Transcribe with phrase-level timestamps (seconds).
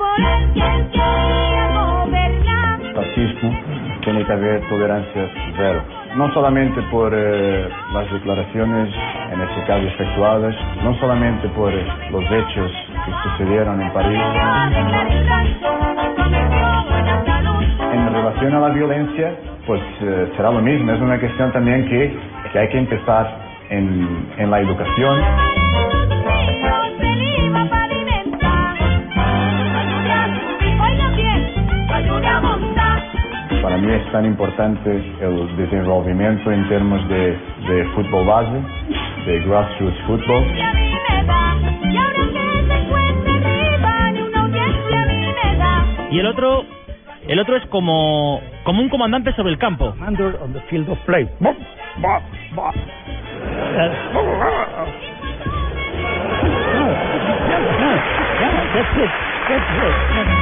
[0.00, 2.80] por él quien quiera gobernar.
[2.94, 3.50] fascismo
[4.02, 5.82] tiene que haber tolerancia cero.
[6.16, 8.88] No solamente por eh, las declaraciones,
[9.32, 12.72] en este caso efectuadas, no solamente por eh, los hechos
[13.04, 14.18] que sucedieron en París.
[14.18, 15.56] El.
[17.92, 19.34] En relación a la violencia,
[19.66, 20.92] pues eh, será lo mismo.
[20.92, 22.16] Es una cuestión también que,
[22.52, 23.36] que hay que empezar
[23.68, 25.20] en, en la educación.
[33.62, 34.90] Para mí es tan importante
[35.20, 38.62] el desenvolvimiento en términos de, de fútbol base,
[39.26, 40.44] de grassroots fútbol.
[46.10, 46.64] Y el otro,
[47.28, 49.90] el otro es como, como un comandante sobre el campo.
[49.92, 51.28] commander on the field of play.
[58.72, 59.10] That's it.
[59.48, 59.66] That's
[60.30, 60.39] it.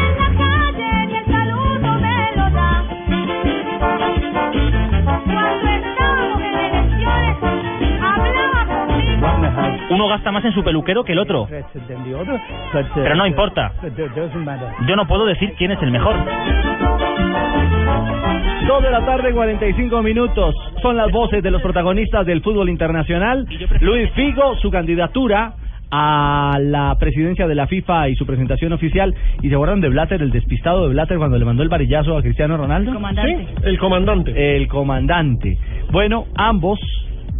[9.91, 11.48] Uno gasta más en su peluquero que el otro.
[12.94, 13.72] Pero no importa.
[14.86, 16.16] Yo no puedo decir quién es el mejor.
[18.66, 20.55] Dos de la tarde, 45 minutos.
[20.83, 23.47] Son las voces de los protagonistas del fútbol internacional.
[23.81, 25.54] Luis Figo, su candidatura
[25.91, 29.15] a la presidencia de la FIFA y su presentación oficial.
[29.42, 32.22] ¿Y se acuerdan de Blatter, el despistado de Blatter cuando le mandó el varillazo a
[32.22, 32.92] Cristiano Ronaldo?
[32.92, 33.47] Comandante.
[33.62, 34.56] el comandante.
[34.56, 35.59] El comandante.
[35.91, 36.78] Bueno, ambos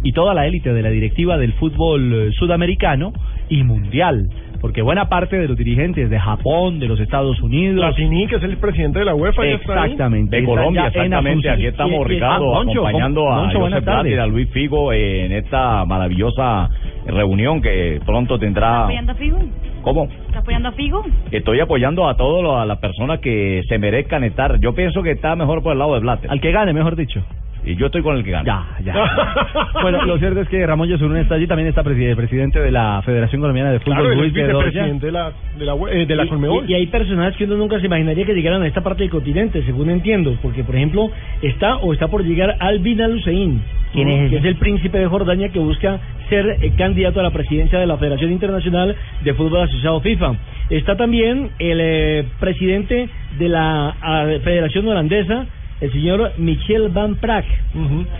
[0.03, 3.11] y toda la élite de la directiva del fútbol eh, sudamericano
[3.49, 4.29] y mundial.
[4.61, 8.43] Porque buena parte de los dirigentes de Japón, de los Estados Unidos, Platini, que es
[8.43, 9.85] el presidente de la UEFA, está.
[9.85, 10.35] Exactamente.
[10.35, 11.49] De Colombia, exactamente.
[11.49, 15.85] Aquí estamos, Ricardo, ah, Moncho, acompañando ¿cómo- a Moncho, y a Luis Figo en esta
[15.85, 16.69] maravillosa
[17.05, 18.83] reunión que pronto tendrá.
[18.83, 19.39] ¿Apoyando a Figo?
[19.81, 20.03] ¿Cómo?
[20.27, 21.05] ¿Está apoyando a Figo?
[21.31, 24.59] Estoy apoyando a todas las personas que se merezcan estar.
[24.59, 26.29] Yo pienso que está mejor por el lado de Blatter.
[26.29, 27.23] Al que gane, mejor dicho.
[27.69, 28.43] Y yo estoy con el que gana.
[28.83, 29.71] Ya, ya.
[29.81, 32.71] bueno, lo cierto es que Ramón Yesurún está allí, también está presi- el presidente de
[32.71, 36.25] la Federación Colombiana de Fútbol, Claro, Luis vicepresidente de la, de la, eh, de la
[36.27, 36.65] Conmebol.
[36.67, 39.11] Y, y hay personajes que uno nunca se imaginaría que llegaran a esta parte del
[39.11, 41.11] continente, según entiendo, porque por ejemplo
[41.43, 43.61] está o está por llegar Albin Al Hussein,
[43.93, 47.31] ¿Quién es que es el príncipe de Jordania que busca ser eh, candidato a la
[47.31, 50.33] presidencia de la Federación Internacional de Fútbol Asociado FIFA.
[50.69, 53.09] Está también el eh, presidente
[53.39, 53.95] de la
[54.43, 55.45] Federación Holandesa,
[55.81, 57.45] el señor Michel Van Praag.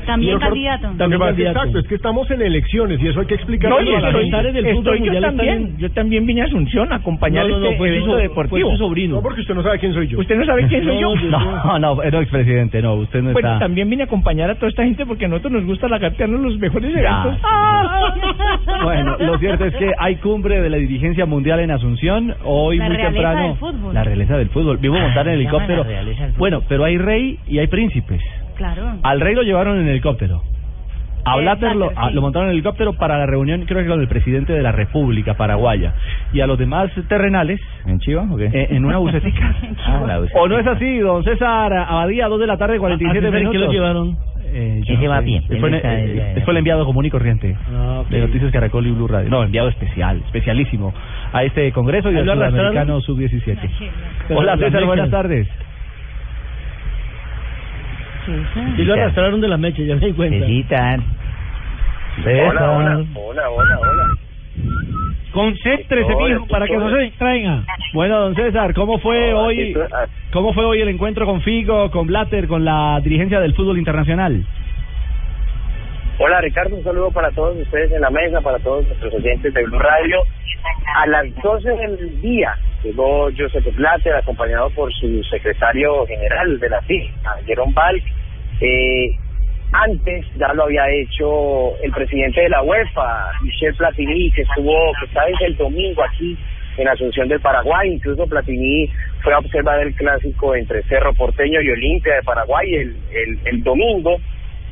[0.06, 0.88] También Y nosotros- candidato.
[0.98, 1.58] También candidato.
[1.60, 4.02] exacto, es que estamos en elecciones y eso hay que explicarlo No, y estoy-
[5.00, 7.90] mundial están en- yo también vine a Asunción a acompañar No, no, no, este fue
[7.90, 8.72] su, evento deportivo.
[8.72, 9.16] su sobrino.
[9.16, 10.20] No, porque usted no sabe quién soy yo.
[10.20, 11.16] ¿Usted no sabe quién soy yo?
[11.16, 13.60] yo- No, no, no, expresidente, no, usted no Bueno, está.
[13.60, 16.40] también vine a acompañar a toda esta gente porque a nosotros nos gusta la cartearnos
[16.42, 17.00] los mejores Ya.
[17.24, 17.42] eventos.
[18.84, 22.34] Bueno, lo cierto es que hay cumbre de la dirigencia mundial en Asunción.
[22.44, 23.48] Hoy La muy realeza temprano.
[23.50, 23.94] del fútbol.
[23.94, 24.78] La realeza del fútbol.
[24.78, 25.86] Vivo montar en helicóptero.
[26.38, 28.22] Bueno, pero hay rey y hay príncipes.
[28.56, 28.94] Claro.
[29.04, 30.42] Al rey lo llevaron en helicóptero.
[31.26, 34.00] A Eh, Blatter lo, a- lo montaron en helicóptero para la reunión, creo que con
[34.00, 35.94] el presidente de la República Paraguaya.
[36.32, 38.46] Y a los demás terrenales, ¿En Chiva o qué?
[38.46, 39.54] eh, en una bucetica.
[39.86, 40.22] Ah.
[40.36, 43.52] ¿O no es así, don César Abadía, dos de la tarde, 47 ¿A- a minutos?
[43.52, 44.18] qué lo llevaron?
[44.52, 48.08] Eh, yo va bien, Fue, en- eh, fue el enviado común y corriente Ah, ok.
[48.10, 49.30] de Noticias Caracol y Blue Radio.
[49.30, 50.92] No, enviado especial, especialísimo
[51.34, 52.36] a este Congreso y ¿Ahí al?
[52.36, 53.58] Sudamericano Sub-17.
[54.28, 55.48] Pero Hola César, buenas tardes.
[58.78, 60.38] Y lo arrastraron de las mechas, ya me di cuenta.
[60.38, 61.04] Necesitan.
[62.24, 62.56] César.
[63.16, 64.16] hola, hola, hola.
[65.32, 66.98] Concéntrese, Hola, mijo, para que no hola.
[66.98, 67.64] se distraiga.
[67.94, 69.76] Bueno, don César, ¿cómo fue hoy?
[70.34, 74.44] ¿Cómo fue hoy el encuentro con Figo, con Blatter, con la dirigencia del fútbol internacional?
[76.22, 79.64] Hola Ricardo, un saludo para todos ustedes en la mesa, para todos nuestros oyentes de
[79.64, 80.24] Blue Radio.
[80.98, 86.82] A las 12 del día llegó Joseph Blatter acompañado por su secretario general de la
[86.82, 88.04] FIFA, Jerome Valk.
[88.62, 89.16] Eh,
[89.72, 95.06] antes ya lo había hecho el presidente de la UEFA, Michel Platini, que estuvo, que
[95.06, 96.38] está desde el domingo aquí
[96.78, 97.94] en Asunción del Paraguay.
[97.94, 98.90] Incluso Platini
[99.22, 102.98] fue a observar el clásico entre Cerro Porteño y Olimpia de Paraguay el,
[103.46, 104.18] el, domingo.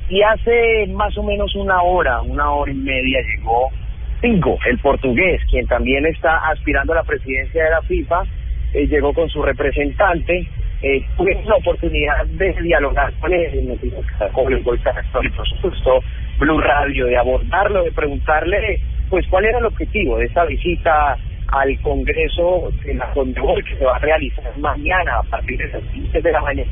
[0.09, 3.69] Y hace más o menos una hora, una hora y media llegó
[4.21, 8.23] Figo, el portugués, quien también está aspirando a la presidencia de la FIFA,
[8.73, 10.47] eh, llegó con su representante.
[10.81, 16.03] Eh, tuve la oportunidad de dialogar con él en Noticias Caracol, en y por supuesto
[16.37, 18.79] Blue Radio, de abordarlo, de preguntarle
[19.09, 23.85] pues cuál era el objetivo de esta visita al Congreso de la Conmebol que se
[23.85, 26.69] va a realizar mañana a partir de las 15 de la mañana,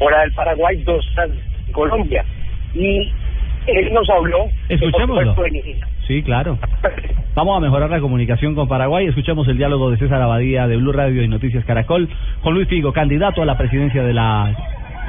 [0.00, 1.30] hora del Paraguay, dos horas
[1.72, 2.24] Colombia.
[2.74, 3.12] Y
[3.66, 5.34] él nos habló Escuchémoslo.
[5.34, 5.76] de.
[6.06, 6.58] Sí, claro.
[7.34, 9.06] Vamos a mejorar la comunicación con Paraguay.
[9.06, 12.08] Escuchamos el diálogo de César Abadía de Blue Radio y Noticias Caracol
[12.42, 14.54] con Luis Figo, candidato a la presidencia de la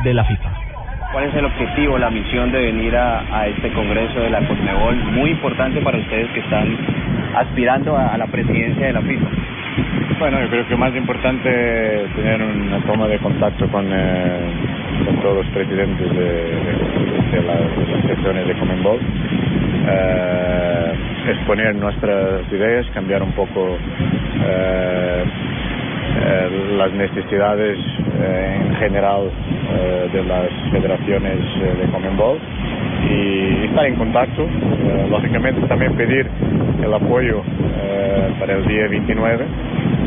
[0.04, 0.50] de la FIFA.
[1.12, 4.96] ¿Cuál es el objetivo, la misión de venir a, a este Congreso de la CONMEBOL?
[5.14, 6.76] Muy importante para ustedes que están
[7.36, 9.28] aspirando a, a la presidencia de la FIFA.
[10.20, 14.40] Bueno, yo creo que más importante es tener una toma de contacto con, eh,
[15.06, 19.00] con todos los presidentes de, de- de las asociaciones de Comenbol,
[19.88, 20.94] eh,
[21.28, 23.78] exponer nuestras ideas, cambiar un poco
[24.48, 25.24] eh,
[26.26, 27.78] eh, las necesidades
[28.20, 29.30] eh, en general
[29.70, 32.40] eh, de las federaciones eh, de Comenbol
[33.10, 34.44] y estar en contacto.
[34.44, 36.28] Eh, lógicamente también pedir
[36.84, 37.44] el apoyo
[38.40, 39.46] para el día 29,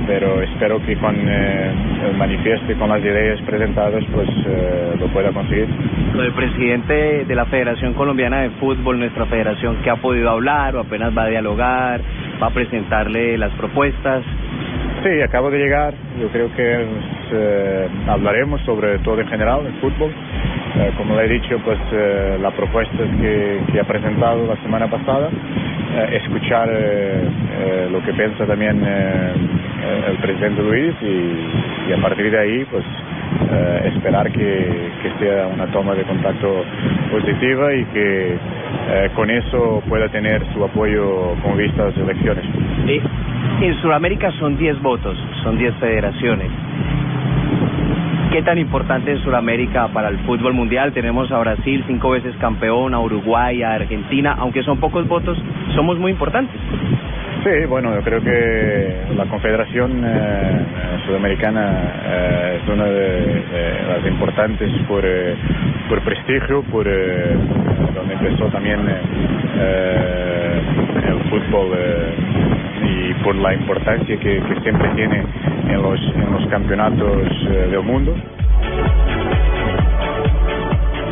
[0.06, 4.28] pero espero que con el manifiesto y con las ideas presentadas pues
[5.00, 5.66] lo pueda conseguir.
[6.14, 10.80] Del presidente de la Federación Colombiana de Fútbol, nuestra federación, que ha podido hablar o
[10.80, 12.00] apenas va a dialogar,
[12.42, 14.24] va a presentarle las propuestas.
[15.02, 15.94] Sí, acabo de llegar.
[16.20, 16.86] Yo creo que
[17.32, 20.10] eh, hablaremos sobre todo en general, el fútbol.
[20.10, 24.88] Eh, como le he dicho, pues eh, la propuesta que, que ha presentado la semana
[24.88, 26.68] pasada, eh, escuchar
[27.90, 32.84] lo que piensa también el presidente Luis y, y a partir de ahí, pues
[33.94, 36.64] esperar que, que sea una toma de contacto
[37.10, 38.38] positiva y que
[39.14, 42.44] con eso pueda tener su apoyo con vista a las elecciones.
[42.86, 43.00] Eh,
[43.60, 46.50] en Sudamérica son 10 votos, son 10 federaciones.
[48.30, 50.92] ¿Qué tan importante es Sudamérica para el fútbol mundial?
[50.92, 55.38] Tenemos a Brasil, cinco veces campeón, a Uruguay, a Argentina, aunque son pocos votos,
[55.74, 56.60] somos muy importantes.
[57.42, 60.66] Sí, bueno, yo creo que la Confederación eh,
[61.08, 63.42] Sudamericana eh, es una de,
[63.88, 65.34] las importantes por, eh,
[65.88, 67.34] por prestigio, por eh,
[67.94, 68.80] donde empezó también
[71.06, 71.70] el fútbol
[73.28, 75.22] por la importancia que, que siempre tiene
[75.68, 78.14] en los, en los campeonatos eh, del mundo.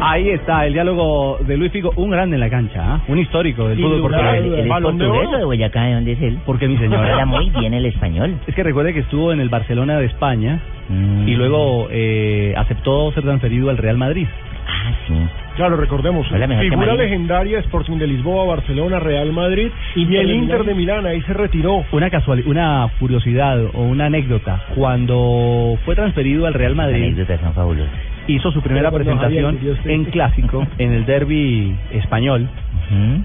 [0.00, 3.00] Ahí está el diálogo de Luis Figo, un grande en la cancha, ¿ah?
[3.08, 4.44] un histórico del fútbol portugués.
[4.44, 5.82] ¿Él es portugués o de Boyacá?
[5.82, 6.38] ¿De dónde es él?
[6.46, 7.12] Porque mi señora.
[7.12, 8.36] Habla muy bien el español.
[8.46, 10.58] Es que recuerde que estuvo en el Barcelona de España
[10.88, 11.28] Mm.
[11.28, 14.26] y luego eh, aceptó ser transferido al Real Madrid.
[14.68, 15.14] Ah, sí.
[15.56, 21.06] Claro, recordemos, figura legendaria, Sporting de Lisboa, Barcelona, Real Madrid y el Inter de Milán,
[21.06, 21.84] ahí se retiró.
[21.92, 24.62] Una casualidad, una curiosidad o una anécdota.
[24.74, 27.16] Cuando fue transferido al Real Madrid,
[28.28, 32.48] hizo su primera presentación en clásico, en el derby español.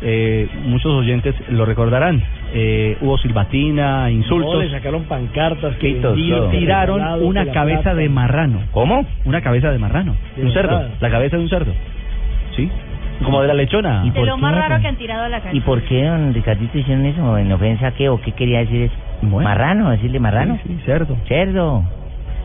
[0.01, 2.21] Eh, muchos oyentes lo recordarán.
[2.53, 4.63] Eh, hubo silbatina, No, insultos.
[4.63, 8.61] le sacaron pancartas que y vendían, tiraron una cabeza de marrano.
[8.71, 9.05] ¿Cómo?
[9.25, 10.15] Una cabeza de marrano.
[10.35, 10.81] De un cerdo.
[10.99, 11.73] La cabeza de un cerdo.
[12.55, 12.69] ¿Sí?
[13.23, 14.01] Como de la lechona.
[14.03, 15.57] ¿Y De por lo qué, más raro que han tirado a la calle.
[15.57, 17.37] ¿Y por qué, don Ricardito, hicieron eso?
[17.37, 18.09] ¿En ofensa qué?
[18.09, 18.95] ¿O qué quería decir eso?
[19.21, 19.47] Bueno.
[19.47, 19.91] ¿Marrano?
[19.91, 20.57] ¿Decirle marrano?
[20.63, 21.15] Sí, sí, cerdo.
[21.27, 21.83] Cerdo.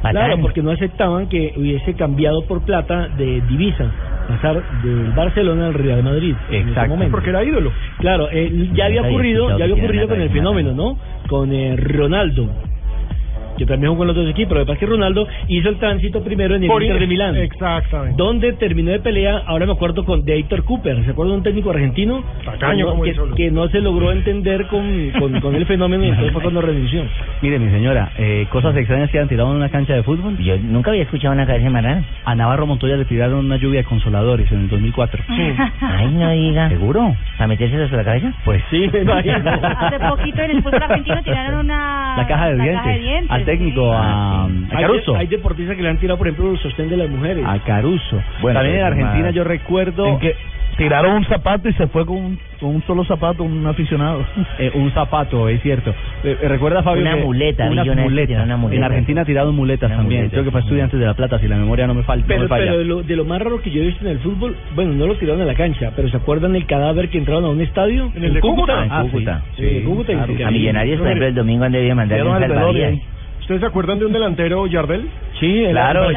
[0.02, 3.86] Claro, porque no aceptaban que hubiese cambiado por plata de divisa,
[4.28, 6.34] pasar del Barcelona al Real Madrid.
[6.50, 6.90] en ese Exacto.
[6.90, 7.12] momento.
[7.12, 7.72] Porque era ídolo.
[7.98, 10.98] Claro, eh, ya había ocurrido, ya había ocurrido con el fenómeno, ¿no?
[11.28, 12.48] Con eh, Ronaldo,
[13.56, 14.54] que también jugó en los dos equipos.
[14.54, 17.06] Lo que pasa es que Ronaldo hizo el tránsito primero en el Por- Inter de
[17.06, 17.36] Milán.
[17.36, 18.14] Exactamente.
[18.16, 21.42] donde terminó de pelea, ahora me acuerdo con de Héctor Cooper, ¿se acuerda de un
[21.44, 22.22] técnico argentino?
[22.44, 26.08] Tacaño que, no, como que, no se logró entender con, con, con el fenómeno y
[26.08, 27.02] entonces fue cuando renunció.
[27.42, 30.36] Mire, mi señora, eh, cosas extrañas que han tirado en una cancha de fútbol.
[30.38, 32.04] Yo nunca había escuchado una cabeza de marrano.
[32.24, 35.24] A Navarro Montoya le tiraron una lluvia de consoladores en el 2004.
[35.80, 36.68] Ay, no diga.
[36.68, 37.14] ¿Seguro?
[37.36, 38.32] ¿Para metérselos a la cabeza?
[38.44, 39.36] Pues Sí, me imagino.
[39.78, 42.16] Hace poquito en el fútbol argentino tiraron una...
[42.16, 42.82] La caja de la dientes.
[42.82, 43.96] caja de dientes, Al técnico, sí.
[43.96, 45.16] a, a Hay, Caruso.
[45.16, 47.42] hay deportistas que le han tirado, por ejemplo, el sostén de las mujeres.
[47.46, 48.20] A Caruso.
[48.42, 50.06] Bueno, También en pero es Argentina yo recuerdo...
[50.06, 50.34] ¿En qué?
[50.76, 54.22] tiraron un zapato y se fue con un, con un solo zapato un aficionado.
[54.58, 55.90] Eh, un zapato, es cierto.
[56.22, 58.26] Eh, eh, recuerda, Fabio, Una que muleta, una que muletas.
[58.28, 58.76] tiraron una muleta.
[58.78, 60.20] En Argentina tiraron muletas Una también.
[60.22, 60.66] muleta, Creo que fue sí.
[60.66, 62.64] Estudiantes de La Plata, si la memoria no me, falta no Pero, me falla.
[62.66, 64.92] pero de, lo, de lo más raro que yo he visto en el fútbol, bueno,
[64.92, 67.60] no lo tiraron a la cancha, pero ¿se acuerdan el cadáver que entraron a un
[67.62, 68.10] estadio?
[68.14, 68.86] En el de Cúcuta.
[68.90, 69.42] Ah, En Cúcuta.
[69.56, 70.12] Sí, en Cúcuta.
[70.12, 73.00] y A Millonarios, por ejemplo, el domingo han debido mandar un
[73.46, 75.08] ¿Ustedes se acuerdan de un delantero, Yardel?
[75.38, 76.14] Sí, el Claro, que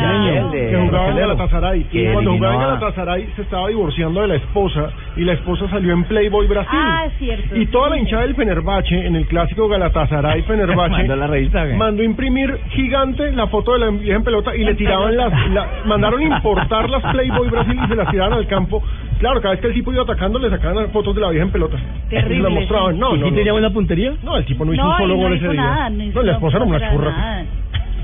[0.87, 1.15] jugaba en.
[1.17, 1.85] Galatasaray.
[1.91, 5.93] Y cuando jugaba en Galatasaray se estaba divorciando de la esposa y la esposa salió
[5.93, 6.79] en Playboy Brasil.
[6.81, 7.55] Ah, cierto.
[7.55, 11.73] Y toda la hinchada del Fenerbahce en el clásico Galatasaray Fenerbahce Mandó la revista, ¿qué?
[11.75, 15.67] mandó imprimir gigante la foto de la vieja en pelota y le tiraban las la-
[15.85, 18.81] mandaron importar las Playboy Brasil y se las tiraban al campo.
[19.19, 21.51] Claro, cada vez que el tipo iba atacando le sacaban fotos de la vieja en
[21.51, 21.77] pelota.
[22.09, 22.97] Terrible, Y la mostraban.
[22.97, 24.13] No, ¿Y no, tenía buena puntería?
[24.23, 25.61] No, el tipo no hizo No, un solo gol ese día.
[25.61, 27.18] nada, no la esposa era una churra.
[27.19, 27.45] Nada.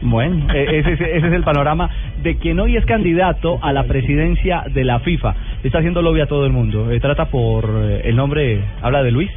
[0.01, 1.89] Bueno, eh, ese, ese- ese es el panorama
[2.21, 5.33] de quien hoy es candidato a la presidencia de la FIFA.
[5.63, 6.91] Está haciendo lobby a todo el mundo.
[6.91, 9.31] Eh, trata por eh, el nombre, habla de Luis.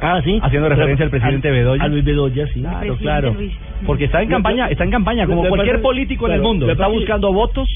[0.00, 0.40] Ah, sí.
[0.42, 1.84] Haciendo referencia al presidente Bedoya.
[1.84, 2.60] A Luis Bedoya, sí.
[2.60, 3.34] Claro, claro.
[3.34, 3.52] Luis.
[3.86, 6.70] Porque está en campaña, está en campaña como cualquier político en el mundo.
[6.70, 7.68] Está buscando votos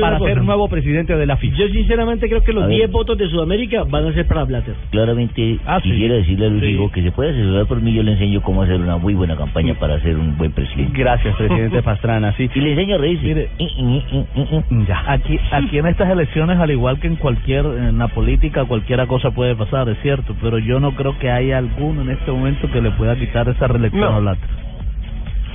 [0.00, 1.56] para ser nuevo presidente de la FIFA.
[1.56, 2.76] Yo sinceramente creo que los A ver.
[2.76, 4.74] 10 votos de Sudamérica van a ser para Blatter.
[4.90, 5.90] Claramente Ah, sí.
[5.90, 6.90] quisiera decirle a Luis Sí.
[6.92, 9.74] Que se puede asesorar por mí, yo le enseño cómo hacer una muy buena campaña
[9.74, 10.92] para ser un buen presidente.
[10.98, 12.32] Gracias, presidente Pastrana.
[12.36, 12.50] Sí.
[12.54, 13.24] Y le enseño a reírse.
[13.26, 13.98] Mire, Mm,
[14.40, 14.86] mm, mm.
[14.86, 15.02] Ya.
[15.06, 19.30] Aquí, aquí en estas elecciones, al igual que en cualquier, en la política, cualquiera cosa
[19.30, 22.80] puede pasar, es cierto, pero yo no creo que haya alguno en este momento que
[22.80, 24.16] le pueda quitar esa reelección No.
[24.16, 24.48] a Blatter.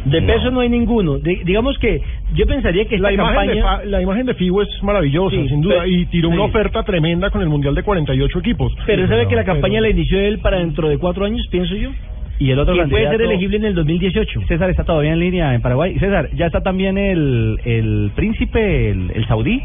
[0.06, 0.28] De No.
[0.28, 1.18] peso no hay ninguno.
[1.18, 2.00] De- digamos que
[2.36, 3.78] yo pensaría que esta La imagen, de, campaña...
[3.78, 6.84] Fa- la imagen de Figo es maravillosa, Sí, sin duda, pero- y tiró una oferta
[6.84, 8.72] tremenda con el Mundial de 48 equipos.
[8.86, 11.76] Pero sabe que la pero- campaña la inició él para dentro de cuatro años, pienso
[11.76, 11.90] yo.
[12.38, 14.42] Y el otro puede candidato, ser elegible en el 2018.
[14.48, 15.98] César está todavía en línea en Paraguay.
[16.00, 19.62] César, ya está también el, el príncipe, el, el saudí.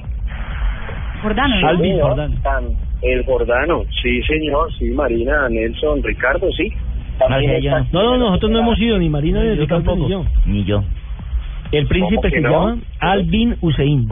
[1.23, 1.69] Jordano, ¿no?
[1.69, 1.99] Alvin
[2.43, 2.69] tan-
[3.03, 6.73] El Jordano, sí señor, sí, Marina, Nelson, Ricardo, sí.
[7.29, 7.63] También
[7.93, 9.97] No, no, nosotros no hemos ido, ni Marina, ni Yo tampoco.
[10.05, 10.25] ni yo.
[10.47, 10.83] Ni yo.
[11.73, 12.51] El príncipe ¿Cómo que se no?
[12.51, 14.09] llama Alvin Hussein.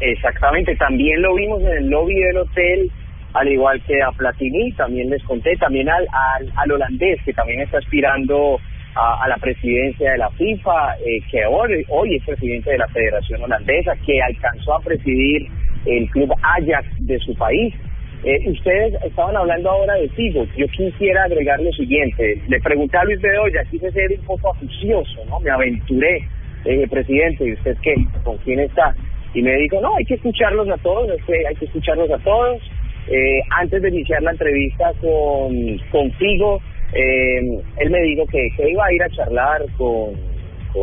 [0.00, 2.90] Exactamente, también lo vimos en el lobby del hotel,
[3.34, 7.60] al igual que a Platini, también les conté, también al, al, al holandés, que también
[7.60, 8.58] está aspirando
[8.94, 12.88] a, a la presidencia de la FIFA, eh, que hoy, hoy es presidente de la
[12.88, 15.46] Federación Holandesa, que alcanzó a presidir
[15.86, 17.74] el club Ajax de su país.
[18.22, 20.44] Eh, ustedes estaban hablando ahora de Figo.
[20.56, 22.40] Yo quisiera agregar lo siguiente.
[22.48, 25.40] Le pregunté a Luis Bedoya, quise ser un poco acucioso, ¿no?
[25.40, 26.22] Me aventuré,
[26.66, 27.94] eh, presidente, ¿y usted qué?
[28.22, 28.94] ¿Con quién está?
[29.32, 32.18] Y me dijo, no, hay que escucharlos a todos, es que hay que escucharlos a
[32.18, 32.60] todos.
[33.08, 36.60] Eh, antes de iniciar la entrevista con, con Figo,
[36.92, 37.40] eh,
[37.78, 40.12] él me dijo que, que iba a ir a charlar con,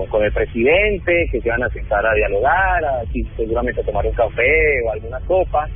[0.09, 3.03] con, el presidente, que se iban a sentar a dialogar, a,
[3.35, 5.69] seguramente a tomar un café o alguna copa.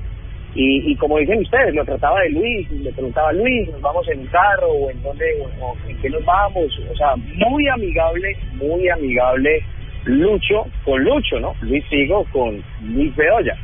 [0.54, 4.20] Y, y como dicen ustedes, lo trataba de Luis, le preguntaba Luis, ¿nos vamos en
[4.20, 5.26] un carro o en dónde,
[5.62, 6.80] o en qué nos vamos?
[6.92, 9.64] O sea, muy amigable, muy amigable
[10.06, 11.56] Lucho con Lucho, ¿no?
[11.62, 13.56] Luis Figo con Luis Bedoya.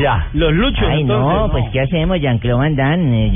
[0.00, 0.28] Ya.
[0.34, 1.50] Los luchos, Ay, no, entonces.
[1.52, 2.20] pues ¿qué hacemos?
[2.20, 3.30] Jean-Claude Van Damme, eh,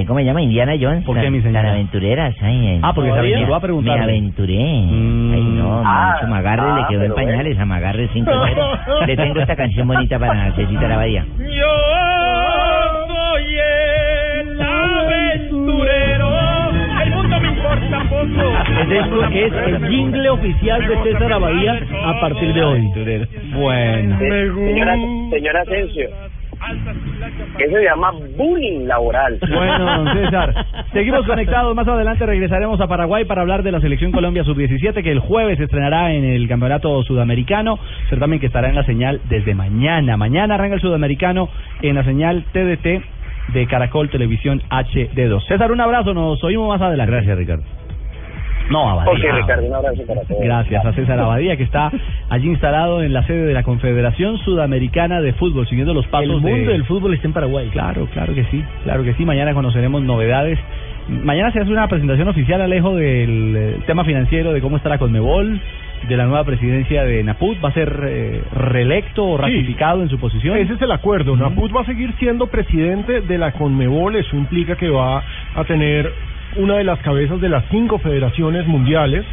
[0.00, 0.42] eh, ¿cómo se llama?
[0.42, 1.04] Indiana Jones.
[1.04, 1.62] ¿Por qué, mi señora?
[1.62, 2.34] Tan aventureras.
[2.42, 2.80] Ay, ay.
[2.82, 4.06] Ah, porque se aventuró a preguntarle.
[4.06, 4.58] Me aventuré.
[4.90, 5.32] Mm.
[5.34, 7.30] Ay, no, Ah, mucho Magarre ah, le quedó en pero bueno.
[7.30, 9.06] pañales a Magarre 5-0.
[9.06, 11.24] Le tengo esta canción bonita para Cecita Lavadía.
[11.38, 11.70] Yo
[13.06, 13.56] soy
[14.40, 16.30] el aventurero.
[17.04, 18.24] El mundo me importa poco.
[18.80, 22.80] Ese es, es el jingle oficial de César Abadía a partir de hoy.
[23.54, 24.18] Bueno.
[24.18, 24.96] Señora,
[25.30, 26.08] señora Asensio,
[27.58, 29.38] eso se llama bullying laboral.
[29.40, 31.74] Bueno, don César, seguimos conectados.
[31.74, 35.58] Más adelante regresaremos a Paraguay para hablar de la selección Colombia sub-17 que el jueves
[35.58, 40.16] se estrenará en el Campeonato Sudamericano, certamen que estará en la señal desde mañana.
[40.16, 41.48] Mañana arranca el Sudamericano
[41.82, 43.13] en la señal TDT
[43.52, 45.46] de Caracol Televisión HD2.
[45.46, 47.12] César, un abrazo, nos oímos más adelante.
[47.12, 47.64] Gracias, Ricardo.
[48.70, 49.12] No, Abadía.
[49.12, 50.42] Ok, Ricardo, un abrazo para todos.
[50.42, 51.92] Gracias a César Abadía, que está
[52.30, 56.40] allí instalado en la sede de la Confederación Sudamericana de Fútbol, siguiendo los pasos El
[56.40, 56.72] mundo de...
[56.72, 57.68] del fútbol está en Paraguay.
[57.70, 59.24] Claro, claro que sí, claro que sí.
[59.24, 60.58] Mañana conoceremos novedades.
[61.08, 64.98] Mañana se hace una presentación oficial, Alejo, del eh, tema financiero, de cómo está la
[64.98, 65.60] Conmebol,
[66.08, 67.62] de la nueva presidencia de Naput.
[67.64, 70.56] ¿Va a ser eh, reelecto o ratificado en su posición?
[70.58, 71.36] Ese es el acuerdo.
[71.36, 74.16] Naput va a seguir siendo presidente de la Conmebol.
[74.16, 75.22] Eso implica que va
[75.54, 76.12] a tener
[76.56, 79.24] una de las cabezas de las cinco federaciones mundiales.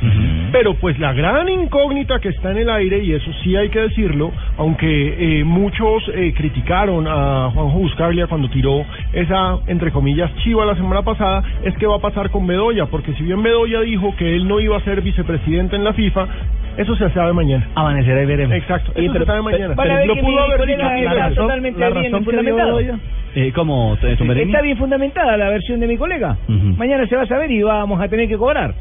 [0.52, 3.80] Pero pues la gran incógnita que está en el aire, y eso sí hay que
[3.80, 10.66] decirlo, aunque eh, muchos eh, criticaron a Juanjo Buscaglia cuando tiró esa, entre comillas, chiva
[10.66, 14.16] la semana pasada, es qué va a pasar con Bedoya, porque si bien Bedoya dijo
[14.18, 16.28] que él no iba a ser vicepresidente en la FIFA,
[16.78, 17.68] Eso se sabe mañana.
[17.76, 18.56] Amanecerá y veremos.
[18.56, 19.76] Exacto, Sí, eso pero- se sabe mañana.
[19.76, 21.36] ver lo que pudo haber dicho está Tigres.
[21.36, 22.52] totalmente la bien razón que.
[22.54, 23.00] Bedoya.
[23.36, 24.52] Eh, ¿Cómo, eh, Tumberini?
[24.52, 26.38] Está bien fundamentada la versión de mi colega.
[26.48, 28.74] Mañana se va a saber y vamos a tener que cobrar.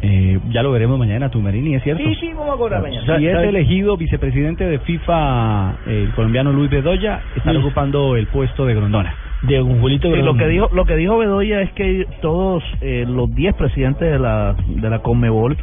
[0.00, 2.02] Eh, ya lo veremos mañana, Tumberini, ¿es cierto?
[2.04, 3.18] Sí, sí, vamos a cobrar mañana.
[3.18, 7.64] Si es elegido vicepresidente de FIFA eh, el colombiano Luis Bedoya, estará Sí.
[7.66, 9.14] ocupando el puesto de Grondona.
[9.42, 13.04] De un Julito Sí, lo que dijo lo que dijo Bedoya es que todos eh,
[13.08, 15.56] los 10 presidentes de la de la Conmebol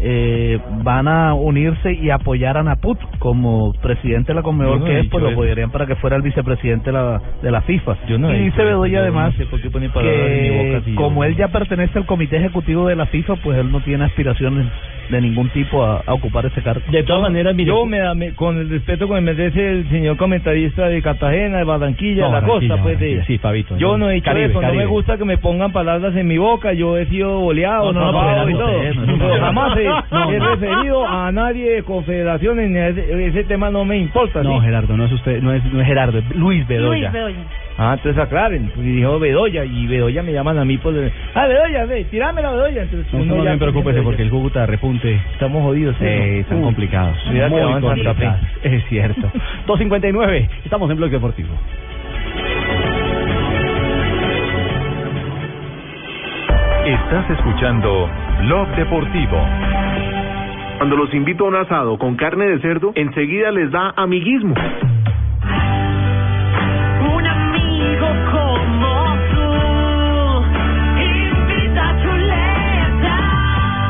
[0.00, 5.00] eh, van a unirse y apoyar a Naput como presidente de la Conmebol no que
[5.00, 7.96] es pues lo apoyarían para que fuera el vicepresidente de la de la FIFA.
[8.18, 10.66] No y eso, Bedoya yo además no sé por qué ponen palabras en mi que
[10.72, 13.70] boca si yo- como él ya pertenece al comité ejecutivo de la FIFA pues él
[13.72, 14.66] no tiene aspiraciones
[15.10, 16.82] de ningún tipo a, a ocupar ese cargo.
[16.90, 20.18] De todas maneras, mire, yo me, me- con el respeto que me merece el señor
[20.18, 23.76] comentarista de Cartagena, de Barranquilla, No, de la Barranquilla, costa, pues de Barranquilla, sí, Fabito,
[23.78, 24.10] Yo no.
[24.10, 26.98] he dicho Caribe, eso, no me gusta que me pongan palabras en mi boca, yo
[26.98, 28.76] he sido boleado, No, no, no, no, no, y no, todo.
[28.76, 29.40] usted, no, no, Pero no.
[29.46, 30.54] jamás he, No, he no.
[30.56, 34.42] referido a nadie de confederaciones, ni a ese, ese tema no me importa.
[34.42, 34.66] No, ¿sí?
[34.66, 37.10] Gerardo, no es usted, no es, no es Gerardo, es Luis Bedoya.
[37.10, 37.36] Luis Bedoya.
[37.80, 40.94] Ah, entonces aclaren, pues dijo Bedoya, y Bedoya me llaman a mí por...
[40.94, 42.82] el- Ah, Bedoya, ve, tirame la Bedoya.
[42.82, 45.14] Entonces, No, no ya bien preocúpese porque el Cúcuta repunte.
[45.32, 46.04] Estamos jodidos, ¿sí?
[46.04, 47.16] Eh, están Uy, complicados.
[47.26, 48.40] Muy complicados.
[48.62, 49.30] Es cierto.
[49.68, 51.50] 2.59, estamos en Bloque Deportivo.
[56.84, 58.08] Estás escuchando
[58.46, 59.38] Blog Deportivo.
[60.78, 64.54] Cuando los invito a un asado con carne de cerdo, enseguida les da amiguismo.
[67.16, 69.50] Un amigo como tú
[71.02, 73.18] invita a chuleta.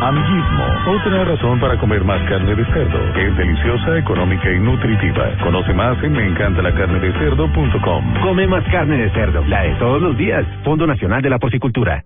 [0.09, 0.65] Amiguismo.
[0.97, 2.99] Otra razón para comer más carne de cerdo.
[3.19, 5.29] Es deliciosa, económica y nutritiva.
[5.45, 8.15] Conoce más en meencantalacarnedecerdo.com.
[8.23, 10.47] Come más carne de cerdo, la de todos los días.
[10.65, 12.03] Fondo Nacional de la Porcicultura.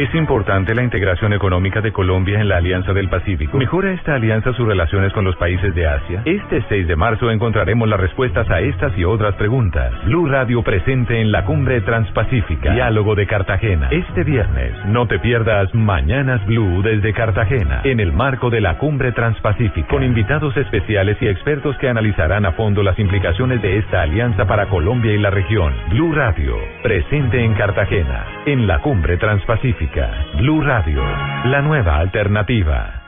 [0.00, 3.58] Es importante la integración económica de Colombia en la Alianza del Pacífico.
[3.58, 6.22] ¿Mejora esta alianza sus relaciones con los países de Asia?
[6.24, 9.92] Este 6 de marzo encontraremos las respuestas a estas y otras preguntas.
[10.06, 12.72] Blue Radio presente en la Cumbre Transpacífica.
[12.72, 13.88] Diálogo de Cartagena.
[13.90, 19.12] Este viernes, no te pierdas Mañanas Blue desde Cartagena, en el marco de la Cumbre
[19.12, 24.46] Transpacífica, con invitados especiales y expertos que analizarán a fondo las implicaciones de esta alianza
[24.46, 25.74] para Colombia y la región.
[25.90, 29.89] Blue Radio, presente en Cartagena, en la Cumbre Transpacífica.
[30.36, 31.02] Blue Radio,
[31.46, 33.02] la nueva alternativa.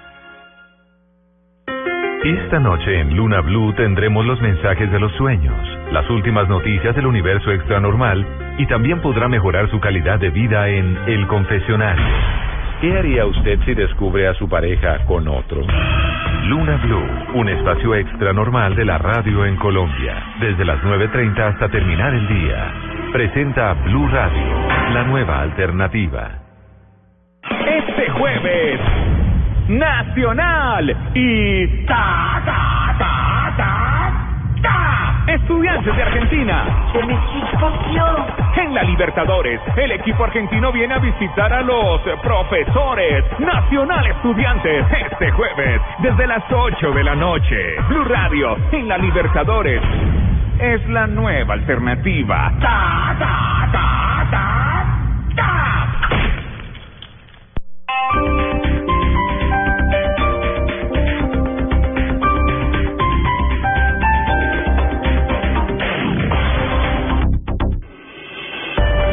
[2.24, 5.56] Esta noche en Luna Blue tendremos los mensajes de los sueños,
[5.92, 8.26] las últimas noticias del universo extranormal
[8.58, 12.04] y también podrá mejorar su calidad de vida en El Confesionario.
[12.80, 15.62] ¿Qué haría usted si descubre a su pareja con otro?
[16.48, 22.12] Luna Blue, un espacio extranormal de la radio en Colombia, desde las 9.30 hasta terminar
[22.12, 22.72] el día.
[23.12, 26.41] Presenta Blue Radio, la nueva alternativa.
[27.60, 28.80] Este jueves,
[29.68, 34.12] Nacional y ta ta ta ta
[34.62, 36.64] ta Estudiantes de Argentina.
[38.56, 45.30] En la Libertadores, el equipo argentino viene a visitar a los profesores Nacional Estudiantes este
[45.32, 47.76] jueves desde las 8 de la noche.
[47.88, 49.82] Blue Radio en la Libertadores
[50.58, 52.52] es la nueva alternativa.
[52.60, 54.62] Ta ta ta ta.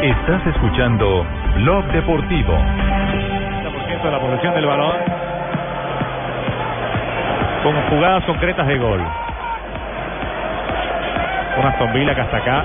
[0.02, 2.54] Estás escuchando Blog Deportivo.
[2.54, 4.96] 30% de la posesión del balón
[7.62, 9.00] con jugadas concretas de gol.
[11.56, 12.64] Con Aston Villa que hasta acá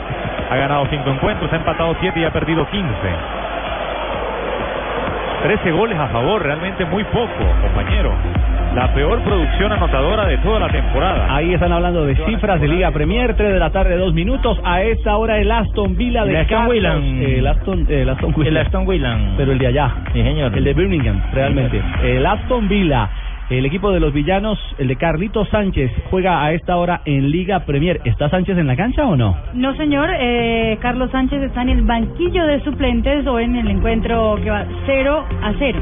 [0.49, 2.87] ha ganado 5 encuentros, ha empatado 7 y ha perdido 15.
[5.45, 7.29] 13 goles a favor, realmente muy poco,
[7.61, 8.11] compañero.
[8.73, 11.35] La peor producción anotadora de toda la temporada.
[11.35, 14.59] Ahí están hablando de cifras de Liga Premier, 3 de la tarde, 2 minutos.
[14.63, 17.21] A esta hora el Aston Villa de El Aston.
[17.21, 18.49] El Aston, el Aston Villa.
[18.49, 19.33] El Aston Villan.
[19.37, 19.91] Pero el de allá.
[20.13, 20.57] Sí, señor.
[20.57, 21.79] El de Birmingham, realmente.
[22.01, 23.07] El Aston Villa.
[23.47, 27.59] El equipo de los villanos, el de Carlitos Sánchez, juega a esta hora en Liga
[27.59, 28.01] Premier.
[28.03, 29.37] ¿Está Sánchez en la cancha o no?
[29.53, 30.09] No, señor.
[30.19, 34.65] Eh, Carlos Sánchez está en el banquillo de suplentes o en el encuentro que va
[34.87, 35.79] 0 a 0.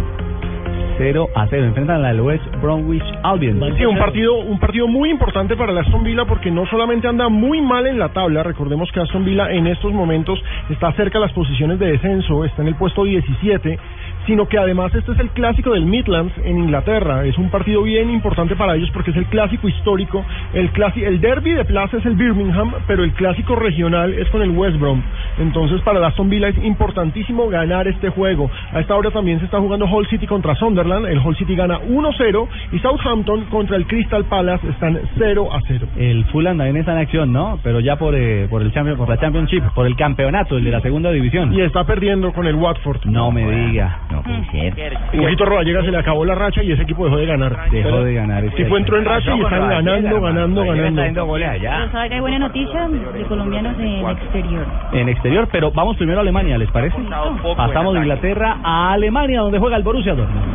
[0.97, 1.65] 0 a 0.
[1.65, 3.59] Enfrentan al West Bromwich Albion.
[3.77, 7.29] Sí, un partido, un partido muy importante para el Aston Villa porque no solamente anda
[7.29, 11.25] muy mal en la tabla, recordemos que Aston Villa en estos momentos está cerca de
[11.25, 13.79] las posiciones de descenso, está en el puesto 17,
[14.25, 17.25] sino que además este es el clásico del Midlands en Inglaterra.
[17.25, 20.23] Es un partido bien importante para ellos porque es el clásico histórico.
[20.53, 24.41] El, clasi- el derby de plaza es el Birmingham, pero el clásico regional es con
[24.41, 25.01] el West Brom.
[25.39, 28.49] Entonces para el Aston Villa es importantísimo ganar este juego.
[28.71, 31.05] A esta hora también se está jugando Hull City contra Sunderland.
[31.07, 35.87] El Hull City gana 1-0 y Southampton contra el Crystal Palace están 0 a 0.
[35.97, 37.59] El Fulham también está en acción, ¿no?
[37.63, 40.71] Pero ya por, eh, por el champion, por la Championship, por el campeonato, el de
[40.71, 41.53] la segunda división.
[41.53, 43.05] Y está perdiendo con el Watford.
[43.05, 43.99] No me diga.
[44.13, 44.97] No puede ser.
[45.11, 47.69] Dieguito Rodallega se le acabó la racha y ese equipo dejó de ganar.
[47.71, 48.43] Dejó de ganar.
[48.55, 51.33] Sí, fue entró en racha y están ganando, ganando, ganando.
[51.33, 54.65] Pero sabe que hay buena noticia de colombianos en el exterior.
[54.91, 56.95] En exterior, pero vamos primero a Alemania, ¿les parece?
[57.57, 60.53] Pasamos de Inglaterra a Alemania, donde juega el Borussia Dortmund.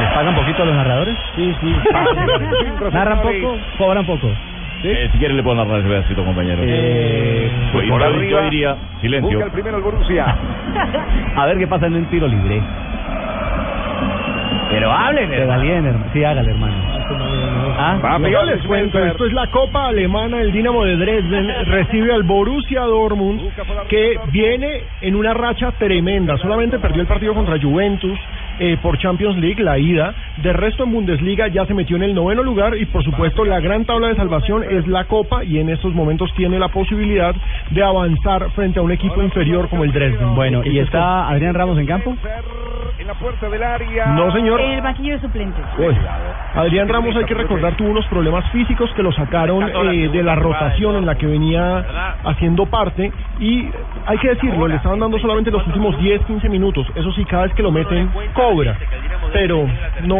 [0.00, 1.16] ¿Les pagan poquito a los narradores?
[1.36, 1.74] Sí, sí.
[2.92, 4.28] Narran poco, cobran poco.
[4.82, 6.62] Eh, si quiere le puedo narrar ese pedacito, compañero.
[6.64, 8.40] Eh, pues por arriba.
[8.40, 9.30] yo diría silencio.
[9.30, 10.24] Busca el primero el Borussia.
[11.36, 12.62] A ver qué pasa en un tiro libre.
[14.70, 16.04] Pero hablen, hermano.
[16.12, 16.96] Sí, hágale, hermano.
[17.78, 22.22] Ah, Yo les cuento, esto es la Copa Alemana, el Dinamo de Dresden recibe al
[22.22, 23.42] Borussia Dortmund
[23.88, 28.18] que viene en una racha tremenda, solamente perdió el partido contra Juventus
[28.58, 32.14] eh, por Champions League, la ida, de resto en Bundesliga ya se metió en el
[32.14, 35.68] noveno lugar y por supuesto la gran tabla de salvación es la Copa y en
[35.68, 37.34] estos momentos tiene la posibilidad
[37.70, 40.34] de avanzar frente a un equipo inferior como el Dresden.
[40.34, 42.16] Bueno, ¿y está Adrián Ramos en campo?
[42.98, 44.06] En la puerta del área.
[44.06, 44.60] No, señor.
[44.60, 45.64] El banquillo de suplentes.
[45.78, 45.94] Uy,
[46.54, 50.34] Adrián Ramos, hay que recordar, tuvo unos problemas físicos que lo sacaron eh, de la
[50.34, 51.84] rotación en la que venía
[52.24, 53.68] haciendo parte y
[54.06, 56.86] hay que decirlo, le estaban dando solamente los últimos 10, 15 minutos.
[56.94, 58.10] Eso sí, cada vez que lo meten,
[58.48, 58.76] cobra.
[59.32, 59.66] Pero
[60.04, 60.16] no,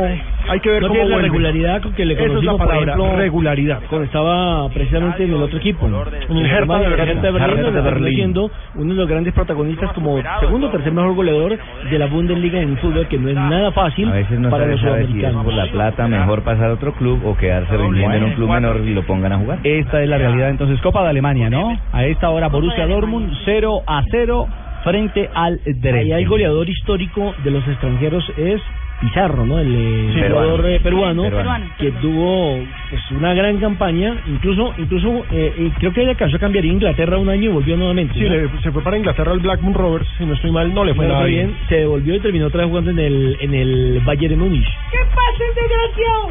[0.49, 1.29] hay que ver No cómo tiene la vuelve.
[1.29, 3.81] regularidad con que le Esa es la conocimos, por palabra, ejemplo, regularidad.
[3.89, 5.87] cuando estaba precisamente en el otro equipo.
[5.87, 7.23] En el Hertha de Berlín.
[7.23, 8.15] De Berlín, de Berlín.
[8.15, 11.57] siendo uno de los grandes protagonistas como segundo o tercer mejor goleador
[11.91, 14.81] de la Bundesliga en fútbol, que no es nada fácil A veces no para los
[14.81, 15.45] si sudamericanos.
[15.45, 18.81] por la plata mejor pasar a otro club o quedarse rindiendo en un club menor
[18.85, 19.59] y lo pongan a jugar.
[19.63, 20.51] Esta es la realidad.
[20.51, 21.79] Entonces, Copa de Alemania, ¿no?
[21.93, 24.47] A esta hora, Borussia Dortmund 0 a 0
[24.87, 26.13] frente al Dresden.
[26.15, 28.63] Ahí el goleador histórico de los extranjeros es
[29.01, 29.59] Pizarro, ¿no?
[29.59, 30.69] El eh, Sí, jugador peruano.
[30.69, 31.67] eh, peruano, Peruano.
[31.79, 36.69] que tuvo pues, una gran campaña, incluso incluso eh, creo que alcanzó a cambiar a
[36.69, 38.15] Inglaterra un año y volvió nuevamente.
[38.15, 38.31] Sí, ¿no?
[38.31, 41.07] le- se fue para Inglaterra al Blackburn Rovers, si no estoy mal, no le fue
[41.07, 41.49] No nada bien.
[41.49, 44.65] bien, se devolvió y terminó otra vez jugando en el en el Bayern de Múnich.
[44.91, 46.31] ¿Qué pasa, desgraciado?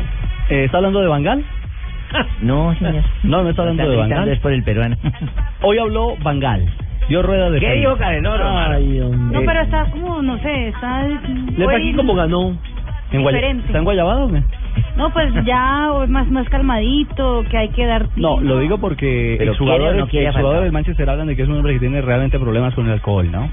[0.50, 1.44] Eh, ¿Está hablando de Bangal?
[2.42, 3.04] No, señor.
[3.24, 4.30] No, no está hablando Está de Bangal.
[4.30, 4.96] es por el peruano.
[5.62, 6.66] Hoy habló Bangal.
[7.10, 7.80] Dio rueda de ¿Qué prensa.
[7.90, 8.44] dijo Cadenoro?
[8.48, 9.40] Ay, hombre.
[9.40, 11.08] No, pero está como, no sé, está...
[11.08, 12.58] Le aquí hoy- como ganó.
[13.12, 13.68] ¿En Guaya- diferente.
[13.68, 14.42] ¿Está en Guayabado o qué?
[14.98, 18.08] No, pues ya más, más calmadito, que hay que dar...
[18.16, 21.28] No, lo digo porque Pero el quiere o jugador, no quiere jugador del Manchester hablan
[21.28, 23.50] de que es un hombre que tiene realmente problemas con el alcohol, ¿no?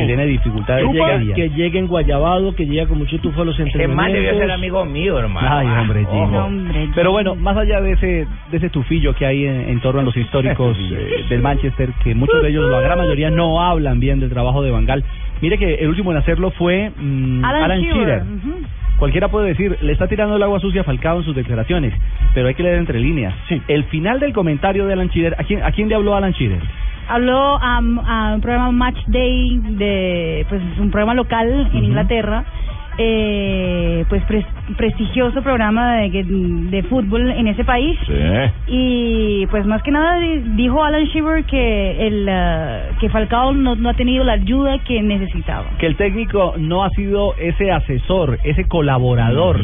[0.00, 1.36] Que tiene dificultades llega, serias.
[1.36, 3.96] que llegue en Guayabado, que llega con mucho tufo a los entrenamientos.
[3.96, 5.48] man debió ser amigo mío, hermano.
[5.50, 6.38] Ay, hombre, Ojo.
[6.38, 10.00] Hombre, Pero bueno, más allá de ese de ese tufillo que hay en, en torno
[10.00, 14.00] a los históricos eh, del Manchester, que muchos de ellos, la gran mayoría, no hablan
[14.00, 15.04] bien del trabajo de Bangal.
[15.40, 17.98] Mire que el último en hacerlo fue mm, Alan, Alan Shearer.
[18.06, 18.22] Shearer.
[18.22, 18.54] ujú.
[19.02, 21.92] Cualquiera puede decir, le está tirando el agua sucia a Falcao en sus declaraciones,
[22.34, 23.34] pero hay que leer entre líneas.
[23.66, 26.62] El final del comentario de Alan Shearer, ¿a quién, a quién le habló Alan Shearer?
[27.08, 32.44] Habló a, a un programa Match Day, de pues un programa local en Inglaterra,
[32.98, 37.98] eh, pues pres- prestigioso programa de, de fútbol en ese país.
[38.66, 43.74] Y pues más que nada di- dijo Alan Shearer que el eh, que Falcao no,
[43.76, 45.66] no ha tenido la ayuda que necesitaba.
[45.78, 49.60] que el técnico no ha sido ese asesor, ese colaborador,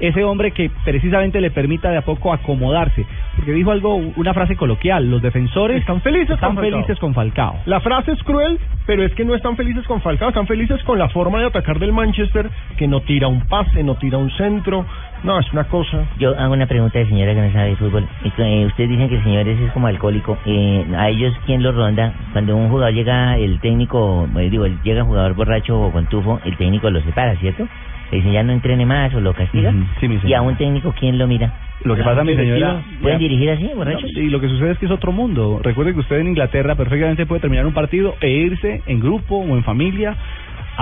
[0.00, 3.06] ese hombre que precisamente le permita de a poco acomodarse.
[3.36, 6.70] Porque dijo algo, una frase coloquial, los defensores Están felices están con Falcao.
[6.72, 7.56] felices con Falcao.
[7.66, 10.98] La frase es cruel, pero es que no están felices con Falcao, están felices con
[10.98, 14.84] la forma de atacar del Manchester, que no tira un pase, no tira un centro.
[15.22, 16.04] No, es una cosa.
[16.18, 18.08] Yo hago una pregunta de señora que no sabe de fútbol.
[18.38, 20.38] Eh, ustedes dicen que el señor ese es como alcohólico.
[20.46, 22.14] Eh, ¿A ellos quién los ronda?
[22.32, 26.40] Cuando un jugador llega, el técnico, eh, digo, llega un jugador borracho o con tufo,
[26.46, 27.68] el técnico lo separa, ¿cierto?
[28.10, 29.70] Le dicen ya no entrene más o lo castiga.
[29.70, 31.52] Ujú, sí, y a un técnico, ¿quién lo mira?
[31.84, 32.82] Lo que pasa, mi señora...
[33.00, 34.10] ¿Pueden dirigir así, borrachos?
[34.10, 35.60] Y lo que sucede es que es otro mundo.
[35.62, 39.56] Recuerde que usted en Inglaterra perfectamente puede terminar un partido e irse en grupo o
[39.56, 40.16] en familia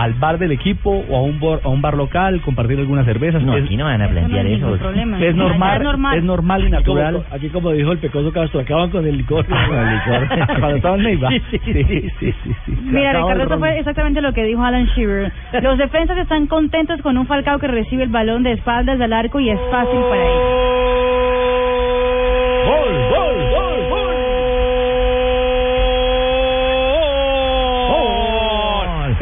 [0.02, 3.42] al bar del equipo o a un bar, a un bar local, compartir algunas cervezas.
[3.42, 4.78] No, es, aquí no van a plantear No eso.
[4.78, 5.20] problema.
[5.20, 6.18] es normal, es normal.
[6.18, 7.12] es normal y natural.
[7.14, 9.44] Como- aquí como dijo el pecoso Castro, acaban con el licor.
[9.68, 10.28] Con el licor.
[10.61, 11.28] Cuando estaba en Neiva.
[11.30, 11.84] Sí, sí, sí,
[12.20, 12.78] sí, sí, sí.
[12.82, 15.32] Mira, Ricardo, eso fue exactamente lo que dijo Alan Shearer.
[15.62, 19.40] Los defensas están contentos con un Falcao que recibe el balón de espaldas del arco
[19.40, 20.97] y es fácil para ellos.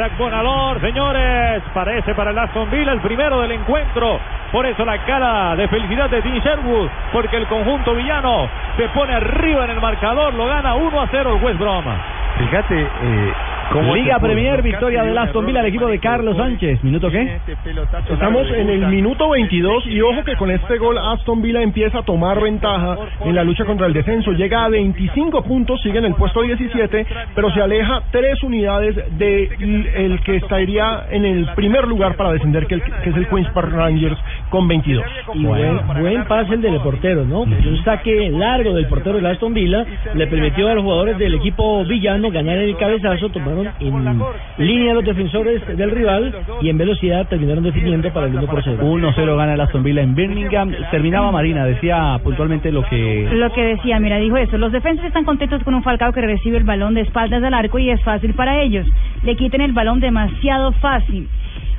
[0.06, 4.20] Isaac señores, parece para el Aston Villa el primero del encuentro.
[4.52, 9.14] Por eso la cara de felicidad de Dean Sherwood, porque el conjunto villano se pone
[9.14, 11.84] arriba en el marcador, lo gana 1 a 0 el West Brom.
[12.38, 13.32] Fíjate, eh,
[13.94, 16.82] Liga Premier, victoria del Aston Villa, el equipo de Carlos Sánchez.
[16.84, 17.38] ¿Minuto qué?
[18.12, 22.02] Estamos en el minuto 22 y ojo que con este gol Aston Villa empieza a
[22.02, 24.32] tomar ventaja en la lucha contra el descenso.
[24.32, 29.44] Llega a 25 puntos, sigue en el puesto 17, pero se aleja tres unidades de
[29.96, 33.48] el que estaría en el primer lugar para descender, que, el- que es el Queens
[33.50, 35.04] Park Rangers con 22.
[35.34, 37.40] Y buen, buen pase el del portero, ¿no?
[37.42, 39.84] Un saque largo del portero de Aston Villa.
[40.14, 43.28] Le permitió a los jugadores del equipo villano ganar el cabezazo,
[43.80, 48.62] en línea los defensores del rival y en velocidad terminaron definiendo para el 1 por
[48.62, 48.78] 0.
[48.82, 50.72] 1-0 gana el Aston Villa en Birmingham.
[50.90, 53.28] Terminaba Marina, decía puntualmente lo que...
[53.32, 54.58] Lo que decía, mira, dijo eso.
[54.58, 57.78] Los defensas están contentos con un Falcao que recibe el balón de espaldas al arco
[57.78, 58.86] y es fácil para ellos.
[59.22, 61.28] Le quiten el balón demasiado fácil.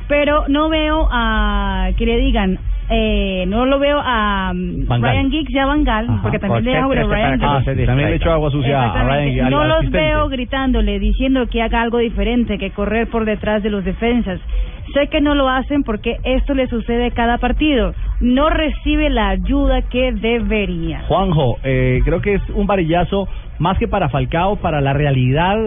[0.08, 2.58] Pero no veo a que le digan,
[2.90, 4.86] eh, no lo veo a um.
[5.02, 7.78] Ryan Giggs y a Van Gaal, porque también le dejo a Ryan Ah, Giggs.
[7.78, 9.04] sí, también le echó agua sucia a.
[9.04, 9.98] Ryan al No los asistente.
[9.98, 14.40] veo gritándole, diciendo que haga algo diferente, que correr por detrás de los defensas.
[14.94, 17.94] Sé que no lo hacen porque esto le sucede cada partido.
[18.22, 21.02] No recibe la ayuda que debería.
[21.10, 23.28] Juanjo, eh, creo que es un varillazo
[23.60, 25.58] más que para Falcao, para la realidad,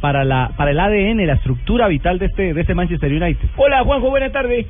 [0.00, 3.48] para la para el ADN, la estructura vital de este de este Manchester United.
[3.56, 4.66] Hola Juanjo, buenas tardes.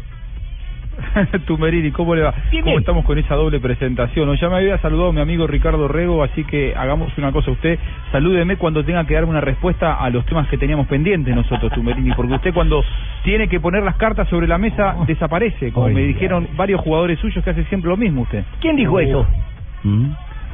[1.47, 2.35] Tumerini, ¿cómo le va?
[2.51, 2.81] Bien, ¿Cómo bien.
[2.81, 4.29] estamos con esa doble presentación?
[4.29, 7.51] O Ya me había saludado mi amigo Ricardo Rego, así que hagamos una cosa.
[7.51, 7.79] Usted
[8.13, 12.13] salúdeme cuando tenga que darme una respuesta a los temas que teníamos pendientes nosotros, Tumerini,
[12.15, 12.83] porque usted cuando
[13.25, 17.45] tiene que poner las cartas sobre la mesa desaparece, como me dijeron varios jugadores suyos
[17.45, 18.45] que hace siempre lo mismo usted.
[18.61, 19.27] ¿Quién dijo eso?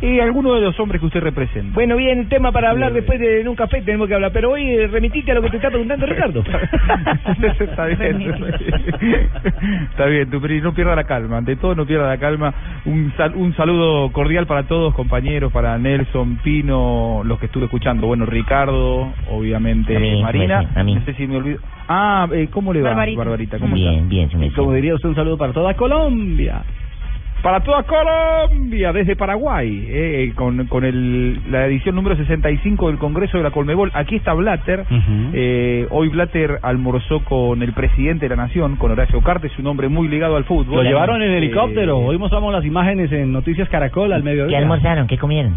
[0.02, 1.74] Y alguno de los hombres que usted representa.
[1.74, 4.68] Bueno, bien, tema para hablar después de en un café tenemos que hablar, pero hoy
[4.68, 6.42] eh, remitite a lo que te está preguntando Ricardo.
[7.60, 8.22] Está bien.
[9.90, 11.38] Está bien, Tumerini, no pierda la calma.
[11.38, 12.52] Ante todo, no pierda la calma.
[12.84, 18.06] Un, sal- un saludo cordial para todos, compañeros, para Nelson, Pino, los que estuve escuchando.
[18.08, 20.62] Bueno, Ricardo, obviamente, A mí, Marina.
[20.64, 20.94] pues, a mí.
[20.96, 21.58] No sé si me olvido.
[21.88, 23.18] Ah, eh, ¿cómo le va, Barbarita.
[23.18, 23.58] Barbarita?
[23.58, 24.08] ¿Cómo Bien, está?
[24.08, 26.62] bien, se me Como diría usted, un saludo para toda Colombia.
[27.42, 33.36] Para toda Colombia, desde Paraguay, eh, con, con el, la edición número 65 del Congreso
[33.36, 33.90] de la Colmebol.
[33.94, 34.84] Aquí está Blatter.
[35.34, 39.88] Eh, hoy Blatter almorzó con el presidente de la Nación, con Horacio Cartes, un hombre
[39.88, 40.76] muy ligado al fútbol.
[40.76, 41.98] Lo llevaron en Eh, helicóptero.
[41.98, 44.56] Hoy mostramos las imágenes en Noticias Caracol al mediodía.
[44.56, 45.08] ¿Qué almorzaron?
[45.08, 45.56] ¿Qué comieron?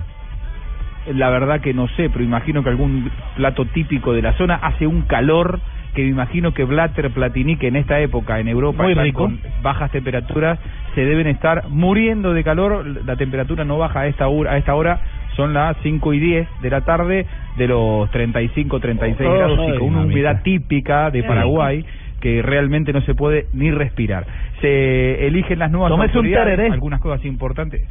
[1.13, 4.87] La verdad que no sé, pero imagino que algún plato típico de la zona hace
[4.87, 5.59] un calor
[5.95, 9.19] que me imagino que Blatter, Platini, que en esta época en Europa Muy rico.
[9.23, 10.59] con bajas temperaturas,
[10.93, 12.85] se deben estar muriendo de calor.
[13.05, 14.99] La temperatura no baja a esta hora, a esta hora
[15.35, 17.25] son las 5 y 10 de la tarde
[17.57, 21.23] de los 35, 36 Oh, grados y con una humedad típica de.
[21.23, 21.85] Paraguay
[22.25, 24.25] que realmente no se puede ni respirar.
[24.59, 26.73] Se eligen las nuevas un autoridades, tereré.
[26.73, 27.83] algunas cosas importantes.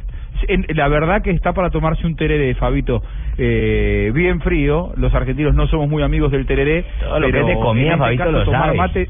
[0.75, 3.01] La verdad que está para tomarse un tereré, Fabito,
[3.37, 4.91] eh, bien frío.
[4.97, 6.83] Los argentinos no somos muy amigos del tereré.
[6.99, 8.77] Todo lo que pero comida, en este Fabito, caso, lo tomar sabe.
[8.77, 9.09] mate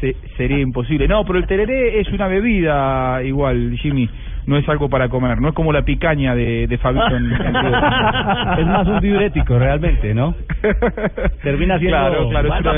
[0.00, 1.08] se- sería imposible.
[1.08, 4.08] No, pero el tereré es una bebida igual, Jimmy.
[4.46, 5.40] No es algo para comer.
[5.40, 7.06] No es como la picaña de, de Fabito.
[7.16, 10.34] es más un diurético realmente, ¿no?
[11.42, 12.72] Termina siendo Claro, claro, es una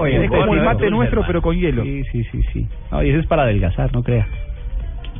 [0.00, 1.82] bien- es como el mate nuestro, pero con hielo.
[1.82, 2.68] Sí, sí, sí, sí.
[2.90, 4.26] No, y eso es para adelgazar, no crea.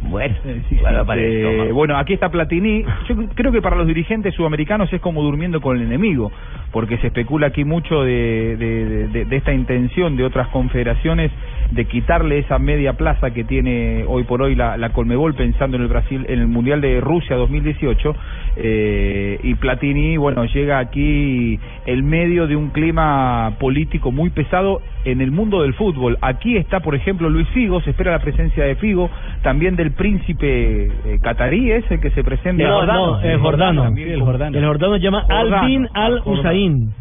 [0.02, 0.34] Bueno,
[0.68, 0.76] Sí,
[1.24, 2.84] eh, bueno, aquí está Platini.
[3.08, 6.30] Yo creo que para los dirigentes sudamericanos es como durmiendo con el enemigo,
[6.72, 11.30] porque se especula aquí mucho de, de, de- de- de esta intención de otras confederaciones
[11.70, 15.82] de quitarle esa media plaza que tiene hoy por hoy la, la Colmebol pensando en
[15.84, 18.14] el Brasil, en el Mundial de Rusia 2018.
[18.56, 25.20] eh, y Platini, bueno, llega aquí en medio de un clima político muy pesado en
[25.20, 26.18] el mundo del fútbol.
[26.20, 29.10] Aquí está, por ejemplo, Luis Figo, se espera la presencia de Figo,
[29.42, 32.64] también del príncipe eh, catarí, es el que se presenta.
[32.64, 33.86] No, no, el Jordano.
[33.96, 34.58] el Jordano.
[34.58, 36.40] El Jordano se llama Albin ah, al Jordano.
[36.40, 36.94] Usain.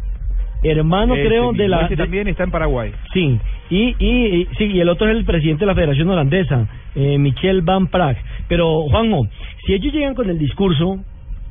[0.62, 1.82] Hermano, Ese creo, de la.
[1.82, 2.90] ese también está en Paraguay.
[3.12, 3.38] Sí,
[3.70, 7.18] y, y, y- sí, y el otro es el presidente de la Federación Holandesa, eh,
[7.18, 8.16] Michel Van Praag.
[8.48, 9.26] Pero, Juanjo,
[9.66, 10.98] si ellos llegan con el discurso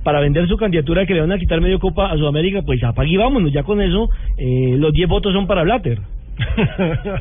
[0.03, 3.11] para vender su candidatura que le van a quitar medio copa a Sudamérica, pues apague
[3.11, 3.51] y vámonos.
[3.51, 5.99] Ya con eso, eh, los 10 votos son para Blatter.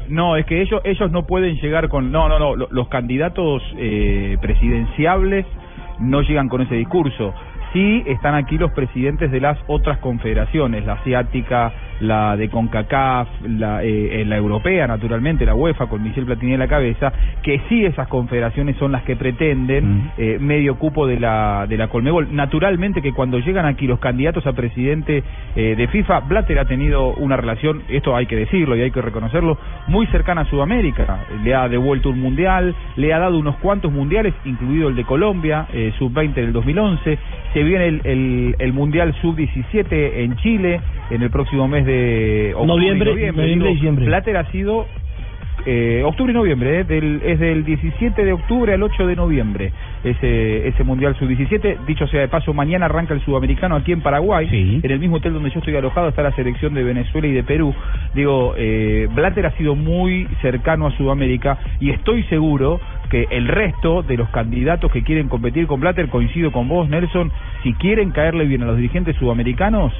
[0.08, 3.62] No, es que ellos ellos no pueden llegar con no no no lo- los candidatos
[3.76, 5.46] eh, presidenciables
[6.00, 7.34] no llegan con ese discurso.
[7.72, 11.72] Sí están aquí los presidentes de las otras confederaciones, la asiática,
[12.02, 16.58] la de CONCACAF, la, eh, eh, la europea, naturalmente, la UEFA, con Michel Platini en
[16.58, 17.12] la cabeza,
[17.42, 21.88] que sí esas confederaciones son las que pretenden eh, medio cupo de la, de la
[21.88, 22.34] Colmebol.
[22.34, 25.22] Naturalmente que cuando llegan aquí los candidatos a presidente
[25.56, 29.02] eh, de FIFA, Blatter ha tenido una relación, esto hay que decirlo y hay que
[29.02, 31.24] reconocerlo, muy cercana a Sudamérica.
[31.44, 35.66] Le ha devuelto un mundial, le ha dado unos cuantos mundiales, incluido el de Colombia,
[35.72, 37.18] eh, sub-20 del 2011.
[37.52, 40.80] Se viene el, el, el mundial sub-17 en Chile
[41.12, 44.06] en el próximo mes de octubre y Noviembre, noviembre, diciembre.
[44.06, 44.86] Blatter ha sido
[45.66, 49.72] eh, octubre y noviembre, eh, del, es del 17 de octubre al 8 de noviembre
[50.02, 51.84] ese, ese Mundial Sub-17.
[51.86, 55.34] Dicho sea de paso, mañana arranca el Sudamericano aquí en Paraguay, en el mismo hotel
[55.34, 57.74] donde yo estoy alojado está la selección de Venezuela y de Perú.
[58.14, 64.02] Digo, eh, Blatter ha sido muy cercano a Sudamérica y estoy seguro que el resto
[64.02, 67.30] de los candidatos que quieren competir con Blatter, coincido con vos, Nelson,
[67.62, 69.92] si quieren caerle bien a los dirigentes sudamericanos,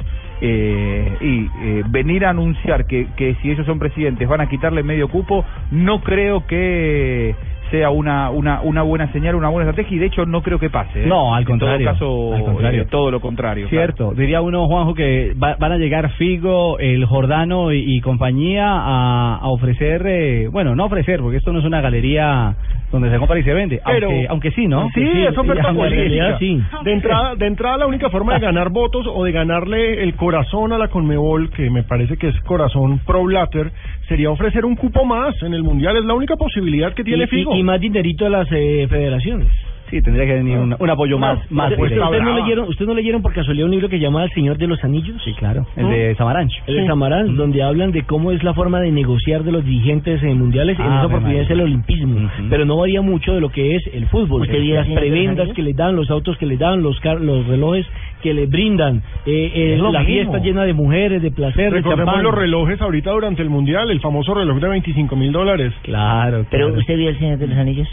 [0.45, 4.83] eh, y eh, venir a anunciar que, que si ellos son presidentes van a quitarle
[4.83, 7.37] medio cupo, no creo que
[7.73, 10.71] sea una, una, una buena señal, una buena estrategia y de hecho no creo que
[10.71, 11.03] pase.
[11.03, 11.07] ¿eh?
[11.09, 12.83] No, al En contrario, todo caso, al contrario.
[12.83, 13.69] eh, todo lo contrario.
[13.69, 18.67] Cierto, diría uno, Juanjo, que va- van a llegar Figo, el Jordano y, y compañía
[18.69, 22.55] a, a ofrecer, eh, bueno, no ofrecer, porque esto no es una galería
[22.93, 24.89] donde se compra y se vende, Pero- aunque, aunque sí, ¿no?
[24.95, 26.39] Sí, es oferta política.
[26.39, 26.63] sí.
[26.85, 30.75] De entrada, de entrada, la única forma de ganar votos o de ganarle el corazón
[30.75, 33.73] a la Conmebol, que me parece que es corazón pro Blatter,
[34.13, 35.97] sería ofrecer un cupo más en el Mundial.
[35.97, 37.55] Es la única posibilidad que tiene y, Figo.
[37.57, 39.49] y- y más dinerito a las eh, federaciones.
[39.93, 42.05] Sí, tendría que venir un, un apoyo más, más ¿Usted, directo.
[42.07, 44.57] usted no leyeron, ¿Usted no leyeron por casualidad un libro que se llama El Señor
[44.57, 45.21] de los Anillos?
[45.23, 45.67] Sí, claro.
[45.77, 46.53] El de Samaranch.
[46.67, 50.23] El de Samaranch, donde hablan de cómo es la forma de negociar de los dirigentes
[50.23, 50.79] eh, mundiales.
[50.79, 52.31] en Ah, esa me oportunidad es el olimpismo.
[52.49, 54.41] Pero no varía mucho de lo que es el fútbol.
[54.43, 57.87] ¿Usted las prebendas que le dan, los autos que le dan, los, car- los relojes
[58.23, 60.05] que le brindan, eh, eh, la mismo.
[60.07, 64.01] fiesta llena de mujeres, de placer, de Recordemos los relojes ahorita durante el Mundial, el
[64.01, 65.75] famoso reloj de 25 mil dólares.
[65.83, 67.89] Claro, ¿Pero usted vio El Señor de los Anillos?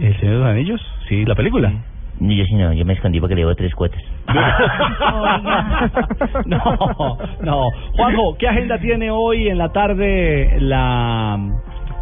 [0.00, 0.80] ¿El Señor de los Anillos?
[1.08, 1.72] Sí, la película.
[2.18, 4.02] Yo sí no, yo me escondí porque le debo tres cuotas.
[6.46, 7.70] no, no.
[7.94, 11.38] Juanjo, ¿qué agenda tiene hoy en la tarde la,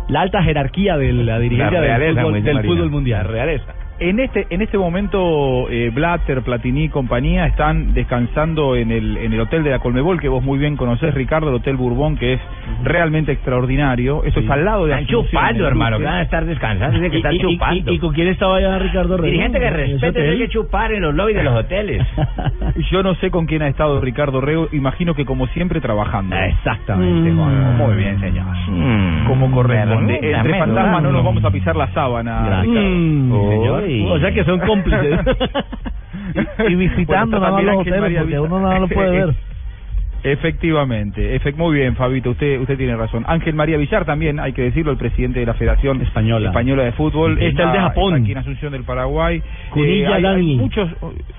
[0.09, 3.27] la alta jerarquía de la dirigencia La realeza, del, fútbol, del mundial?
[3.27, 3.75] La realeza.
[4.01, 9.33] En este en este momento eh, Blatter, Platini y compañía están descansando en el en
[9.33, 12.33] el hotel de la Colmebol que vos muy bien conocés, Ricardo, el Hotel Bourbon que
[12.35, 12.41] es
[12.83, 14.25] realmente extraordinario.
[14.25, 17.33] Esto es al lado de Están chupando, hermano, que van a estar descansando, ¿Y- están
[17.35, 17.93] y- y- chupando.
[17.93, 19.27] y con quién estaba allá Ricardo Rego?
[19.27, 22.05] Dirigente que ¿En ese respete, hay que chupar en los lobbies de los hoteles.
[22.91, 26.35] Yo no sé con quién ha estado Ricardo Rego, imagino que como siempre trabajando.
[26.37, 27.77] Exactamente, Mm.
[27.77, 28.45] Muy bien, señor.
[29.27, 30.21] Como corresponde.
[30.21, 32.63] Menuda, Entre fantasmas no nos vamos a pisar la sábana.
[32.65, 33.33] Mm.
[33.33, 35.21] O sea que son cómplices.
[36.69, 39.35] Y visitando Bueno, nada más los hoteles, María porque uno nada lo puede ver.
[40.25, 43.25] Efectivamente, efect- muy bien, Fabito, usted usted tiene razón.
[43.27, 46.01] Ángel María Villar también, hay que decirlo, el presidente de la Federación
[46.49, 47.33] Española, de Fútbol.
[47.43, 48.15] Está el de Japón.
[48.15, 49.43] aquí en Asunción del Paraguay.
[49.71, 50.89] Cunilla hay, hay muchos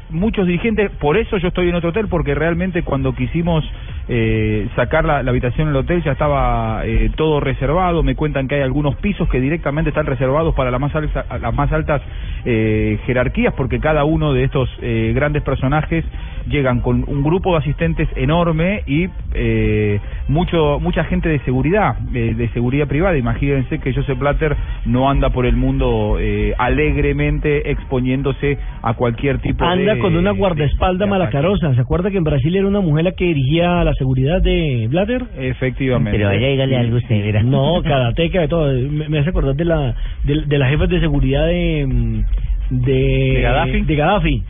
[0.09, 3.65] muchos dirigentes, por eso yo estoy en otro hotel, porque realmente cuando quisimos
[4.07, 8.03] eh, sacar la, la habitación en el hotel ya estaba eh, todo reservado.
[8.03, 11.53] Me cuentan que hay algunos pisos que directamente están reservados para las más, alta- las
[11.53, 12.01] más altas
[12.45, 16.05] eh, jerarquías, porque cada uno de estos eh, grandes personajes
[16.47, 22.33] llegan con un grupo de asistentes enorme y eh, mucho mucha gente de seguridad, eh,
[22.35, 23.17] de seguridad privada.
[23.17, 24.55] Imagínense que Joseph Blatter
[24.85, 30.31] no anda por el mundo eh, alegremente exponiéndose a cualquier tipo de Anda con una
[30.31, 31.73] guardaespaldas malacarosa.
[31.75, 35.23] ¿Se acuerda que en Brasil era una mujer la que dirigía la seguridad de Blatter?
[35.37, 36.17] Efectivamente.
[36.17, 37.43] Pero vaya, dígale algo usted, mira.
[37.43, 38.71] No, karateca de todo.
[38.71, 42.23] Me, me hace acordar de la de, de la jefa de seguridad de mm,
[42.69, 43.81] de, ¿De Gaddafi?
[43.81, 44.43] de Gaddafi,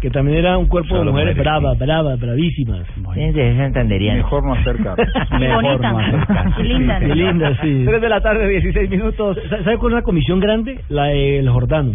[0.00, 2.86] que también era un cuerpo de mujeres mujeres, bravas, bravas, bravísimas.
[3.14, 4.18] Que ser santanderiano.
[4.18, 4.96] Mejor no acercar.
[5.38, 6.60] Mejor no acercarse.
[6.62, 7.02] Y lindas.
[7.02, 7.82] Y lindas, sí.
[7.86, 9.38] 3 de la tarde, 16 minutos.
[9.48, 10.80] Sa- ¿Sabe cuál es una comisión grande?
[10.88, 11.92] La del Jordano.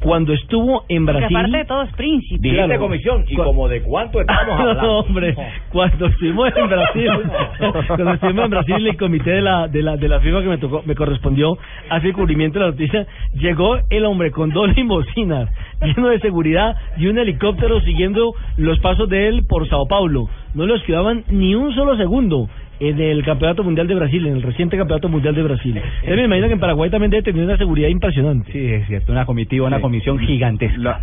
[0.00, 1.36] Cuando estuvo en Porque Brasil...
[1.36, 2.38] aparte de todo es príncipe.
[2.40, 2.80] Dijiste Claro.
[2.80, 4.82] comisión, ¿y como de cuánto estamos hablando?
[4.82, 5.34] No, hombre,
[5.70, 7.10] cuando estuvimos en Brasil,
[7.88, 10.58] cuando estuvimos en Brasil, el comité de la de la de la FIFA que me
[10.58, 11.58] tocó, me correspondió
[11.90, 15.50] hacer el cubrimiento de la noticia, llegó el hombre con dos limusinas,
[15.96, 20.28] lleno de seguridad y un helicóptero siguiendo los pasos de él por Sao Paulo.
[20.54, 22.48] No los quedaban ni un solo segundo
[22.80, 25.80] en el Campeonato Mundial de Brasil, en el reciente Campeonato Mundial de Brasil.
[26.02, 28.50] Él me imagino que en Paraguay también debe tener una seguridad impresionante.
[28.52, 29.82] Sí, es cierto, una comitiva, una Sí.
[29.82, 30.78] comisión gigantesca.
[30.78, 31.00] La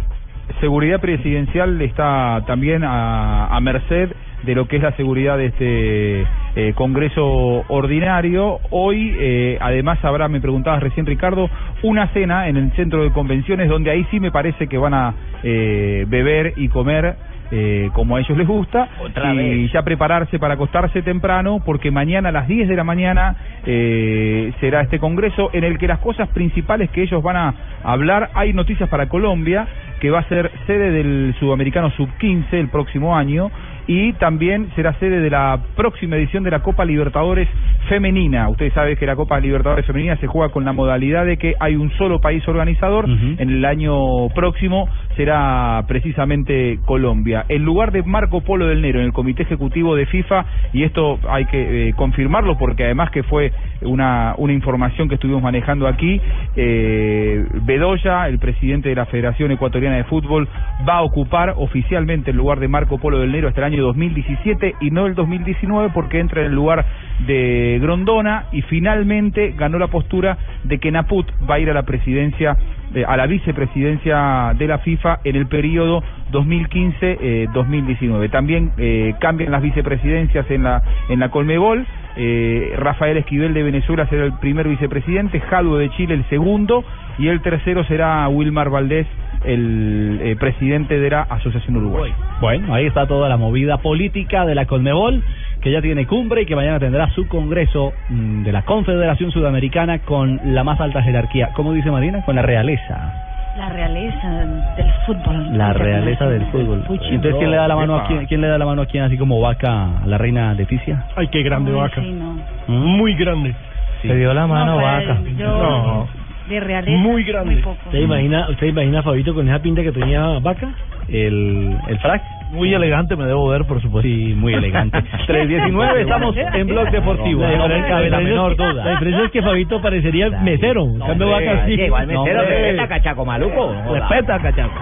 [0.59, 4.09] seguridad presidencial está también a, a merced
[4.43, 6.21] de lo que es la seguridad de este
[6.55, 7.25] eh, Congreso
[7.67, 8.59] ordinario.
[8.69, 11.49] Hoy, eh, además, habrá, me preguntabas recién, Ricardo,
[11.83, 15.13] una cena en el centro de convenciones donde ahí sí me parece que van a
[15.43, 17.15] eh, beber y comer
[17.49, 19.71] eh, como a ellos les gusta, Otra y vez.
[19.71, 23.35] ya prepararse para acostarse temprano, porque mañana a las 10 de la mañana
[23.65, 28.31] eh, será este congreso en el que las cosas principales que ellos van a hablar,
[28.33, 29.65] hay noticias para Colombia,
[30.01, 33.49] que va a ser sede del Sudamericano Sub-15 el próximo año,
[33.87, 37.47] y también será sede de la próxima edición de la Copa Libertadores
[37.87, 38.49] Femenina.
[38.49, 41.75] Ustedes saben que la Copa Libertadores Femenina se juega con la modalidad de que hay
[41.77, 43.07] un solo país organizador.
[43.07, 47.45] En el año próximo será precisamente Colombia.
[47.47, 51.19] En lugar de Marco Polo del Nero en el Comité Ejecutivo de FIFA, y esto
[51.29, 56.19] hay que eh, confirmarlo porque además que fue una, una información que estuvimos manejando aquí,
[56.55, 60.47] eh, Bedoya, el presidente de la Federación Ecuatoriana de Fútbol,
[60.87, 64.75] va a ocupar oficialmente el lugar de Marco Polo del Nero hasta el año 2017
[64.81, 66.85] y no el 2019 porque entra en el lugar
[67.25, 71.83] de Grondona y finalmente ganó la postura de que Naput va a ir a la
[71.83, 72.57] presidencia,
[72.93, 78.29] eh, a la vicepresidencia de la FIFA en el periodo 2015-2019.
[78.31, 81.85] También eh, cambian las vicepresidencias en la, en la Colmebol.
[82.19, 86.83] Eh, Rafael Esquivel de Venezuela será el primer vicepresidente, Jadue de Chile el segundo
[87.19, 89.05] y el tercero será Wilmar Valdés,
[89.45, 92.11] el eh, presidente de la Asociación Uruguay.
[92.41, 95.23] Bueno, ahí está toda la movida política de la Conmebol,
[95.61, 99.99] que ya tiene cumbre y que mañana tendrá su congreso mm, de la Confederación Sudamericana
[99.99, 101.49] con la más alta jerarquía.
[101.55, 102.23] ¿Cómo dice Marina?
[102.25, 103.26] Con la realeza.
[103.57, 104.29] La realeza
[104.77, 105.57] del fútbol.
[105.57, 106.79] La realeza del fútbol.
[106.87, 107.05] Puchi.
[107.15, 108.25] Entonces, ¿quién le da la mano a quién?
[108.27, 111.05] ¿Quién le da la mano a quién así como vaca a la reina Leticia?
[111.15, 112.01] Ay, qué grande Uy, vaca.
[112.01, 112.37] sí, no.
[112.67, 113.53] Muy grande.
[114.01, 115.21] Se dio la mano, No, pues, vaca.
[115.37, 116.07] yo- No.
[116.49, 116.97] De realeza.
[116.97, 117.53] Muy grande.
[117.55, 117.77] Muy poco.
[117.87, 120.69] ¿Usted imagina, usted imagina a Fabito con esa pinta que tenía vaca?
[121.09, 122.21] El, el frac.
[122.51, 124.07] Muy elegante me debo ver, por supuesto.
[124.07, 125.01] Sí, muy elegante.
[125.27, 127.41] 319, estamos en Blog Deportivo.
[127.41, 128.73] La No me diferencia- cabe la menor duda.
[128.73, 130.83] La diferencia es que Fabito parecería mesero.
[130.83, 133.73] En cambio, oye, igual mesero, No, respeta, cachaco maluco.
[133.85, 133.93] no.
[133.95, 134.73] Respeta, cachaco.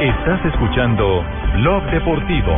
[0.00, 1.22] Estás escuchando
[1.56, 2.56] Blog Deportivo.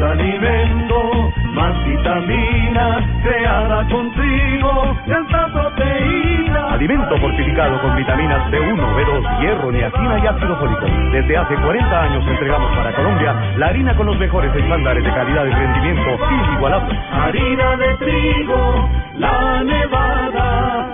[0.00, 6.72] Más alimento, más vitaminas, creada con trigo, de alta proteína.
[6.72, 10.86] Alimento fortificado con vitaminas B1, B2, hierro, niacina y ácido fólico.
[11.12, 15.44] Desde hace 40 años entregamos para Colombia la harina con los mejores estándares de calidad
[15.44, 16.98] y rendimiento inigualables.
[17.12, 20.86] Harina de trigo, la nevada.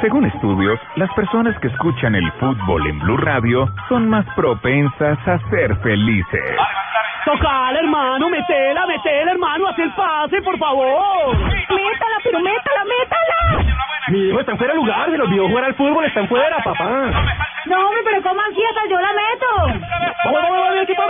[0.00, 5.38] Según estudios, las personas que escuchan el fútbol en Blue Radio son más propensas a
[5.50, 6.56] ser felices.
[7.28, 11.36] Tocal, hermano, metela, metela, hermano, haz el pase, por favor.
[11.36, 13.74] Métala, pero métala, métala.
[14.08, 17.10] Mi hijo está fuera de lugar, se le olvidó jugar al fútbol, están fuera, papá.
[17.66, 18.62] No, hombre, pero ¿cómo así?
[18.66, 19.46] Hasta yo la meto.
[20.24, 21.02] ¡Vamos, vamos, vamos, equipo!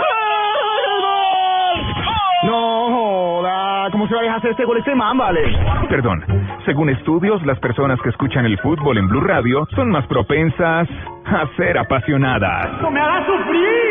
[2.43, 5.57] No joda, ¿cómo se va a dejar hacer este gol este man, vale?
[5.87, 6.25] Perdón,
[6.65, 10.89] según estudios, las personas que escuchan el fútbol en Blue Radio son más propensas
[11.27, 12.81] a ser apasionadas.
[12.81, 13.88] ¡No me hagas sufrir!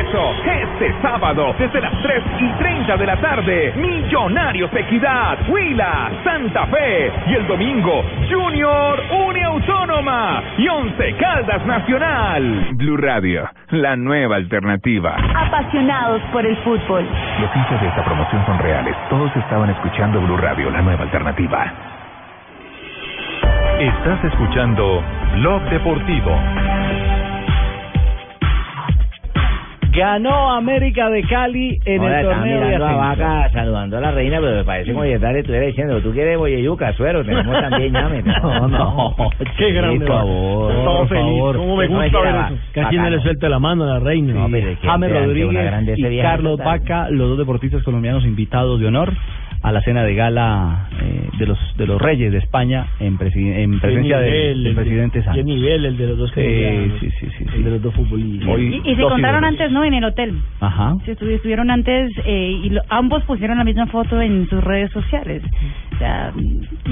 [0.00, 6.10] Por eso, este sábado, desde las 3 y 30 de la tarde, Millonarios Equidad, Huila,
[6.24, 7.12] Santa Fe.
[7.26, 12.68] Y el domingo, Junior, Uniautónoma y Once Caldas Nacional.
[12.76, 15.16] Blue Radio, la nueva alternativa.
[15.34, 17.06] Apasionados por el fútbol.
[17.38, 18.96] Los hinchas de esta promoción son reales.
[19.10, 21.72] Todos estaban escuchando Blue Radio, la nueva alternativa.
[23.78, 25.02] Estás escuchando
[25.34, 27.09] Blog Deportivo.
[29.92, 33.24] Ganó América de Cali en Ahora el torneo de mirando a ascenso.
[33.24, 36.38] Vaca saludando a la reina, pero me parece como si le estuviera diciendo, tú quieres
[36.38, 38.22] boyeyuca, suero, tenemos también llame.
[38.42, 39.14] No, no.
[39.56, 40.06] Qué grande.
[40.06, 41.24] Por favor, por feliz.
[41.24, 41.56] favor.
[41.56, 42.58] ¿Cómo me No, gusta que ver eso?
[42.72, 44.32] Casi no le suelta la mano a la reina.
[44.34, 46.58] No, pero es que James Rodríguez y vieja Carlos.
[46.58, 49.12] Vaca, los dos deportistas colombianos invitados de honor
[49.62, 53.54] a la cena de gala eh, de los de los Reyes de España en, presi-
[53.56, 55.44] en presencia del el de- presidente Sánchez.
[55.44, 56.98] Qué nivel el de los dos Sí, colombianos.
[57.00, 58.48] sí, sí, sí, El de los dos futbolistas.
[58.48, 59.84] Hoy Y, y se contaron antes, ¿no?
[59.84, 60.34] En el hotel.
[60.60, 60.94] Ajá.
[61.06, 65.42] Estu- estuvieron antes eh, y lo- ambos pusieron la misma foto en sus redes sociales.
[65.94, 66.32] O sea,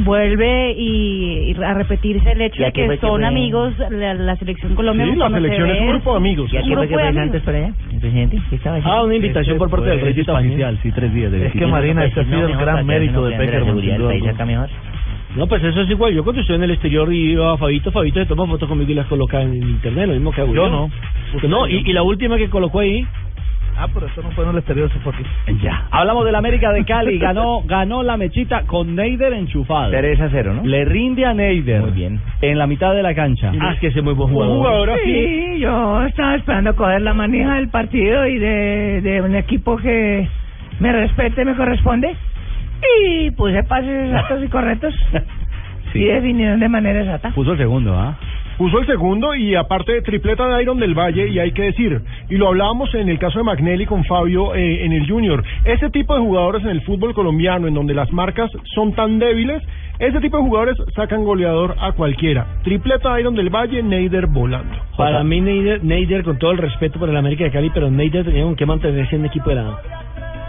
[0.05, 3.27] vuelve y, y a repetirse el hecho ¿Y a de que que son fue?
[3.27, 5.07] amigos la, la selección Colombia.
[5.07, 6.53] Sí, la se selección es un grupo de amigos.
[6.53, 7.23] ¿Y a Un qué fue grupo que de fue amigos.
[7.27, 7.73] antes por allá?
[7.93, 8.39] ¿El presidente?
[8.51, 8.79] ¿Qué estaba?
[8.85, 11.66] Ah, una invitación por parte del rey visita oficial, sí, tres días de Es que.
[11.66, 13.76] Marina, este ha No, sido gran mérito de la Peckerman.
[13.80, 14.68] del país acá mejor.
[15.36, 16.12] No, pues eso es igual.
[16.14, 18.90] Yo cuando estoy en el exterior y iba a Fabito, Fabito se toma fotos conmigo
[18.90, 20.64] y las coloca en internet, lo mismo que hago yo.
[20.64, 20.90] Yo no.
[21.32, 23.06] Porque no, y, y la última que colocó ahí,
[23.80, 25.22] Ah, pero esto no fue en el exterior, eso fue aquí.
[25.62, 25.86] Ya.
[25.92, 29.92] Hablamos del América de Cali, ganó ganó la mechita con Neider enchufado.
[29.92, 30.64] 3 a 0, ¿no?
[30.64, 31.82] Le rinde a Neider.
[31.82, 32.20] Muy bien.
[32.40, 33.52] En la mitad de la cancha.
[33.61, 34.90] ah, es que ese es muy buen jugador.
[35.04, 40.26] Sí, yo estaba esperando coger la manija del partido y de, de un equipo que
[40.80, 42.16] me respete, me corresponde.
[42.83, 44.95] Y puse pases exactos y correctos.
[45.95, 47.31] Y definieron de manera exacta.
[47.31, 48.18] Puso el segundo, ¿ah?
[48.59, 52.37] Puso el segundo y aparte tripleta de Iron del Valle y hay que decir, y
[52.37, 56.14] lo hablábamos en el caso de Magnelli con Fabio eh, en el Junior, ese tipo
[56.14, 59.62] de jugadores en el fútbol colombiano en donde las marcas son tan débiles,
[60.01, 62.47] ese tipo de jugadores sacan goleador a cualquiera.
[62.64, 64.76] Tripleta Iron del Valle, Neider volando.
[64.97, 68.24] Para mí, Neider, Neider, con todo el respeto por el América de Cali, pero Neider
[68.24, 69.79] tenía que mantenerse en equipo de la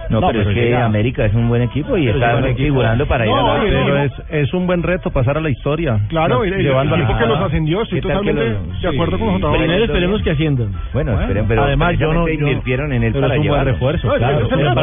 [0.10, 2.58] No, pero, es que América es un buen equipo y Pero es está equipo.
[2.66, 6.00] figurando para ir a la pero es, es un buen reto pasar a la historia.
[6.10, 8.80] Claro, el, el Llevando equipo a- que los ascendió, estoy ¿Qué tal que totalmente lo-
[8.82, 9.58] de acuerdo con J.
[9.58, 10.72] Primero esperemos que asciendan.
[10.94, 14.10] Bueno, esperen, pero además yo no- invirtieron en él pero para es un buen refuerzo,
[14.18, 14.74] pero Pero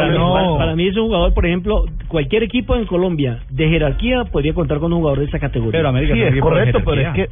[0.58, 4.78] para, mí, es un jugador, por ejemplo, cualquier equipo en Colombia de jerarquía podría contar
[4.78, 5.82] con un jugador de esa categoría.
[5.92, 7.28] sí, es correcto, pero es que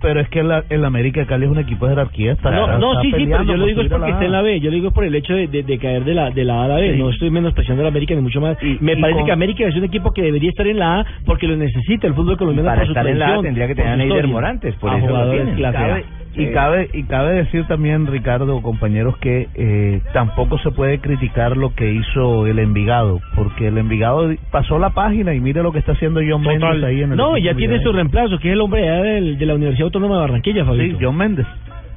[0.00, 2.32] pero es que la- el América de Cali es un equipo de jerarquía.
[2.32, 4.42] Está, No, no, está sí, sí, pero yo lo digo es porque está en la
[4.42, 4.60] B.
[4.60, 6.64] Yo lo digo por el hecho de, de, de caer de la, de la A
[6.64, 6.92] a la B.
[6.92, 6.98] Sí.
[6.98, 8.56] No estoy menospreciando a la América ni mucho más.
[8.80, 11.06] Me y parece con- que América es un equipo que debería estar en la A
[11.24, 13.74] porque lo necesita el fútbol colombiano Para por su estar en la A tendría que
[13.74, 14.26] tener a Neider.
[14.28, 15.54] Morantes, por A eso lo tienen.
[15.56, 16.02] clase A.
[16.36, 21.74] Y cabe y cabe decir también Ricardo compañeros que eh, tampoco se puede criticar lo
[21.74, 25.92] que hizo el Envigado porque el Envigado pasó la página y mire lo que está
[25.92, 28.82] haciendo John Méndez ahí en el No, ya tiene su reemplazo, que es el hombre
[28.82, 30.98] del- de la Universidad Autónoma de Barranquilla, Fabito.
[30.98, 31.46] Sí, John Méndez.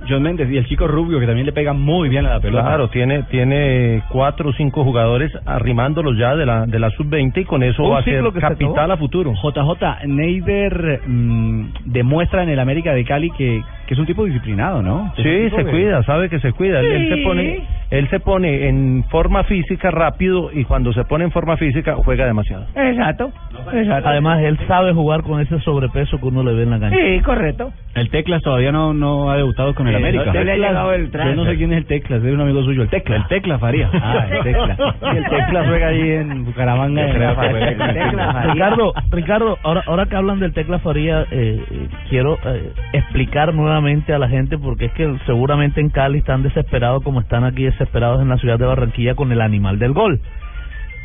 [0.08, 2.64] John Méndez y el chico Rubio que también le pega muy bien a la pelota.
[2.64, 7.46] Claro, tiene tiene cuatro o cinco jugadores arrimándolos ya de la de la sub-20 y
[7.46, 9.34] con eso Un va a ser que capital a futuro.
[9.34, 14.82] JJ Neider mm, demuestra en el América de Cali que, que es un tipo disciplinado,
[14.82, 15.12] ¿no?
[15.16, 16.80] Sí, se que- cuida, sabe que se cuida.
[16.80, 21.24] Él, él se pone él se pone en forma física rápido y cuando se pone
[21.24, 22.66] en forma física juega demasiado.
[22.76, 23.32] Exacto.
[23.74, 24.08] Exacto.
[24.10, 26.98] Además él sabe jugar con ese sobrepeso que uno le ve en la cancha.
[26.98, 27.72] Sí, correcto.
[27.96, 30.26] El Teclas todavía no, no ha debutado con el América.
[30.26, 32.42] no te le ha llegado el Yo no sé quién es el Teclas, es un
[32.42, 33.16] amigo suyo, el Tecla.
[33.18, 33.90] El Tecla Faría.
[33.94, 34.78] Ah, el Tecla.
[35.14, 37.08] Y el Tecla juega ahí en Bucaramanga.
[37.08, 38.54] La-.
[38.54, 41.62] Ricardo, Ricardo, ahora, ahora que hablan del Tecla Faría, eh,
[42.10, 47.04] quiero eh, explicar nuevamente a la gente porque es que seguramente en Cali están desesperados
[47.04, 50.20] como están aquí desesperados en la ciudad de Barranquilla con el animal del gol.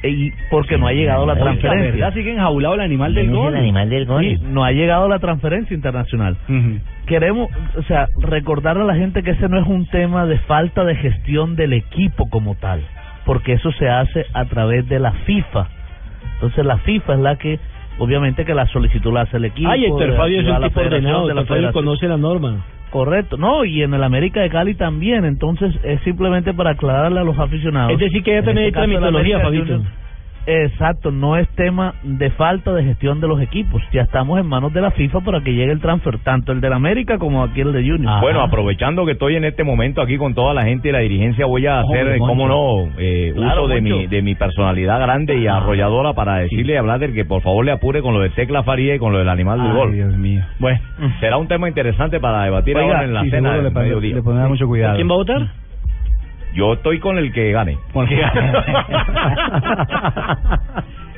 [0.02, 1.92] Eh, Y porque no ha llegado la transferencia.
[1.92, 2.14] ¿verdad?
[2.14, 3.52] Sigue enjaulado el animal del ¿Quién es gol.
[3.54, 4.22] el animal del gol?
[4.24, 6.36] Sí, no ha llegado la transferencia internacional.
[7.06, 10.84] Queremos, o sea, recordar a la gente que ese no es un tema de falta
[10.84, 12.82] de gestión del equipo como tal,
[13.26, 15.68] porque eso se hace a través de la FIFA.
[16.34, 17.58] Entonces la FIFA es la que,
[17.98, 19.70] obviamente que la solicitud la hace el equipo.
[19.70, 22.64] Ay, Héctor Fabio es un tipo ordenado, de la Fabio conoce la norma.
[22.90, 27.24] Correcto, no, y en el América de Cali también, entonces es simplemente para aclararle a
[27.24, 27.92] los aficionados.
[27.92, 30.03] Es decir, que ya En también este hay tramitología, América Fabito.
[30.46, 33.82] Exacto, no es tema de falta de gestión de los equipos.
[33.92, 36.72] Ya estamos en manos de la FIFA para que llegue el transfer, tanto el del
[36.72, 38.20] América como aquí el de Junior.
[38.20, 41.46] Bueno, aprovechando que estoy en este momento aquí con toda la gente de la dirigencia,
[41.46, 45.36] voy a hacer, eh, cómo no, eh, Claro, uso de mi, de mi personalidad grande
[45.38, 48.62] y arrolladora para decirle a Blatter que por favor le apure con lo de Tecla
[48.62, 49.92] Faría y con lo del animal del Ay, gol.
[49.92, 50.42] Dios mío.
[50.58, 50.78] Bueno,
[51.20, 54.16] será un tema interesante para debatir Oiga, ahora en la sí, cena del le mediodía.
[54.16, 54.96] le pondrá mucho cuidado.
[54.96, 55.46] ¿Quién va a votar?
[56.54, 57.78] Yo estoy con el que gane.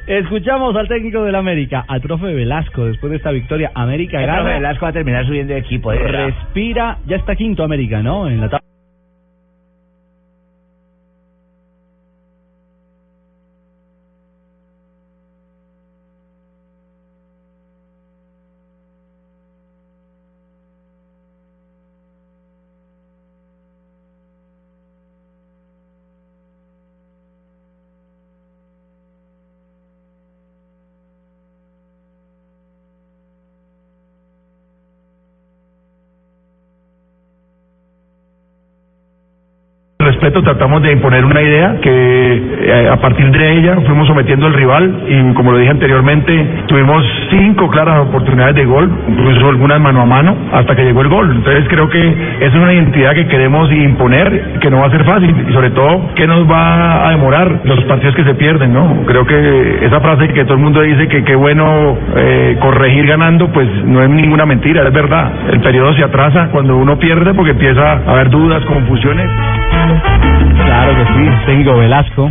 [0.06, 3.72] Escuchamos al técnico del América, al profe Velasco, después de esta victoria.
[3.74, 4.38] América El gana.
[4.42, 5.90] profe Velasco va a terminar subiendo de equipo.
[5.90, 8.28] Respira, ya está quinto América, ¿no?
[8.28, 8.66] En la tabla.
[40.16, 44.54] Respeto tratamos de imponer una idea que eh, a partir de ella fuimos sometiendo al
[44.54, 50.00] rival y como lo dije anteriormente tuvimos cinco claras oportunidades de gol, incluso algunas mano
[50.00, 51.30] a mano hasta que llegó el gol.
[51.36, 55.34] Entonces creo que es una identidad que queremos imponer, que no va a ser fácil
[55.48, 59.04] y sobre todo que nos va a demorar los partidos que se pierden, ¿no?
[59.06, 63.48] Creo que esa frase que todo el mundo dice que qué bueno eh, corregir ganando,
[63.48, 65.30] pues no es ninguna mentira, es verdad.
[65.52, 69.30] El periodo se atrasa cuando uno pierde porque empieza a haber dudas, confusiones.
[70.64, 72.30] Claro que sí, técnico Velasco.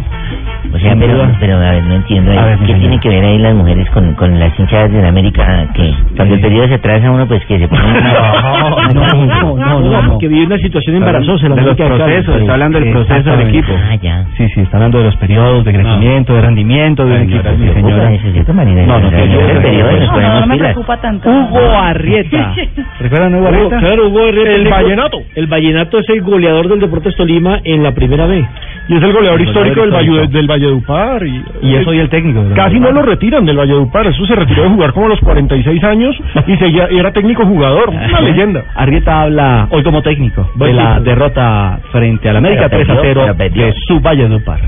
[0.75, 2.31] O sea, pero, pero a ver, no entiendo.
[2.31, 2.79] Ver, ¿Qué señor.
[2.79, 5.67] tienen que ver ahí las mujeres con, con las hinchadas de la América?
[5.73, 7.81] Que cuando el periodo se atrasa uno, pues que se pone...
[7.81, 10.17] No, no, no, no, no.
[10.17, 11.47] Que vive una situación embarazosa.
[11.47, 13.71] la de los procesos, está hablando del proceso del equipo.
[13.73, 14.25] Ah, ya.
[14.37, 17.49] Sí, sí, está hablando de los periodos de crecimiento, de rendimiento de un equipo.
[17.57, 18.09] Sí, señora.
[18.09, 19.53] No, no, señora.
[19.53, 21.29] No, no, ponemos no me preocupa tanto.
[21.29, 22.53] Hugo Arrieta.
[22.99, 23.77] ¿Recuerdan a Hugo Arrieta?
[23.77, 24.51] Claro, Hugo Arrieta.
[24.51, 25.17] El Vallenato.
[25.35, 28.45] El Vallenato es el goleador del Deportes Tolima en la primera B.
[28.87, 30.27] Y es el goleador histórico del, histórico.
[30.65, 31.25] Valledupar.
[31.25, 32.43] Y, Y es hoy el técnico.
[32.55, 34.07] Casi no lo retiran del Valledupar.
[34.07, 36.15] Eso se retiró de jugar como a los 46 años
[36.47, 37.89] y seguía, y era técnico jugador.
[37.89, 38.63] Una leyenda.
[38.75, 43.13] Arrieta habla hoy como técnico de la derrota frente al América Pero 3 a perdió,
[43.13, 43.65] 0 pero perdió.
[43.67, 44.59] de su Valledupar.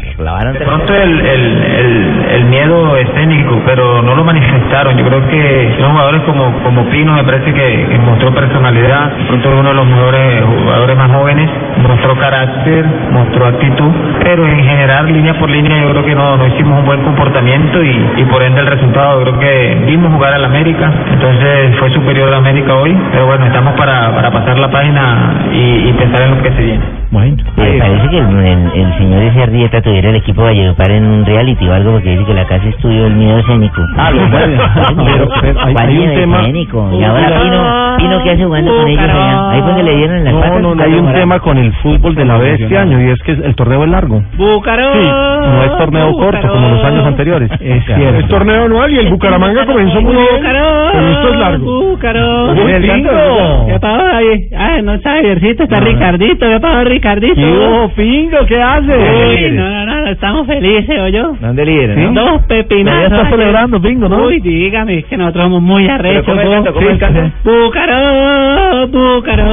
[0.53, 4.97] De pronto el, el, el, el miedo escénico, pero no lo manifestaron.
[4.97, 9.11] Yo creo que son jugadores como, como Pino, me parece que, que mostró personalidad.
[9.11, 11.49] De pronto uno de los mejores jugadores más jóvenes,
[11.81, 13.91] mostró carácter, mostró actitud,
[14.23, 17.83] pero en general, línea por línea, yo creo que no, no hicimos un buen comportamiento
[17.83, 19.19] y, y por ende el resultado.
[19.23, 23.45] Yo creo que vimos jugar al América, entonces fue superior al América hoy, pero bueno,
[23.45, 26.83] estamos para, para pasar la página y, y pensar en lo que se viene.
[27.09, 31.05] Bueno, Me parece que el, el, el señor ese Arrieta tuviera el equipo Valledupar en
[31.05, 33.81] un reality o algo porque dice que la casa estudió el miedo escénico.
[33.97, 34.57] Ah, lo puede.
[35.07, 36.89] Pero, pero hay- ¿Cuál hay un miedo tema- escénico?
[36.99, 37.63] Y ahora Pino,
[37.97, 39.51] Pino ¿qué hace jugando con ellos allá?
[39.51, 40.61] Ahí fue que le dieron las No, patas.
[40.61, 43.19] no, no, hay un tema con el fútbol de la B este año y es
[43.23, 44.21] que el torneo es largo.
[44.37, 44.93] Búcaro.
[44.93, 47.49] Sí, no es torneo corto como los años anteriores.
[47.67, 48.19] Es cierto.
[48.19, 51.65] Es torneo anual y el Bucaramanga comenzó muy bien, pero esto es largo.
[51.65, 52.53] Búcaro.
[52.55, 53.09] Muy El lindo.
[53.09, 53.65] Pingo.
[53.67, 54.49] ¿Qué pasó ahí?
[54.57, 56.47] Ay, no está Javiercito, está Ricardito.
[56.47, 57.35] ¿Qué pasó, Ricardito?
[57.35, 58.37] ¿Qué hubo, Pingo?
[58.47, 58.91] ¿Qué hace?
[58.97, 61.35] Uy, no, no, no, estamos felices, ¿o yo?
[61.41, 61.95] ¿Dónde líder?
[61.95, 62.01] ¿Sí?
[62.11, 62.13] no?
[62.13, 63.09] Dos pepinazos.
[63.09, 64.25] Ya está celebrando, Pingo, ¿no?
[64.25, 66.25] Uy, dígame, es que nosotros somos muy arrechos.
[66.25, 66.73] ¿cómo es canto?
[66.73, 67.21] ¿Cómo es canto?
[67.43, 69.45] Búcaro, Búcaro,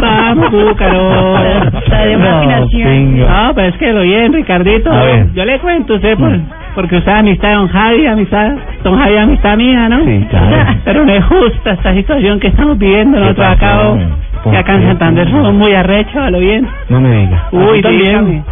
[0.00, 1.38] vamos, Búcaro.
[2.18, 2.88] No, Fascinación.
[2.88, 3.28] Pingo.
[3.28, 4.90] No, pues es que lo bien, Ricardito.
[4.90, 5.26] A ver.
[5.38, 6.32] Yo le cuento usted, por,
[6.74, 10.04] porque usted es amistad de don Javi, amistad, don Javi es amistad mía, ¿no?
[10.04, 10.56] Sí, claro.
[10.84, 13.88] Pero no es justa esta situación que estamos viviendo nosotros acá.
[13.88, 13.98] o-
[14.42, 16.66] ¿Por Que acá en Santander somos muy arrechos, a lo bien.
[16.88, 17.44] No me diga.
[17.52, 18.42] Uy, dígame.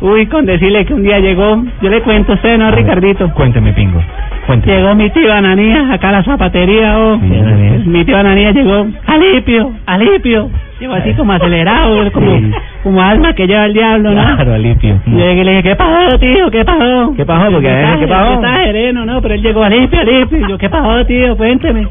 [0.00, 3.30] Uy, con decirle que un día llegó, yo le cuento a usted, ¿no, Ricardito?
[3.32, 4.00] Cuénteme, Pingo.
[4.46, 4.76] Cuénteme.
[4.76, 7.18] Llegó mi tío Ananías acá a la zapatería, oh.
[7.18, 7.88] Sí.
[7.88, 10.50] Mi tío Ananías llegó, Alipio, Alipio.
[10.78, 12.50] Llegó así como acelerado, como, Sí.
[12.82, 14.22] como alma que lleva el diablo, ¿no?
[14.36, 15.00] Claro, Alipio.
[15.06, 16.50] Y llegué y le dije, ¿qué pasó, tío?
[16.50, 17.14] ¿Qué pasó?
[17.16, 17.50] ¿Qué pasó?
[17.50, 17.68] Porque,
[18.00, 18.34] ¿qué pasó?
[18.34, 19.22] Está sereno, ¿no?
[19.22, 20.38] Pero él llegó, Alipio, Alipio.
[20.46, 21.34] Y yo, ¿qué pasó, tío?
[21.38, 21.88] Cuénteme.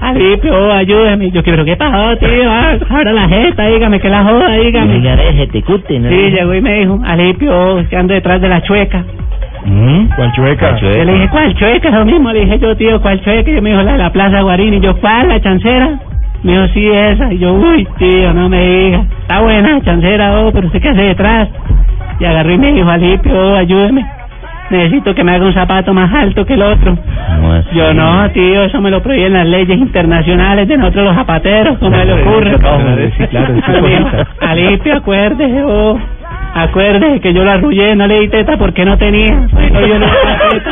[0.00, 1.30] Alipio, oh, ayúdeme.
[1.30, 2.50] Yo, ¿pero qué pasó, tío?
[2.50, 4.94] Ah, abra la jeta, dígame, que la joda, dígame.
[4.94, 6.08] Oiga, ve, se te cute, ¿no?
[6.08, 9.04] Sí, llegó y me dijo, Alipio, que ando detrás de la chueca.
[9.64, 10.06] ¿Mm?
[10.14, 10.76] ¿Cuál chueca?
[10.78, 11.90] Yo le dije, ¿cuál chueca?
[11.90, 13.50] Lo mismo le dije yo, tío, ¿cuál chueca?
[13.50, 14.74] Y yo me dijo, la de la Plaza Guarín.
[14.74, 15.28] Y yo, ¿cuál?
[15.28, 15.98] ¿La chancera?
[16.42, 17.32] Me dijo, sí, esa.
[17.32, 19.04] Y yo, uy, tío, no me diga.
[19.22, 21.48] Está buena la chancera, oh, pero usted qué hace detrás.
[22.20, 24.06] Y agarró y me dijo, Alipio, oh, ayúdeme.
[24.70, 26.96] Necesito que me haga un zapato más alto que el otro.
[27.72, 31.96] Yo no, tío, eso me lo prohíben las leyes internacionales de nosotros los zapateros, ¿cómo
[31.96, 32.56] le ocurre?
[34.40, 35.98] Alipio, acuérdese, oh,
[36.54, 39.46] acuérdese que yo lo arrullé, no le di teta porque no tenía.
[39.52, 39.98] Bueno, yo
[40.50, 40.70] teta.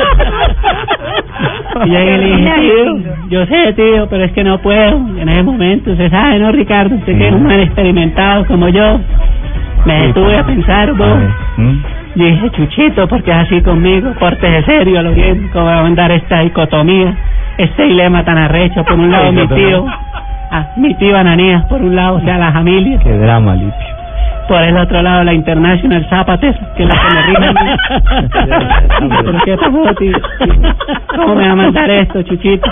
[1.87, 4.97] Y le dije, tío, yo sé, tío, pero es que no puedo.
[5.19, 6.95] En ese momento, usted sabe, ¿no, Ricardo?
[6.97, 9.01] Usted que es un man experimentado como yo.
[9.85, 11.19] Me detuve a pensar, vos.
[12.17, 12.21] ¿Mm?
[12.21, 16.11] Y dije, Chuchito, porque es así conmigo, pórtese serio lo bien, cómo va a andar
[16.11, 17.15] esta dicotomía,
[17.59, 18.85] este dilema tan arrecho.
[18.85, 19.87] Por un lado, mi tío,
[20.51, 22.99] ah, mi tío Ananías, por un lado, o sea, la familia.
[23.01, 23.97] Qué drama, Alipio.
[24.49, 27.71] Por el otro lado, la International Zapaters, que es la que me rima a mí.
[29.25, 30.19] ¿Pero qué pasó, tío?
[31.09, 32.71] ¿Cómo me va a mandar esto, Chuchito?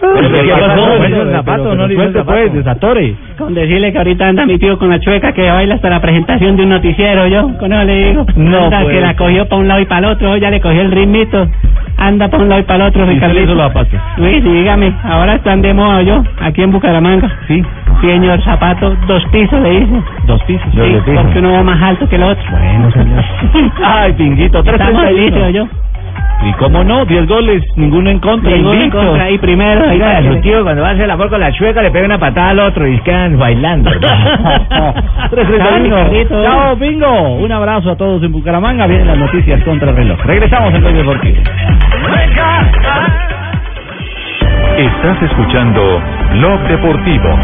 [0.00, 2.24] ¿Pero qué pasó?
[2.24, 3.14] Pues, desatore.
[3.38, 6.56] Con decirle que ahorita anda mi tío con la chueca que baila hasta la presentación
[6.56, 8.26] de un noticiero, yo, con eso le digo.
[8.36, 9.16] No Anda, que la ser.
[9.16, 11.48] cogió para un lado y para el otro, ya le cogió el ritmito.
[11.96, 13.44] Anda para un lado y para el otro, ¿Y usted le Ricardito.
[13.44, 14.00] hizo los zapatos?
[14.18, 17.30] Uy, dígame, ahora están de moda yo, aquí en Bucaramanga.
[17.48, 17.62] Sí.
[18.00, 20.02] Señor zapato, dos pisos le hice.
[20.26, 20.68] Dos pisos.
[20.72, 22.44] Sí, porque uno va más alto que el otro.
[22.50, 23.24] Bueno, señor.
[23.84, 25.66] Ay, Pinguito, tres Estamos felices, yo.
[26.44, 27.04] ¿Y cómo no?
[27.04, 29.84] Diez goles, ninguno en contra, Ninguno en contra, ahí primero.
[29.88, 32.06] ahí Oiga, su tío cuando va a hacer el amor con la chueca le pega
[32.06, 33.90] una patada al otro y quedan bailando.
[35.30, 35.96] Tres, tres, Chao, uno.
[35.96, 36.42] Ricardito.
[36.44, 37.34] Chao, Pingo.
[37.36, 38.86] Un abrazo a todos en Bucaramanga.
[38.86, 40.18] Vienen las noticias contra el reloj.
[40.24, 41.36] Regresamos en Blog Deportivo.
[44.78, 46.00] Estás escuchando
[46.32, 47.38] Blog Deportivo.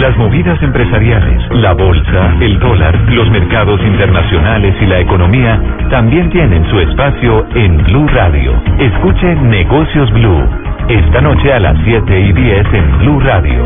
[0.00, 6.64] Las movidas empresariales, la bolsa, el dólar, los mercados internacionales y la economía también tienen
[6.70, 8.54] su espacio en Blue Radio.
[8.78, 10.42] Escuche Negocios Blue.
[10.88, 13.62] Esta noche a las 7 y 10 en Blue Radio.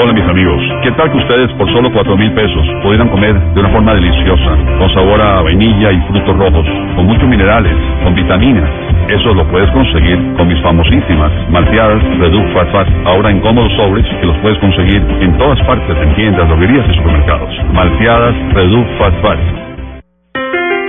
[0.00, 3.58] Hola mis amigos, ¿qué tal que ustedes por solo cuatro mil pesos pudieran comer de
[3.58, 6.64] una forma deliciosa, con sabor a vainilla y frutos rojos,
[6.94, 7.74] con muchos minerales,
[8.04, 8.70] con vitaminas?
[9.08, 14.04] Eso lo puedes conseguir con mis famosísimas malteadas Reduc Fat Fat, ahora en cómodos sobres
[14.20, 17.48] que los puedes conseguir en todas partes, en tiendas, droguerías y supermercados.
[17.72, 19.38] Malteadas Reduc Fat Fat.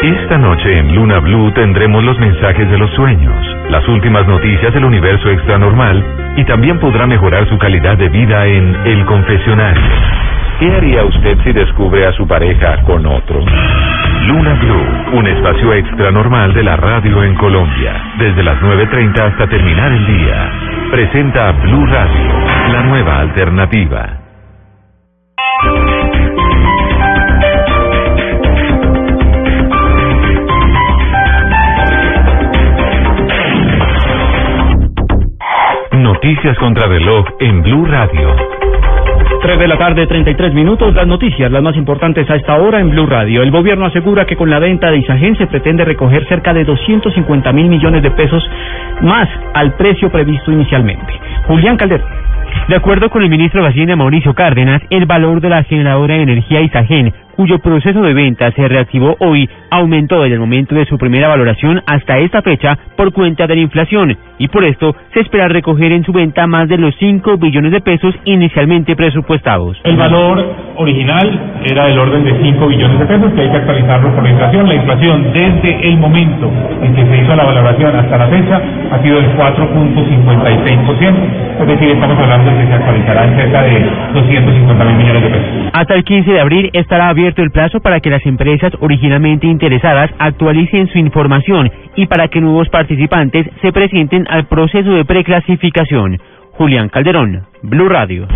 [0.02, 3.36] Esta noche en Luna Blue tendremos los mensajes de los sueños,
[3.70, 6.04] las últimas noticias del universo extranormal
[6.36, 9.84] y también podrá mejorar su calidad de vida en El Confesionario.
[10.60, 13.39] ¿Qué haría usted si descubre a su pareja con otro?
[14.28, 19.89] Luna Blue, un espacio extranormal de la radio en Colombia, desde las 9.30 hasta terminar
[19.93, 20.51] el día.
[20.91, 24.20] Presenta Blue Radio, la nueva alternativa.
[35.93, 38.69] Noticias contra reloj en Blue Radio.
[39.42, 40.94] 3 de la tarde, 33 minutos.
[40.94, 43.42] Las noticias, las más importantes a esta hora en Blue Radio.
[43.42, 47.54] El gobierno asegura que con la venta de Isagen se pretende recoger cerca de 250
[47.54, 48.44] mil millones de pesos
[49.02, 51.14] más al precio previsto inicialmente.
[51.48, 52.08] Julián Calderón.
[52.68, 56.22] De acuerdo con el ministro de Hacienda Mauricio Cárdenas, el valor de la generadora de
[56.22, 60.97] energía Isagen, cuyo proceso de venta se reactivó hoy, aumentó desde el momento de su
[60.97, 65.47] primera valoración hasta esta fecha por cuenta de la inflación, y por esto se espera
[65.47, 69.80] recoger en su venta más de los 5 billones de pesos inicialmente presupuestados.
[69.86, 74.14] El valor original era del orden de 5 billones de pesos, que hay que actualizarlo
[74.14, 74.68] por la inflación.
[74.68, 79.02] La inflación desde el momento en que se hizo la valoración hasta la fecha ha
[79.02, 81.16] sido del 4.56%,
[81.62, 83.80] es decir, estamos hablando se cerca de
[84.14, 85.50] 250 mil millones de pesos.
[85.74, 90.10] Hasta el 15 de abril estará abierto el plazo para que las empresas originalmente interesadas
[90.20, 96.20] actualicen su información y para que nuevos participantes se presenten al proceso de preclasificación.
[96.52, 98.28] Julián Calderón, Blue Radio.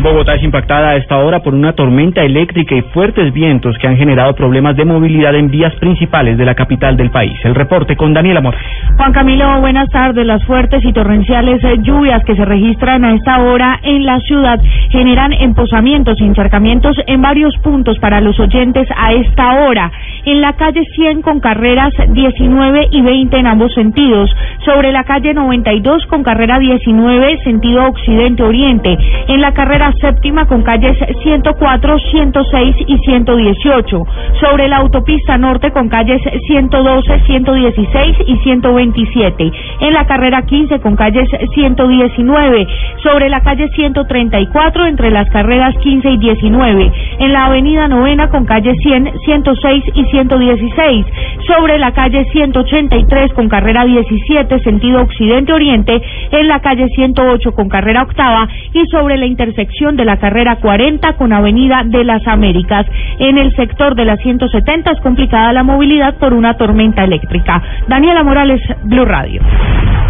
[0.00, 3.96] Bogotá es impactada a esta hora por una tormenta eléctrica y fuertes vientos que han
[3.96, 7.38] generado problemas de movilidad en vías principales de la capital del país.
[7.44, 8.58] El reporte con Daniela Mora.
[8.96, 10.26] Juan Camilo, buenas tardes.
[10.26, 14.60] Las fuertes y torrenciales eh, lluvias que se registran a esta hora en la ciudad
[14.90, 19.90] generan emposamientos y encharcamientos en varios puntos para los oyentes a esta hora.
[20.24, 24.30] En la calle 100 con carreras 19 y 20 en ambos sentidos.
[24.64, 28.96] Sobre la calle 92 con carrera 19 sentido occidente-oriente.
[29.28, 34.06] En la carrera séptima con calles 104, 106 y 118.
[34.40, 39.52] Sobre la autopista norte con calles 112, 116 y 127.
[39.80, 42.66] En la carrera 15 con calles 119.
[43.02, 46.92] Sobre la calle 134 entre las carreras 15 y 19.
[47.18, 51.06] En la avenida novena con calles 100, 106 y 116.
[51.46, 56.00] Sobre la calle 183 con carrera 17 sentido occidente-oriente.
[56.30, 61.14] En la calle 108 con carrera octava y sobre la intersección de la carrera 40
[61.14, 62.86] con avenida de las Américas.
[63.18, 67.60] En el sector de la 170 es complicada la movilidad por una tormenta eléctrica.
[67.88, 69.42] Daniela Morales, Blue Radio.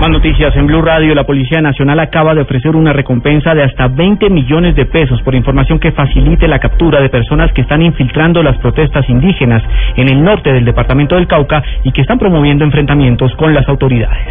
[0.01, 1.15] Más noticias en Blue Radio.
[1.15, 5.35] La Policía Nacional acaba de ofrecer una recompensa de hasta 20 millones de pesos por
[5.35, 9.63] información que facilite la captura de personas que están infiltrando las protestas indígenas
[9.97, 14.29] en el norte del departamento del Cauca y que están promoviendo enfrentamientos con las autoridades.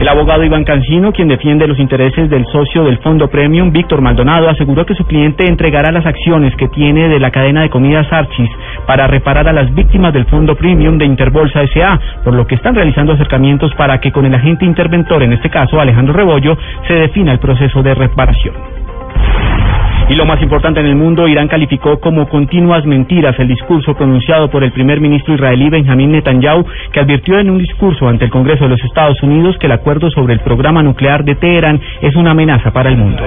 [0.00, 4.48] El abogado Iván Cancino, quien defiende los intereses del socio del Fondo Premium, Víctor Maldonado,
[4.48, 8.50] aseguró que su cliente entregará las acciones que tiene de la cadena de comidas Archis
[8.86, 12.74] para reparar a las víctimas del Fondo Premium de Interbolsa S.A., por lo que están
[12.74, 17.32] realizando acercamientos para que con el agente interventor, en este caso Alejandro Rebollo, se defina
[17.32, 18.54] el proceso de reparación.
[20.08, 24.50] Y lo más importante en el mundo, Irán calificó como continuas mentiras el discurso pronunciado
[24.50, 28.64] por el primer ministro israelí Benjamín Netanyahu, que advirtió en un discurso ante el Congreso
[28.64, 32.32] de los Estados Unidos que el acuerdo sobre el programa nuclear de Teherán es una
[32.32, 33.24] amenaza para el mundo.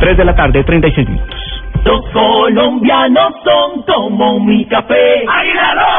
[0.00, 1.36] 3 de la tarde, 36 minutos.
[1.84, 5.24] Los colombianos son como mi café.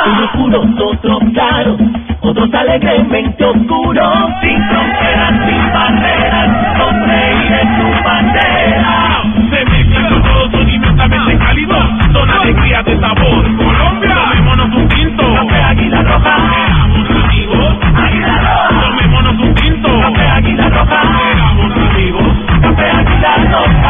[0.05, 1.77] Unos puros, otros claros,
[2.21, 4.29] otros alegremente oscuros.
[4.41, 9.23] Sin fronteras, sin barreras, con reír en su bandera.
[9.49, 11.85] Se mezclan todos, son inmensamente cálidos.
[12.13, 13.43] Son alegrías de sabor.
[13.57, 15.23] Colombia, tomémonos un tinto.
[15.33, 16.37] Café Águila Roja.
[16.37, 17.75] Seamos amigos.
[17.95, 18.81] Águila Roja.
[18.81, 19.89] Tomémonos un tinto.
[20.01, 21.01] Café Águila Roja.
[21.33, 22.33] Seamos amigos.
[22.61, 23.80] Café Águila Roja.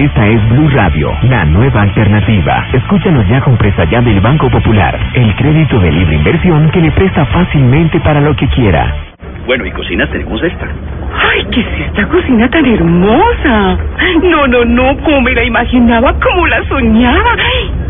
[0.00, 2.66] Esta es Blue Radio, la nueva alternativa.
[2.72, 6.90] Escúchanos ya con presta ya del Banco Popular, el crédito de libre inversión que le
[6.92, 8.94] presta fácilmente para lo que quiera.
[9.44, 10.68] Bueno, y cocinas tenemos esta.
[11.12, 13.76] ¡Ay, qué es esta cocina tan hermosa!
[14.22, 17.36] No, no, no, como me la imaginaba, como la soñaba.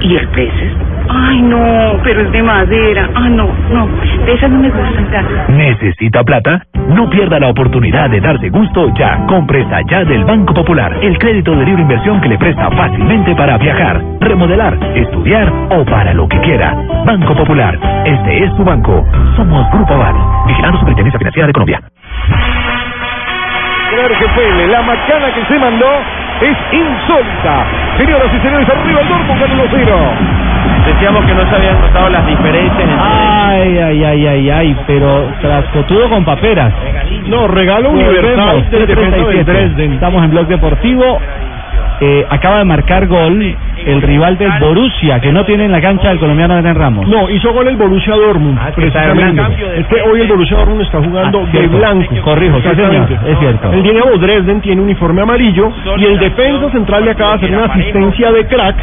[0.00, 0.72] ¿Y el peces?
[1.08, 3.08] Ay, no, pero es de madera.
[3.14, 3.88] Ah, no, no,
[4.24, 5.30] de esas no me gustan tanto.
[5.48, 6.62] ¿Necesita plata?
[6.88, 9.24] No pierda la oportunidad de darse gusto ya.
[9.26, 13.34] con Presta Ya del Banco Popular, el crédito de libre inversión que le presta fácilmente
[13.34, 16.74] para viajar, remodelar, estudiar o para lo que quiera.
[17.04, 19.04] Banco Popular, este es tu banco.
[19.36, 20.14] Somos Grupo Aval,
[20.46, 21.80] vigilando Superintendencia Financiera de Colombia.
[23.90, 25.86] Claro que fue la macana que se mandó
[26.40, 27.66] es insólita.
[27.98, 30.49] Señoras y señores, arriba el Dortmund con 1-0.
[30.94, 32.96] Decíamos que no se habían notado las diferencias entre...
[33.00, 36.72] Ay, ay, ay, ay, ay, pero trascotudo con paperas.
[37.26, 39.92] No, regalo universal del Dresden.
[39.94, 41.18] Estamos en Blog Deportivo.
[42.02, 46.10] Eh, acaba de marcar gol el rival del Borussia, que no tiene en la cancha
[46.10, 47.06] el colombiano Adrián Ramos.
[47.06, 48.58] No, hizo gol el Borussia Dortmund.
[48.58, 49.42] Ah, precisamente.
[49.76, 52.14] Es que hoy el Borussia Dortmund está jugando Ah, de blanco.
[52.24, 53.30] Corrijo, sí, señor, Exactamente.
[53.32, 53.72] es cierto.
[53.72, 57.66] El Dinamo Dresden tiene uniforme amarillo y el defensa central le acaba de hacer una
[57.66, 58.76] asistencia de crack.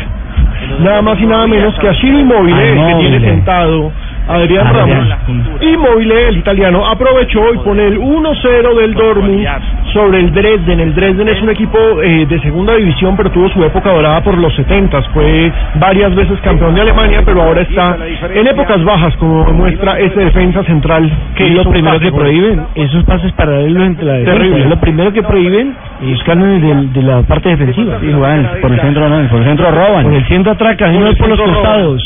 [0.79, 3.91] Nada más y nada menos que a Shiri Immobile, Ah, que tiene sentado
[4.27, 5.09] Adrián Adrián.
[5.09, 5.61] Ramos.
[5.61, 9.47] Immobile, el italiano, aprovechó y pone el 1-0 del Dortmund
[9.93, 10.79] sobre el Dresden.
[10.79, 14.37] El Dresden es un equipo eh, de segunda división, pero tuvo su época dorada por
[14.37, 17.97] los 70 Fue varias veces campeón de Alemania, pero ahora está
[18.33, 21.09] en épocas bajas, como demuestra ese defensa central.
[21.35, 24.33] que es lo primero que prohíben, esos pases paralelos entre la defensa.
[24.33, 24.63] Terrible.
[24.63, 27.99] Es lo primero que prohíben y buscan de, de la parte defensiva.
[27.99, 30.03] Sí, juegan por el centro, no, por el centro roban.
[30.03, 32.03] Por el centro atracan, no el por los costados.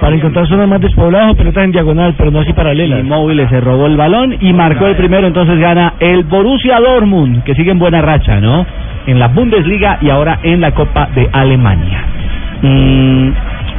[0.00, 3.00] Para encontrar zonas más despobladas o pelotas en diagonal, pero no así paralelas.
[3.00, 7.54] Inmóviles se robó el balón y marcó el primero, entonces gana el Borussia Dortmund, que
[7.54, 8.64] sigue en buena racha, ¿no?
[9.06, 12.04] En la Bundesliga y ahora en la Copa de Alemania.
[12.62, 13.30] Mm,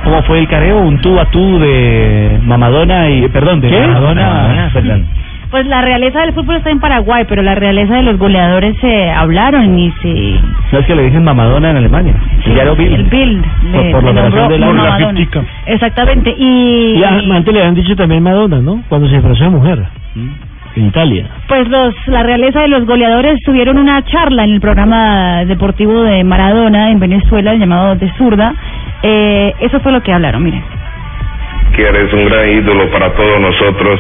[0.03, 0.79] ¿Cómo fue el careo?
[0.79, 3.29] Un tú a tú de Mamadona y...
[3.29, 3.79] Perdón, de ¿Qué?
[3.79, 4.21] Maradona.
[4.21, 5.05] Maradona, perdón.
[5.53, 9.11] Pues la realeza del fútbol está en Paraguay, pero la realeza de los goleadores se
[9.11, 10.39] hablaron y se...
[10.71, 12.15] No es que le dicen Mamadona en Alemania.
[12.43, 12.93] El diario Bild.
[12.95, 13.45] El Bild.
[13.71, 15.43] Por- le- por la le operación nombró de la-.
[15.67, 16.33] Exactamente.
[16.35, 18.81] Y, antes le habían dicho también Madonna, ¿no?
[18.89, 19.79] Cuando se disfrazó de mujer.
[20.75, 21.27] En Italia.
[21.47, 26.23] pues los la realeza de los goleadores tuvieron una charla en el programa deportivo de
[26.23, 28.55] Maradona en Venezuela llamado De Zurda.
[29.03, 30.63] Eh, eso fue lo que hablaron, miren.
[31.75, 33.99] que eres un gran ídolo para todos nosotros.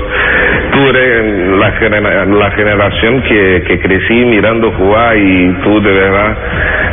[1.63, 6.37] La, genera- la generación que, que crecí mirando jugar y tú de verdad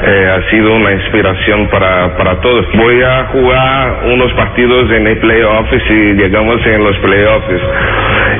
[0.07, 2.64] eh, has sido una inspiración para, para todos.
[2.77, 7.61] Voy a jugar unos partidos en el playoffs y llegamos en los playoffs.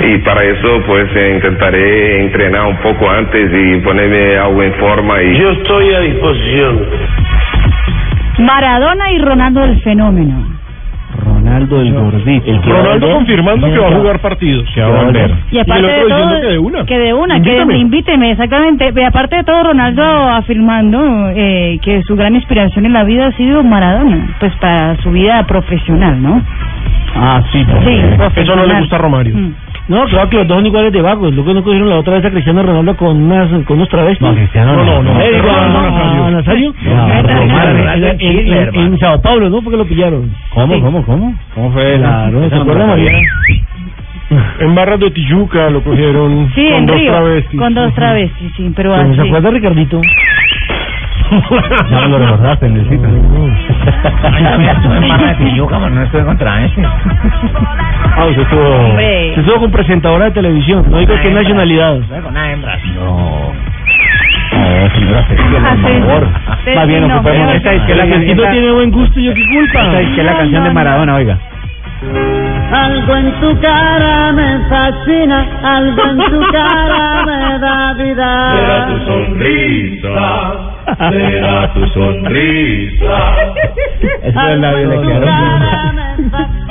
[0.09, 5.21] Y para eso pues intentaré entrenar un poco antes y ponerme algo en forma.
[5.23, 5.37] Y...
[5.37, 6.87] Yo estoy a disposición.
[8.39, 10.60] Maradona y Ronaldo el fenómeno.
[11.21, 12.51] Ronaldo el gordito.
[12.51, 14.69] El que Ronaldo confirmando que va a jugar partidos.
[14.75, 15.31] Que va a volver.
[15.51, 16.85] Y aparte el de otro todo, diciendo que de una.
[16.87, 18.93] que de una, que invíteme, exactamente.
[18.95, 23.33] Y aparte de todo, Ronaldo afirmando eh, que su gran inspiración en la vida ha
[23.33, 26.43] sido Maradona, pues para su vida profesional, ¿no?
[27.15, 27.65] Ah, sí.
[27.85, 28.01] Sí,
[28.37, 29.37] Eso no le gusta a Romario.
[29.37, 29.55] Mm.
[29.91, 31.35] No, claro que los dos son iguales de vagos.
[31.35, 34.21] Luego no cogieron la otra vez a Cristiano Ronaldo con unas con unos travestis.
[34.27, 35.13] No, Cristiano no, no, no.
[35.13, 36.73] No, Nazario.
[36.85, 37.09] No,
[38.21, 39.61] En- Sao Paulo, ¿no?
[39.63, 40.33] Porque lo pillaron.
[40.55, 40.81] ¿Cómo, Sí.
[40.81, 41.35] cómo, cómo?
[41.55, 42.07] ¿Cómo fue la...
[42.31, 43.13] Claro, ¿se esa no me acuerda, la sabía?
[43.13, 43.29] María?
[44.61, 47.61] En Barras de Tijuca lo cogieron Sí, con en dos Río, travestis.
[47.61, 49.29] con dos travestis, sí, pero Pero ¿Se así.
[49.29, 50.01] acuerda, Ricardito?
[51.91, 53.07] Ya me lo recordaste, necesito.
[55.89, 56.83] no estoy contra ese.
[58.17, 59.29] Ah, usted estuvo, Hombre.
[59.31, 60.85] usted estuvo con presentadora de televisión.
[60.91, 61.99] No digo qué nacionalidad.
[62.09, 62.77] Con una hembra.
[62.97, 63.53] No.
[64.53, 66.29] No, señora Ah, por favor.
[66.75, 67.47] Más bien sí, nos no, ocupemos.
[67.47, 69.83] pero- Esta es que la canción tiene buen gusto, ¿yo qué culpa?
[69.83, 71.39] Esta es que la canción de Maradona, oiga.
[72.71, 78.53] Algo en tu cara me fascina, algo en tu cara me da vida.
[78.55, 80.53] Será tu sonrisa,
[81.11, 83.35] será tu sonrisa.
[84.23, 85.21] Eso es la me fascina.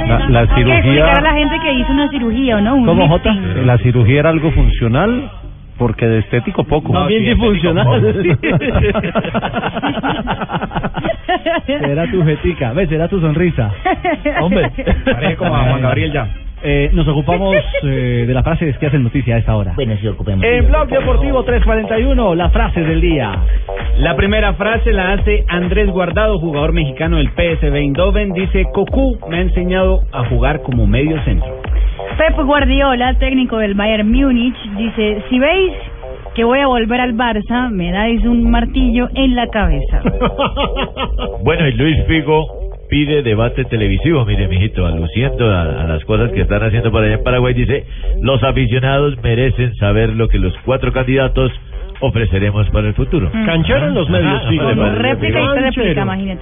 [0.08, 2.76] La, la Hay que explicar a cirugía, la gente que hizo una cirugía, ¿o no?
[2.76, 3.34] Un ¿cómo Jota?
[3.66, 5.30] La cirugía era algo funcional,
[5.78, 6.94] porque de estético poco.
[6.94, 7.86] Más bien disfuncional.
[11.66, 12.90] será tu jetica, ¿ves?
[12.90, 13.72] Será tu sonrisa.
[14.42, 14.72] Hombre,
[15.06, 16.28] Parece como a Juan Gabriel ya.
[16.62, 19.74] Eh, nos ocupamos eh, de las frases que hacen noticia a esta hora.
[19.76, 20.44] Bueno, sí, ocupemos.
[20.44, 23.32] En Blog Deportivo 341, las frases del día.
[23.98, 28.34] La primera frase la hace Andrés Guardado, jugador mexicano del PSV Eindhoven.
[28.34, 31.48] Dice, Cocu me ha enseñado a jugar como medio centro.
[32.18, 35.72] Pep Guardiola, técnico del Bayern Múnich, dice, si veis
[36.40, 40.02] que voy a volver al Barça, me dais un martillo en la cabeza.
[41.44, 42.48] Bueno, y Luis Figo
[42.90, 47.16] pide debate televisivo, mire, mijito, aluciendo a, a las cosas que están haciendo por allá
[47.16, 47.86] en Paraguay, dice,
[48.22, 51.52] los aficionados merecen saber lo que los cuatro candidatos
[52.00, 53.30] ofreceremos para el futuro.
[53.46, 54.58] Canchero en los medios, Ah, sí.
[54.58, 56.42] réplica y réplica, imagínate.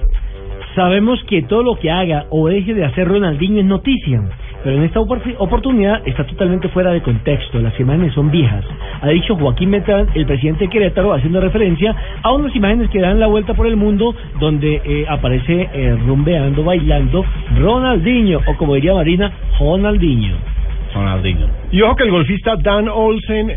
[0.76, 4.22] Sabemos que todo lo que haga o deje de hacer Ronaldinho es noticia,
[4.64, 7.60] pero en esta opor- oportunidad está totalmente fuera de contexto.
[7.60, 8.64] Las imágenes son viejas.
[9.00, 13.20] Ha dicho Joaquín Metrán, el presidente de Querétaro, haciendo referencia a unas imágenes que dan
[13.20, 17.24] la vuelta por el mundo donde eh, aparece eh, rumbeando, bailando
[17.56, 20.36] Ronaldinho, o como diría Marina, Ronaldinho.
[20.94, 21.46] Ronaldinho.
[21.70, 23.52] Y ojo que el golfista Dan Olsen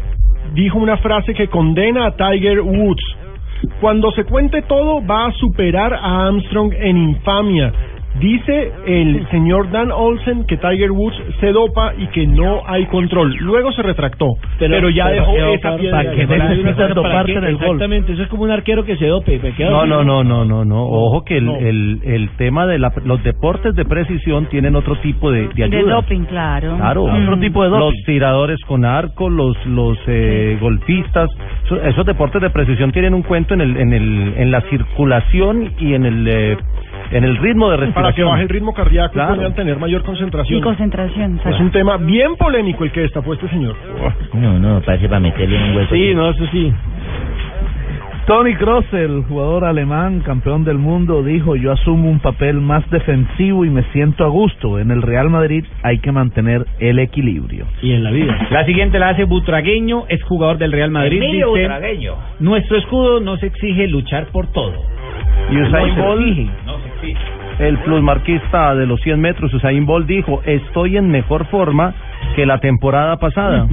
[0.53, 3.17] dijo una frase que condena a Tiger Woods.
[3.79, 7.71] Cuando se cuente todo, va a superar a Armstrong en infamia.
[8.19, 13.35] Dice el señor Dan Olsen que Tiger Woods se dopa y que no hay control.
[13.39, 14.27] Luego se retractó,
[14.59, 16.03] pero, ya dejó esa piedra.
[16.03, 17.63] ¿para qué necesitas doparte en el golf?
[17.63, 19.39] Exactamente, eso es como un arquero que se dope.
[19.59, 20.83] No, no, no, no, no, no.
[20.83, 25.31] Ojo que el, el, el tema de la, los deportes de precisión tienen otro tipo
[25.31, 25.79] de, de ayuda.
[25.79, 26.75] De doping, claro.
[26.77, 27.23] Claro, Mm.
[27.23, 31.29] otro tipo de Los tiradores con arco, los los eh, golfistas,
[31.65, 35.73] eso- esos deportes de precisión tienen un cuento en el en el en la circulación
[35.79, 36.57] y en el eh,
[37.11, 38.03] en el ritmo de respiración.
[38.03, 39.35] Para que baje el ritmo cardíaco Claro.
[39.35, 40.59] puedan tener mayor concentración.
[40.59, 41.39] Y concentración.
[41.45, 43.75] Es un tema bien polémico el que destapó este señor.
[44.33, 45.95] No, no, parece para meterle en un hueco.
[45.95, 46.73] Sí, no, eso sí.
[48.27, 53.65] Tony Kroos, el jugador alemán, campeón del mundo, dijo, yo asumo un papel más defensivo
[53.65, 54.79] y me siento a gusto.
[54.79, 57.65] En el Real Madrid hay que mantener el equilibrio.
[57.81, 58.47] Y en la vida.
[58.51, 61.17] La siguiente la hace Butragueño, es jugador del Real Madrid.
[61.17, 62.13] Emilio dice, Butragueño.
[62.39, 64.75] Nuestro escudo nos exige luchar por todo.
[65.49, 66.49] Y Usain Bolt,
[67.59, 71.93] el plusmarquista de los 100 metros, Usain Bolt dijo, estoy en mejor forma
[72.35, 73.67] que la temporada pasada.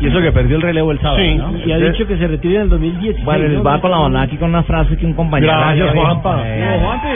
[0.00, 1.34] Y eso que perdió el relevo el sábado, Sí.
[1.36, 1.52] ¿no?
[1.64, 3.24] Y ha dicho que se retira en el 2010.
[3.24, 5.52] Bueno, les va con la onda aquí con una frase que un compañero.
[5.52, 6.42] Gracias, Juanpa.
[6.44, 7.08] Eh, No, Juanpi.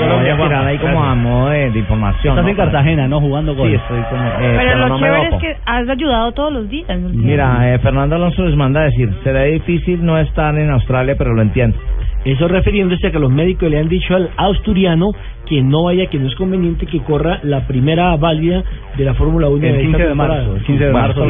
[0.00, 0.44] Colombia, Juanpa.
[0.48, 2.32] tirar ahí como a modo de, de información.
[2.34, 2.50] Estás ¿no?
[2.50, 3.20] en Cartagena, ¿no?
[3.20, 4.22] Jugando con Sí, estoy como.
[4.22, 6.86] eh, Pero lo no chévere es que has ayudado todos los días.
[7.00, 11.32] Mira, eh, Fernando Alonso les manda a decir: será difícil no estar en Australia, pero
[11.32, 11.78] lo entiendo.
[12.24, 15.06] Eso refiriéndose a que los médicos le han dicho al asturiano
[15.50, 18.62] que no vaya, que no es conveniente que corra la primera válida
[18.96, 21.26] de la Fórmula 1 El de 15 esta de marzo, el 15 de marzo.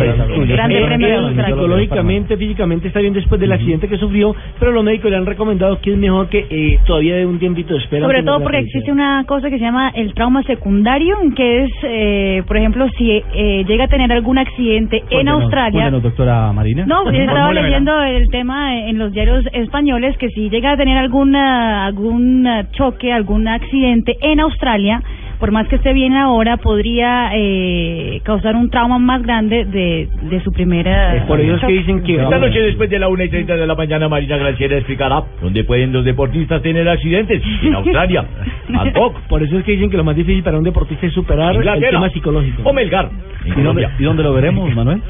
[1.47, 5.81] Psicológicamente, físicamente está bien después del accidente que sufrió, pero los médicos le han recomendado
[5.81, 8.05] que es mejor que eh, todavía de un tiempito de espera.
[8.05, 12.43] Sobre todo porque existe una cosa que se llama el trauma secundario, que es, eh,
[12.47, 15.91] por ejemplo, si eh, llega a tener algún accidente en Australia.
[15.91, 16.85] doctora Marina.
[16.87, 17.69] No, yo estaba Formúlemela.
[17.69, 22.67] leyendo el tema en los diarios españoles que si llega a tener alguna algún eh,
[22.73, 25.03] choque, algún accidente en Australia,
[25.39, 30.41] por más que esté bien ahora, podría eh, causar un trauma más grande de, de
[30.45, 31.25] su primera.
[31.27, 31.73] Por ello es que choque.
[31.79, 34.77] dicen que Esta noche después de la una y treinta de la mañana Marina Graciela
[34.77, 37.43] explicará dónde pueden los deportistas tener accidentes.
[37.63, 38.25] En Australia,
[38.69, 41.57] Bangkok, Por eso es que dicen que lo más difícil para un deportista es superar
[41.57, 42.63] el tema psicológico.
[42.65, 43.09] o Melgar.
[43.45, 43.89] ¿Y dónde.
[43.99, 45.01] ¿Y dónde lo veremos, Manuel?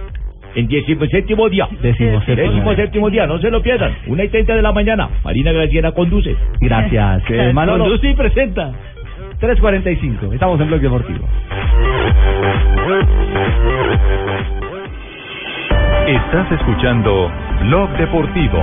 [0.55, 1.69] En 17 día.
[1.81, 3.95] Décimo séptimo día, no se lo pierdan.
[4.07, 5.09] Una y treinta de la mañana.
[5.25, 6.37] Marina Graciela conduce.
[6.61, 7.23] Gracias.
[7.29, 7.85] Eh, Manolo.
[7.85, 8.73] Conduce y presenta.
[9.41, 10.35] 3.45.
[10.35, 11.27] Estamos en Bloque Deportivo.
[16.07, 17.31] Estás escuchando
[17.63, 18.63] Blog Deportivo.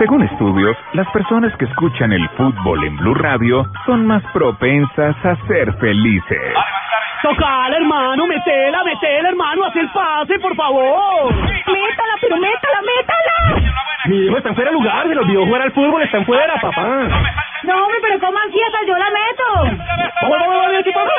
[0.00, 5.36] Según estudios, las personas que escuchan el fútbol en Blue Radio son más propensas a
[5.46, 6.54] ser felices.
[7.22, 11.34] Tocala, hermano, metela, metela, hermano, haz el pase, por favor.
[11.34, 13.60] Métala, pero métala, métala.
[14.06, 16.24] Mi hijo está en fuera de lugar, se lo olvidó jugar al fútbol, está en
[16.24, 16.86] fuera, papá.
[17.64, 18.58] No, hombre, pero ¿cómo así?
[18.66, 19.84] Hasta yo la meto.
[20.22, 20.98] ¡Vamos, vamos, vamos, equipo!
[20.98, 21.10] ¡Gol!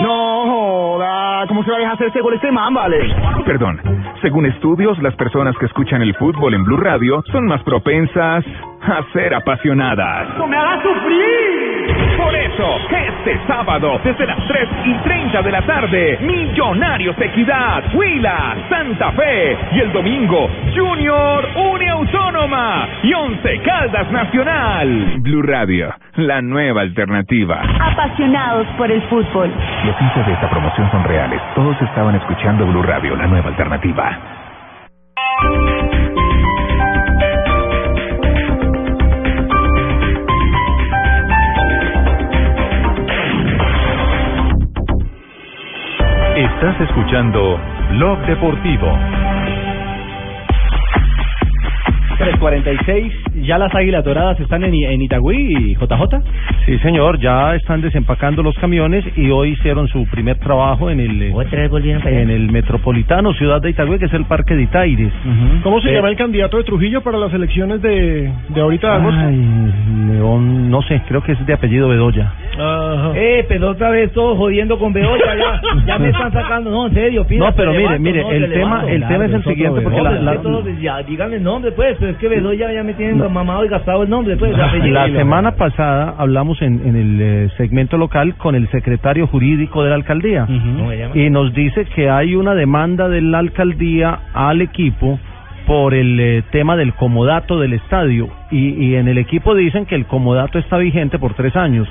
[0.00, 2.98] No joda, ¿cómo se va a dejar hacer ese gol este man, vale?
[3.44, 3.80] Perdón,
[4.22, 8.44] según estudios, las personas que escuchan el fútbol en Blue Radio son más propensas
[8.82, 10.38] a ser apasionadas.
[10.38, 11.99] ¡No me hagas sufrir!
[12.20, 18.56] Por eso, este sábado, desde las 3 y 30 de la tarde, Millonarios Equidad, Huila,
[18.68, 19.56] Santa Fe.
[19.72, 25.14] Y el domingo, Junior Une Autónoma y Once Caldas Nacional.
[25.20, 27.62] Blue Radio, la nueva alternativa.
[27.80, 29.50] Apasionados por el fútbol.
[29.86, 31.40] Los hinchas de esta promoción son reales.
[31.54, 34.18] Todos estaban escuchando Blue Radio, la nueva alternativa.
[46.40, 47.60] Estás escuchando
[47.90, 48.86] Blog Deportivo.
[52.18, 53.29] 3.46.
[53.42, 56.20] Ya las águilas doradas están en, en Itagüí, JJ.
[56.66, 61.22] Sí, señor, ya están desempacando los camiones y hoy hicieron su primer trabajo en el
[61.22, 61.32] eh,
[62.22, 65.12] en el Metropolitano Ciudad de Itagüí, que es el Parque de Itaires.
[65.62, 68.94] ¿Cómo se Eh, llama el candidato de Trujillo para las elecciones de, de ahorita de
[68.96, 69.20] agosto?
[69.20, 69.72] Ay,
[70.12, 72.32] León, no sé, creo que es de apellido Bedoya.
[72.58, 73.12] Ajá.
[73.14, 76.94] Eh, pero otra vez todos jodiendo con Beoya, ya, ya me están sacando, no, en
[76.94, 78.88] serio, pida, No, pero mire, levanto, mire, no, el te tema, levanto.
[78.88, 82.12] el tema es el siguiente, porque la, No, la- ya, díganme el nombre, pues, pero
[82.12, 86.14] es que Bedoya ya me tienen mamado y gastado el nombre, pues, la semana pasada
[86.18, 90.46] hablamos en, en el eh, segmento local con el secretario jurídico de la alcaldía.
[91.14, 95.18] Y nos dice que hay una demanda de la alcaldía al equipo
[95.66, 98.28] por el eh, tema del comodato del estadio.
[98.50, 101.88] Y, y en el equipo dicen que el comodato está vigente por tres años.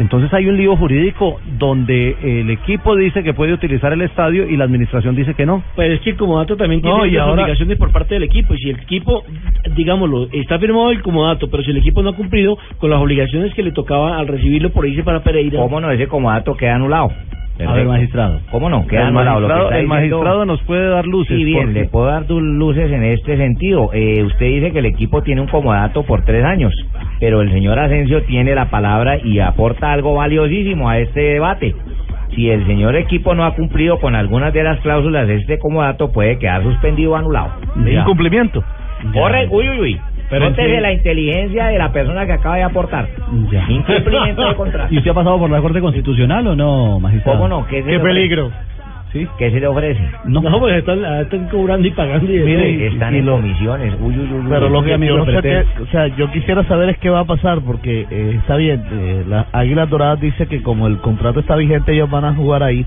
[0.00, 4.56] Entonces hay un lío jurídico donde el equipo dice que puede utilizar el estadio y
[4.56, 5.62] la administración dice que no.
[5.76, 8.22] Pero es que el comodato también tiene No, y las ahora- obligaciones por parte del
[8.22, 8.54] equipo.
[8.54, 9.22] Y si el equipo,
[9.76, 13.52] digámoslo, está firmado el comodato, pero si el equipo no ha cumplido con las obligaciones
[13.52, 15.58] que le tocaba al recibirlo por irse para Pereira.
[15.60, 15.90] ¿Cómo no?
[15.90, 17.10] Ese comodato queda anulado.
[17.66, 18.40] A ver, magistrado.
[18.50, 18.86] ¿Cómo no?
[18.86, 19.40] Queda El anulado.
[19.40, 21.36] Lo que magistrado, el magistrado nos puede dar luces.
[21.36, 23.90] Sí, bien, porque- le puedo dar luces en este sentido.
[23.92, 26.72] Eh, usted dice que el equipo tiene un comodato por tres años,
[27.18, 31.74] pero el señor Asensio tiene la palabra y aporta algo valiosísimo a este debate.
[32.34, 36.12] Si el señor equipo no ha cumplido con algunas de las cláusulas de este comodato,
[36.12, 37.50] puede quedar suspendido o anulado.
[38.02, 38.62] Incumplimiento.
[39.14, 40.00] Corre, uy, uy, uy.
[40.30, 40.80] Pero Nótese sí.
[40.80, 43.08] la inteligencia de la persona que acaba de aportar.
[43.68, 44.94] Incumplimiento de contrato.
[44.94, 47.38] ¿Y usted ha pasado por la Corte Constitucional o no, magistrado?
[47.38, 47.66] ¿Cómo no?
[47.66, 48.50] ¿Qué, le ofrece?
[49.12, 49.26] ¿Sí?
[49.38, 50.00] ¿Qué se le ofrece?
[50.24, 52.32] No, pues están, están cobrando y pagando.
[52.32, 53.94] Y Mire, están en comisiones.
[54.00, 54.46] Uy, uy, uy, uy.
[54.48, 57.20] Pero lo que yo no sé qué- o sea, yo quisiera saber es qué va
[57.20, 61.40] a pasar porque eh, está bien, eh, las Águilas Doradas dice que como el contrato
[61.40, 62.86] está vigente ellos van a jugar ahí,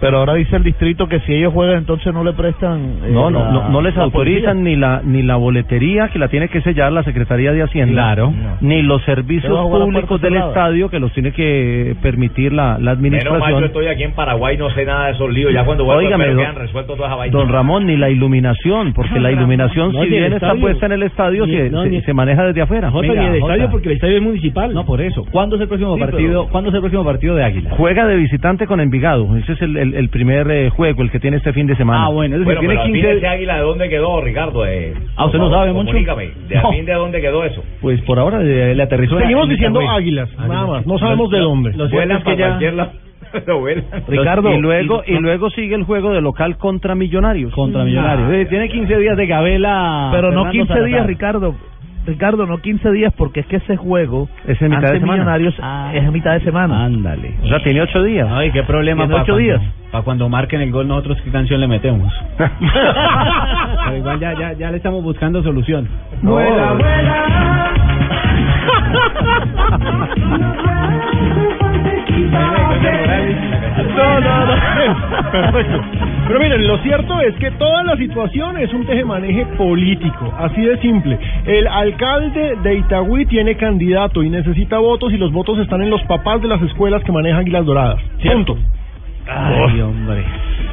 [0.00, 3.30] pero ahora dice el distrito que si ellos juegan entonces no le prestan eh, No,
[3.30, 6.48] no, la- no, no les la autorizan ni la ni la boletería que la tiene
[6.48, 8.32] que sellar la Secretaría de Hacienda, Claro.
[8.60, 10.48] ni los Se servicios públicos del cerrada.
[10.50, 13.64] estadio que los tiene que permitir la, la Menos mal, yo administración.
[13.64, 15.52] estoy aquí en Paraguay, no sé nada de esos líos.
[15.52, 17.36] Ya cuando vuelvo que don- resuelto toda esa vaina.
[17.38, 20.60] Don Ramón, ni la iluminación, porque la iluminación, No, si bien está estadio.
[20.60, 22.90] puesta en el estadio, Ni- se, no, se- ni- se maneja desde afuera.
[22.90, 24.72] Jota, ni el estadio porque el estadio es municipal.
[24.72, 25.24] No, por eso.
[25.30, 26.42] ¿Cuándo es el próximo Sí, partido?
[26.42, 27.70] pero- ¿Cuándo es el próximo partido de Águila?
[27.76, 29.36] Juega de visitante con Envigado.
[29.36, 32.06] Ese es el, el, el primer eh, juego, el que tiene este fin de semana.
[32.06, 34.66] Ah, bueno, es Bueno, tiene pero al fin 15 ese águila de dónde quedó, Ricardo.
[34.66, 35.92] Eh, Ah, ¿usted no sabe, Moncho?
[35.92, 36.30] Comunícame.
[36.48, 36.68] ¿De No.
[36.68, 37.62] al fin de dónde quedó eso?
[37.80, 39.96] Pues por ahora eh, le aterrizó Seguimos en diciendo Itagüí.
[40.02, 40.68] águilas, nada Águilas.
[40.68, 40.86] más.
[40.86, 41.70] No sabemos de dónde.
[41.76, 42.90] Lo cierto Vuelan que ya...
[44.08, 47.52] Ricardo, y luego, y- y luego sigue el juego de local contra Millonarios.
[47.54, 48.32] Contra Millonarios.
[48.32, 50.08] Eh, Tiene 15 días de gabela.
[50.12, 50.88] Pero no Fernando 15 Salazar.
[50.88, 51.54] días, Ricardo.
[52.06, 55.18] Ricardo, no 15 días porque es que ese juego Es en mitad ante de semana.
[55.22, 55.90] Millonarios Ah.
[55.94, 56.84] es a mitad de semana.
[56.84, 57.34] Ándale.
[57.42, 58.26] O sea, tiene ocho días.
[58.30, 59.60] Ay, qué problema Tiene para ocho cuando, días.
[59.92, 62.12] para cuando marquen el gol nosotros qué canción le metemos.
[62.38, 65.86] Pero igual ya, ya, ya le estamos buscando solución.
[66.22, 66.78] Vuela,
[73.96, 75.30] No, no, no.
[75.30, 75.80] Perfecto.
[76.26, 80.78] Pero miren, lo cierto es que toda la situación es un tejemaneje político, así de
[80.78, 81.18] simple.
[81.44, 86.02] El alcalde de Itagüí tiene candidato y necesita votos y los votos están en los
[86.04, 88.00] papás de las escuelas que manejan Águilas Doradas.
[88.22, 88.56] Punto.
[89.26, 90.24] Ay, hombre.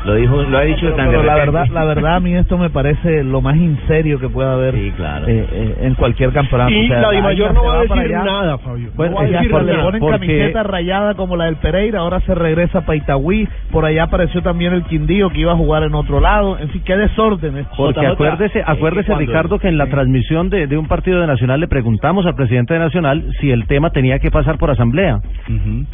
[0.07, 2.57] Lo dijo, lo ha dicho Pero, tan pero la verdad, la verdad a mí esto
[2.57, 5.27] me parece lo más inserio que pueda haber Sí, claro.
[5.27, 6.71] eh, eh, en cualquier campeonato.
[6.71, 8.23] Y O sea, la Mayor no va a decir allá.
[8.23, 8.89] nada, Fabio.
[8.95, 9.85] Bueno, no va a ya decir cuando le nada.
[9.85, 14.03] ponen porque- camiseta rayada como la del Pereira, ahora se regresa para Itagüí, por allá
[14.03, 17.57] apareció también el Quindío que iba a jugar en otro lado, en fin, qué desorden.
[17.57, 17.67] es.
[17.75, 20.87] Porque Jota, acuérdese, acuérdese es que cuando- Ricardo que en la transmisión de, de un
[20.87, 24.57] partido de Nacional le preguntamos al presidente de Nacional si el tema tenía que pasar
[24.57, 25.19] por asamblea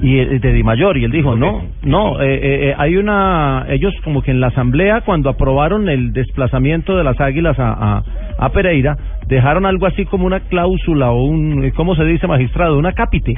[0.02, 3.66] y eh, de Di Mayor y él dijo no, no, eh, eh, eh, hay una,
[3.70, 8.04] ellos como que en la asamblea cuando aprobaron el desplazamiento de las Águilas a,
[8.54, 8.98] Pereira
[9.28, 12.78] dejaron algo así como una cláusula o un, ¿cómo se dice magistrado?
[12.78, 13.34] Una cápite,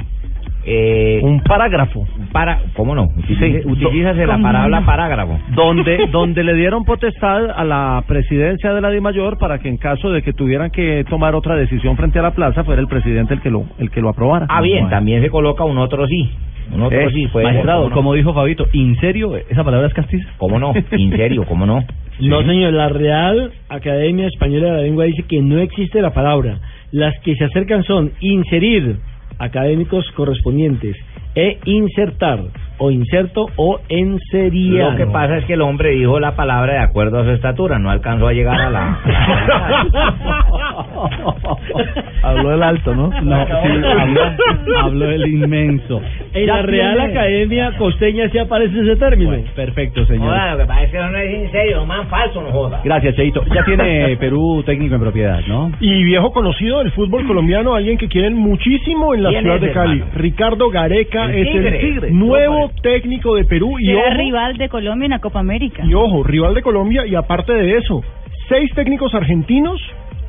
[0.68, 2.04] Eh, un parágrafo.
[2.32, 3.04] para, ¿Cómo no?
[3.04, 3.68] Utilice- Sí.
[3.68, 4.86] Utilízase la ¿Cómo palabra no?
[4.86, 5.38] parágrafo.
[5.54, 10.10] donde donde le dieron potestad a la presidencia de la DIMAYOR para que en caso
[10.10, 13.40] de que tuvieran que tomar otra decisión frente a la plaza fuera el presidente el
[13.40, 14.46] que lo el que lo aprobara.
[14.48, 16.28] Ah, bien, también se coloca un otro sí.
[16.74, 17.26] Un otro Eh, sí.
[17.28, 17.94] Fue, Magistrado, ¿cómo no?
[17.94, 20.28] como dijo Fabito, ¿en serio esa palabra es castiza?
[20.36, 20.72] ¿Cómo no?
[20.90, 21.44] ¿En serio?
[21.46, 21.84] ¿Cómo no?
[22.18, 26.58] No, señor, la Real Academia Española de la Lengua dice que no existe la palabra.
[26.90, 28.96] Las que se acercan son inserir
[29.38, 30.96] académicos correspondientes
[31.34, 32.40] e insertar
[32.78, 34.92] o inserto o enseriar.
[34.92, 37.78] Lo que pasa es que el hombre dijo la palabra de acuerdo a su estatura,
[37.78, 38.98] no alcanzó a llegar a la...
[42.22, 43.08] Habló el alto, ¿no?
[43.22, 43.52] No, sí,
[43.98, 44.20] habló,
[44.82, 46.00] habló el inmenso.
[46.32, 49.36] En la Real Academia Costeña sí aparece ese término.
[49.54, 50.28] Perfecto, señor.
[50.28, 52.80] Joda, lo que pasa es que no es en serio, más falso, no joda.
[52.84, 53.44] Gracias, Cheito.
[53.54, 55.70] Ya tiene Perú técnico en propiedad, ¿no?
[55.80, 59.72] Y viejo conocido del fútbol colombiano, alguien que quieren muchísimo en la ¿Quién ciudad de
[59.72, 59.98] Cali.
[60.00, 60.12] hermano?
[60.16, 62.08] Ricardo Gareca El es Tigre.
[62.08, 65.82] el nuevo técnico de Perú y Será ojo, rival de Colombia en la Copa América.
[65.84, 68.02] y ojo, rival de Colombia y aparte de eso,
[68.48, 69.80] seis técnicos argentinos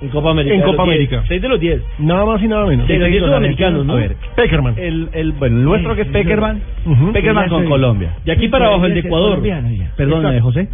[0.02, 0.54] En Copa América.
[0.56, 0.84] En Copa.
[0.84, 1.24] América.
[1.28, 1.82] Seis de los diez.
[1.98, 2.88] nada más y nada menos.
[2.88, 3.94] De los diez sudamericanos, ¿no?
[3.94, 4.76] A ver, Peckerman.
[4.78, 7.12] el, el, bueno, el nuestro que es Peckerman, Ujú.
[7.14, 8.14] Peckerman con Colombia.
[8.24, 9.42] De aquí para abajo, el de Ecuador.
[9.96, 10.68] Perdón, José.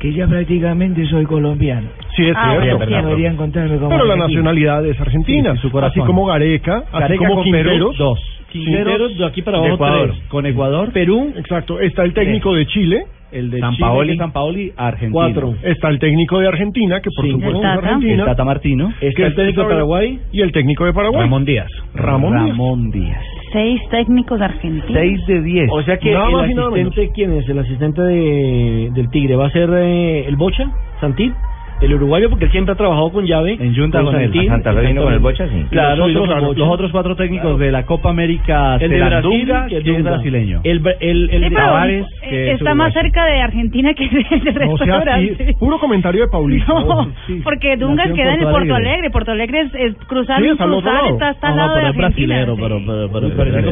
[0.00, 1.88] Que ya prácticamente soy colombiano.
[2.16, 2.86] Sí, es Ah, cierto.
[2.86, 6.00] Deberían contarme como Pero la nacionalidad es argentina, Sí, su corazón.
[6.00, 7.98] así como Gareca, así Gareca como con Perú, Quinteros.
[7.98, 8.20] dos.
[8.50, 10.10] Quinteros, de aquí para abajo, Ecuador.
[10.10, 10.22] tres.
[10.28, 14.06] Con Ecuador, Perú, exacto, está el técnico de Chile, El de San Chile, Paoli.
[14.08, 15.12] que es San Paoli, argentino.
[15.12, 15.54] Cuatro.
[15.62, 17.30] Está el técnico de Argentina, que por Sí.
[17.32, 17.70] supuesto El es.
[17.78, 18.22] Argentina.
[18.22, 18.92] El Tata Martino.
[19.00, 20.18] Que Está el es- técnico de Paraguay.
[20.32, 21.20] Y el técnico de Paraguay.
[21.22, 21.70] Ramón Díaz.
[21.94, 22.48] Ramón Díaz.
[22.48, 23.22] Ramón Díaz.
[23.52, 25.26] Seis técnicos argentinos.
[25.26, 25.68] de 10.
[25.72, 27.48] O sea que Nada el asistente, ¿quién es?
[27.48, 30.70] El asistente de, del Tigre va a ser eh, el Bocha,
[31.00, 31.32] Santit,
[31.80, 33.56] el uruguayo, porque él siempre ha trabajado con llave.
[33.60, 34.12] En Junta con.
[34.12, 35.66] Santit, Santa Fe vino con el Bocha, sí.
[35.70, 39.52] Claro, los, los, otros, los otros cuatro técnicos de la Copa América el de Brasil,
[39.68, 40.60] que es que es brasileño.
[40.64, 43.94] El, el, el Sí, de pero, Tavares, eh, que es está más cerca de Argentina
[43.94, 45.36] que del del resto O de sea, Brasil.
[45.38, 46.72] sí, puro comentario de Paulista.
[46.72, 47.40] No, Sí.
[47.44, 48.90] porque Dunga Nació queda en el Porto Porto Alegre.
[48.92, 49.10] Alegre.
[49.10, 51.14] Porto Alegre es, es cruzar Sí, un está al otro cruzar, lado.
[51.14, 52.34] está, está al No, lado de pero es Argentina.
[52.44, 53.70] brasilero, pero, pero, pero, pero- no, parece pero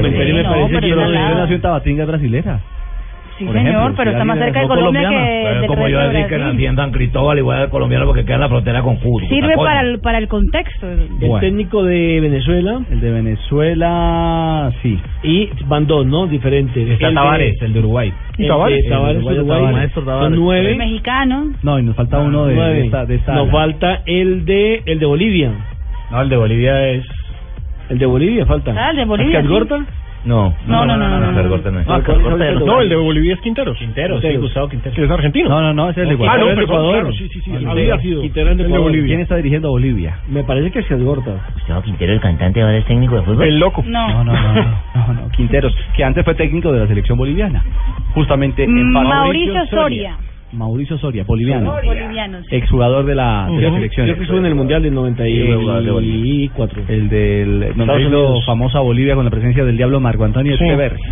[3.38, 5.10] Sí, por señor, ejemplo, pero si está más cerca de Colombia
[5.60, 8.34] que como yo de decir que nací en San Cristóbal, igual de colombiano porque queda
[8.34, 9.28] en la frontera con Cúcuta.
[9.28, 10.86] Sirve para el, para el contexto.
[10.90, 12.80] El técnico de Venezuela.
[12.90, 14.98] El de Venezuela, sí.
[15.22, 16.26] Y van dos, ¿no?
[16.26, 16.76] Diferentes.
[16.88, 18.12] Está El de- Tavares, el de Uruguay.
[18.46, 19.46] Tavares, el Tavares, Uruguay.
[19.46, 19.72] Tavares.
[19.76, 20.28] Maestro Tavares.
[20.30, 20.70] Son nueve.
[20.72, 21.46] El mexicano.
[21.62, 23.52] No, y nos falta uno de, de esta, de esta Nos ala.
[23.52, 25.52] falta el de el de Bolivia.
[26.10, 27.04] No, el de Bolivia es...
[27.90, 28.74] El de Bolivia falta.
[28.76, 29.48] Ah, el de Bolivia, ¿Oscar sí.
[29.48, 29.78] Gorta?
[29.78, 29.86] No,
[30.24, 31.32] No, no, no, no, no, no.
[31.32, 31.40] No
[31.80, 31.86] es.
[31.86, 33.78] No, No, el de Bolivia es Quinteros.
[33.78, 34.96] Quinteros, sí, Gustavo Quinteros.
[34.96, 35.48] Que es argentino.
[35.48, 36.38] No, no, no, ese es el de Ah, Ecuador.
[36.40, 37.14] no, el de perdón, Ecuador.
[37.14, 38.20] sí, sí, sí, había de- sido.
[38.22, 38.82] Quintero.
[38.82, 39.06] Bolivia.
[39.06, 40.18] ¿Quién está dirigiendo a Bolivia?
[40.28, 41.30] Me parece que es el Gorta.
[41.54, 43.44] Gustavo Quintero, el cantante, ahora es técnico de fútbol.
[43.44, 43.82] El loco.
[43.86, 44.08] No.
[44.08, 44.62] No, no, no, no,
[44.94, 47.62] no, no, Quinteros, que antes fue técnico de la selección boliviana.
[48.14, 48.92] Justamente en.
[48.92, 50.16] Mauricio Soria.
[50.52, 51.72] Mauricio Soria, boliviano.
[51.84, 52.38] Boliviano.
[52.48, 52.56] sí.
[52.56, 54.06] Exjugador de la, de la selección.
[54.06, 56.82] Creo que estuvo en el Mundial del 94.
[56.88, 60.64] El del donde hizo famosa Bolivia con la presencia del diablo Marco Antonio Sí.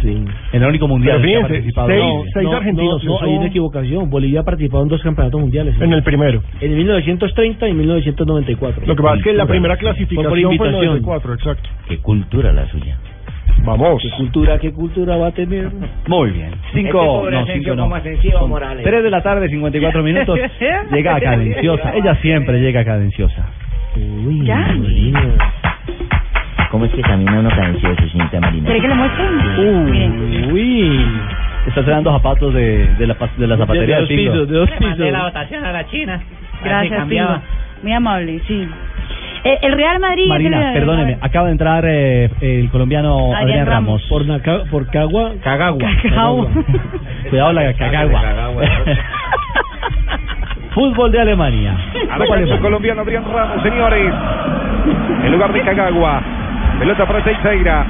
[0.03, 0.25] Sí.
[0.53, 1.89] El único mundial Pero que ha fíjense, participado.
[1.89, 4.11] seis- No, seis no, argentinos, No, no, hay una equivocación.
[4.11, 5.75] Bolivia ha participado en dos campeonatos mundiales.
[5.81, 6.43] En el primero.
[6.61, 8.87] En 1930 y 1994.
[8.87, 10.85] Lo que pasa es que la primera clasificación por fue en invitación.
[10.87, 11.69] 94, exacto.
[11.89, 12.97] Qué cultura la suya.
[13.65, 14.01] Vamos.
[14.03, 15.71] ¿Qué cultura, qué cultura va a tener?
[16.07, 16.51] Muy bien.
[16.73, 17.83] Cinco, Este no, cinco no.
[18.41, 18.85] como Morales.
[18.85, 20.39] Tres de la tarde, 54 minutos.
[20.93, 21.95] llega a cadenciosa.
[21.95, 23.47] Ella siempre llega a cadenciosa.
[24.45, 24.69] Ya.
[26.71, 28.67] ¿Cómo es que camina uno cadencioso, señorita Marina?
[28.67, 29.25] ¿Quiere que le muestre?
[29.85, 30.53] Miren.
[30.53, 31.07] Uy.
[31.69, 34.33] Está estrenando zapatos de, de, la, de la zapatería de dos del siglo.
[34.33, 35.13] pisos, de dos Le mandé pisos.
[35.13, 36.21] la votación a la China.
[36.63, 37.09] Gracias.
[37.83, 38.69] Muy amable, sí.
[39.49, 40.27] Eh, el Real Madrid...
[40.29, 44.03] Marina, el- perdóneme, acaba de entrar eh, el colombiano Adrián Adrián Ramos.
[44.03, 44.07] Ramos.
[44.09, 45.33] Por, Naca, por Cagua.
[45.43, 45.89] Cagagua.
[47.31, 48.23] Cuidado la cagagua.
[50.75, 51.77] Fútbol de Alemania.
[52.11, 54.13] A la cancha colombiano Adrián Ramos, señores.
[55.25, 56.21] En lugar de Cagagua.
[56.81, 57.87] Pelota para Teixeira.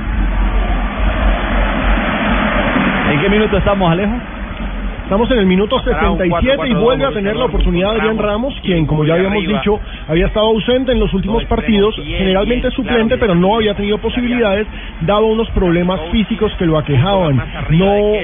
[3.13, 4.13] ¿En qué minuto estamos, Alejo?
[5.07, 8.19] Estamos en el minuto Pasará un 77 y 4-4-2, vuelve a tener la oportunidad Adrián
[8.19, 9.79] Ramos, quien, como ya habíamos dicho,
[10.09, 14.67] había estado ausente en los últimos Dos partidos, generalmente suplente, pero no había tenido posibilidades,
[15.03, 17.41] dado unos problemas físicos que lo aquejaban.
[17.71, 18.15] No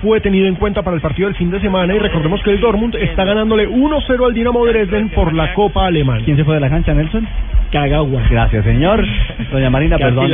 [0.00, 2.60] fue tenido en cuenta para el partido del fin de semana y recordemos que el
[2.60, 6.24] Dortmund está ganándole 1-0 al Dinamo Dresden por la Copa Alemana.
[6.24, 7.26] ¿Quién se fue de la cancha, Nelson?
[7.70, 8.22] Cagagua.
[8.28, 9.04] Gracias, señor.
[9.52, 10.30] Doña Marina, perdón.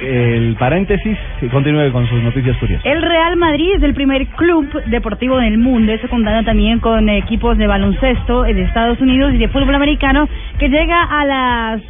[0.00, 2.84] El paréntesis y continúe con sus noticias curiosas.
[2.84, 7.56] El Real Madrid es el primer club deportivo del mundo, eso contando también con equipos
[7.58, 11.80] de baloncesto de Estados Unidos y de fútbol americano, que llega a la,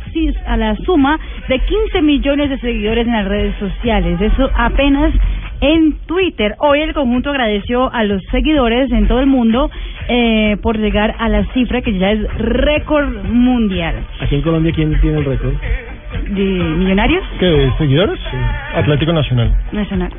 [0.46, 1.18] a la suma
[1.48, 4.20] de 15 millones de seguidores en las redes sociales.
[4.20, 5.12] Eso apenas
[5.60, 6.56] en Twitter.
[6.58, 9.70] Hoy el conjunto agradeció a los seguidores en todo el mundo
[10.08, 13.94] eh, por llegar a la cifra que ya es récord mundial.
[14.20, 15.54] Aquí en Colombia, ¿quién tiene el récord?
[16.28, 17.22] ¿De millonarios?
[17.38, 18.18] ¿Qué, seguidores?
[18.74, 19.52] Atlético Nacional.
[19.72, 20.10] Nacional.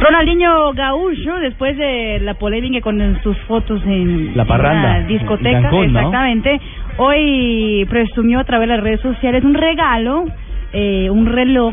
[0.00, 5.92] Ronaldinho Gaúcho, después de la polémica con sus fotos en La parranda, una discoteca, Cancún,
[5.92, 5.98] ¿no?
[6.00, 6.60] exactamente,
[6.96, 10.24] hoy presumió a través de las redes sociales un regalo,
[10.72, 11.72] eh, un reloj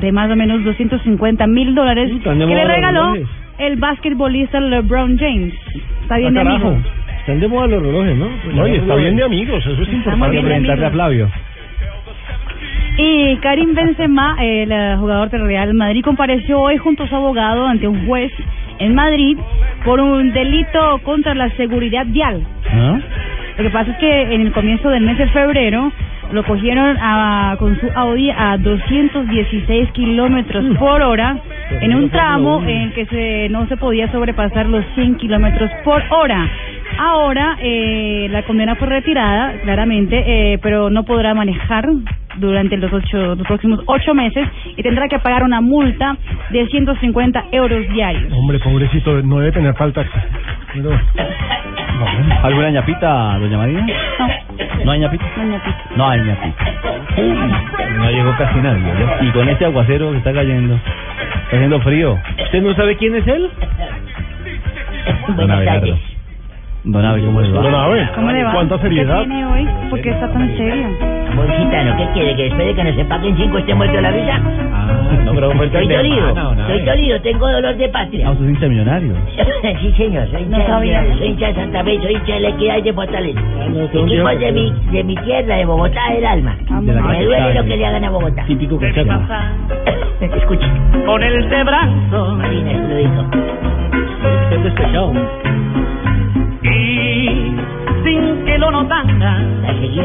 [0.00, 3.14] de más o menos 250 mil dólares que le regaló
[3.58, 5.54] el basquetbolista LeBron James.
[6.02, 6.68] Está bien Ah, de carajo.
[6.68, 6.82] amigo.
[7.20, 8.28] Están de moda los relojes, ¿no?
[8.54, 10.40] No, y está bien de amigos, eso es importante.
[10.40, 10.92] Preguntarle a amigos.
[10.92, 11.28] Flavio.
[13.02, 17.66] Y Karim Benzema, el eh, jugador del Real Madrid, compareció hoy junto a su abogado
[17.66, 18.30] ante un juez
[18.78, 19.38] en Madrid
[19.86, 22.42] por un delito contra la seguridad vial.
[22.70, 22.98] ¿Ah?
[23.56, 25.90] Lo que pasa es que en el comienzo del mes de febrero
[26.32, 31.38] lo cogieron a- con su Audi a 216 kilómetros por hora
[31.80, 36.46] en un tramo en que se, no se podía sobrepasar los 100 kilómetros por hora.
[36.98, 40.22] Ahora eh, la condena fue retirada, claramente,
[40.54, 41.88] eh, pero no podrá manejar
[42.36, 44.46] durante los, ocho, los próximos ocho meses
[44.76, 46.16] y tendrá que pagar una multa
[46.50, 48.32] de 150 euros diarios.
[48.32, 50.04] Hombre, pobrecito, no debe tener falta.
[50.72, 50.90] Pero-
[52.42, 53.86] ¿Alguna ñapita, doña Marina?
[54.18, 54.28] No,
[54.84, 55.24] ¿No hay ñapita?
[55.36, 55.60] no.
[55.96, 56.64] No hay ñapita.
[57.18, 57.52] Uy,
[57.98, 58.82] no llegó casi nadie.
[58.82, 59.24] ¿no?
[59.28, 62.18] Y con este aguacero que está cayendo, está haciendo frío.
[62.44, 63.50] ¿Usted no sabe quién es él?
[65.36, 65.94] Buenas tardes.
[66.84, 67.62] Don Abe, ¿cómo le va?
[67.62, 68.52] Don Abe, ¿Cómo le va?
[68.52, 69.18] ¿cuánta ¿Qué seriedad?
[69.18, 69.68] tiene hoy?
[69.90, 70.88] ¿Por qué está tan serio?
[71.36, 72.36] Buen gitano, ¿qué quiere?
[72.36, 74.38] ¿Que después de que nos empaquen cinco esté muerto la risa?
[75.24, 76.28] no creo que fue de dolido,
[76.58, 78.28] estoy dolido, tengo dolor de patria.
[78.28, 79.12] Ah, usted es hincha millonario.
[79.80, 82.48] sí, señor, soy hincha, No de- soy hincha de Santa Fe, soy hincha de la
[82.48, 83.40] equidad y de Fortaleza.
[83.92, 86.56] Equipos que- de mi, de mi tierra, de Bogotá, del alma.
[86.80, 88.44] De la Me duele lo que le hagan a Bogotá.
[88.46, 89.20] Típico cachaca.
[90.20, 90.66] Escucha.
[91.04, 93.24] Con el de brazo Marina, lo dijo.
[94.50, 95.12] Es despechado.
[98.04, 100.00] Sin que lo notara, ¿La seguí?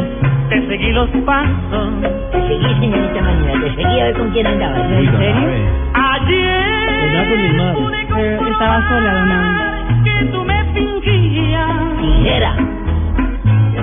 [0.49, 2.01] te seguí los pasos.
[2.31, 4.91] Te seguí, señorita Marina, te seguí a ver con quién andabas.
[4.91, 5.49] ¿En serio?
[5.93, 6.75] Ayer
[8.17, 10.03] Eh, estaba sola, don Abe.
[10.03, 11.69] que tú me fingías.
[11.99, 12.55] Tijera.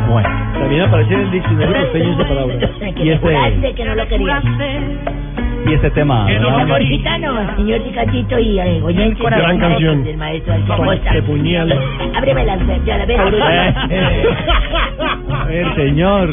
[0.08, 0.28] Bueno.
[0.58, 2.54] También aparece en el diccionario costeño esa palabra.
[2.58, 4.42] Que Y te este- que no lo querías.
[5.64, 8.82] Y este tema, no gitano, señor Ticatito y eh.
[9.20, 10.04] Gran canción.
[10.04, 11.12] Del maestro Alfonso Costa.
[11.12, 11.72] De puñal.
[12.14, 13.22] Ábreme la ya la veo.
[15.32, 16.30] A ver, señor.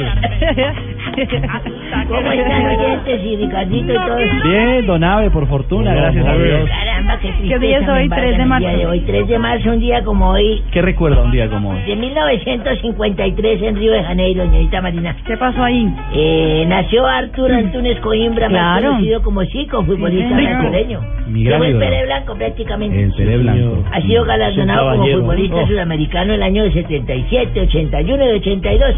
[2.08, 4.44] ¿Cómo están oyentes y Ricardito y todos?
[4.44, 6.70] Bien, don Abe, por fortuna, gracias a Dios.
[7.22, 7.60] Qué tristeza.
[7.60, 8.04] ¿Qué día es hoy?
[8.04, 8.68] embarga 3 de marzo.
[8.70, 11.82] de hoy, 3 de marzo, un día como hoy, ¿Qué recuerda un día como hoy?
[11.84, 15.16] de 1953 en Río de Janeiro, señorita Marina.
[15.26, 15.88] ¿Qué pasó ahí?
[16.14, 18.94] Eh, nació Arturo Antunes Coimbra, más Claro.
[18.94, 21.00] conocido como Chico, futbolista Sí, brasileño.
[21.28, 21.78] Mi gran Fue el.
[21.78, 23.04] Pere Blanco prácticamente.
[23.04, 23.84] El Pere Blanco.
[23.92, 25.68] Ha sido galardonado como futbolista Oh.
[25.68, 28.96] sudamericano el año de 77, 81 y 82.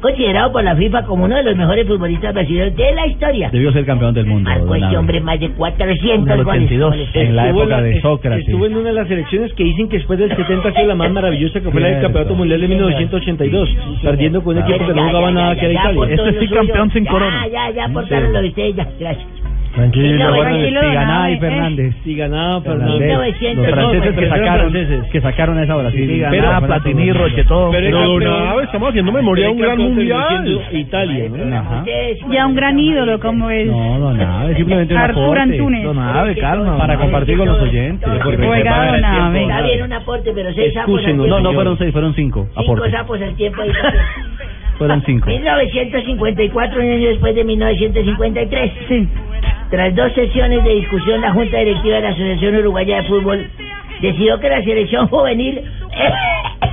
[0.00, 3.50] Considerado por la FIFA como uno de los mejores futbolistas brasileños de la historia.
[3.50, 6.62] Debió ser campeón del mundo, Marcó este hombre más de 400 En el goles.
[6.64, 7.08] 82, goles.
[7.14, 8.46] en la Estuvo época de es- Sócrates.
[8.46, 10.94] Estuvo en una de las selecciones que dicen que después del 70 ha sido la
[10.94, 12.02] más maravillosa, que fue la del.
[12.02, 13.68] Campeonato Mundial de 1982,
[14.02, 16.14] perdiendo con un equipo que no jugaba nada, que era Italia.
[16.14, 17.46] Este sí campeón sin corona.
[17.48, 19.41] Ya, ya, aportaron lo de ya, gracias.
[19.74, 20.18] Tranquilo.
[20.18, 21.40] No, Recuerden tranquilo, de don Tiganá y eh.
[21.40, 21.94] Fernández.
[22.04, 23.56] Y ganaba Fernández.
[23.56, 25.10] Los franceses que sacaron, franceses.
[25.10, 26.08] que sacaron esa Brasil.
[26.08, 27.72] Sí, Pero ganaba, Platini, Rochetón.
[27.72, 30.60] Pero Abe, estamos haciendo memoria de un gran mundial.
[30.72, 31.84] Italia, ¿no?
[32.32, 33.66] Ya un gran ídolo como es.
[33.66, 35.42] No, don Abe, simplemente un Arturo aporte.
[35.42, 35.84] Antunes.
[35.84, 36.78] Don Abe, calma.
[36.78, 38.08] Para compartir con los oyentes.
[38.08, 39.42] Oiga, Abe.
[39.42, 41.02] Está bien un aporte, pero seis sapos.
[41.14, 43.62] No, no fueron seis, fueron cinco Cinco sapos al tiempo.
[44.78, 45.26] Fueron cinco.
[45.28, 48.72] 1954, un año después de 1953.
[48.88, 49.08] Sí.
[49.70, 53.46] Tras dos sesiones de discusión, la Junta Directiva de la Asociación Uruguaya de Fútbol
[54.00, 55.62] decidió que la selección juvenil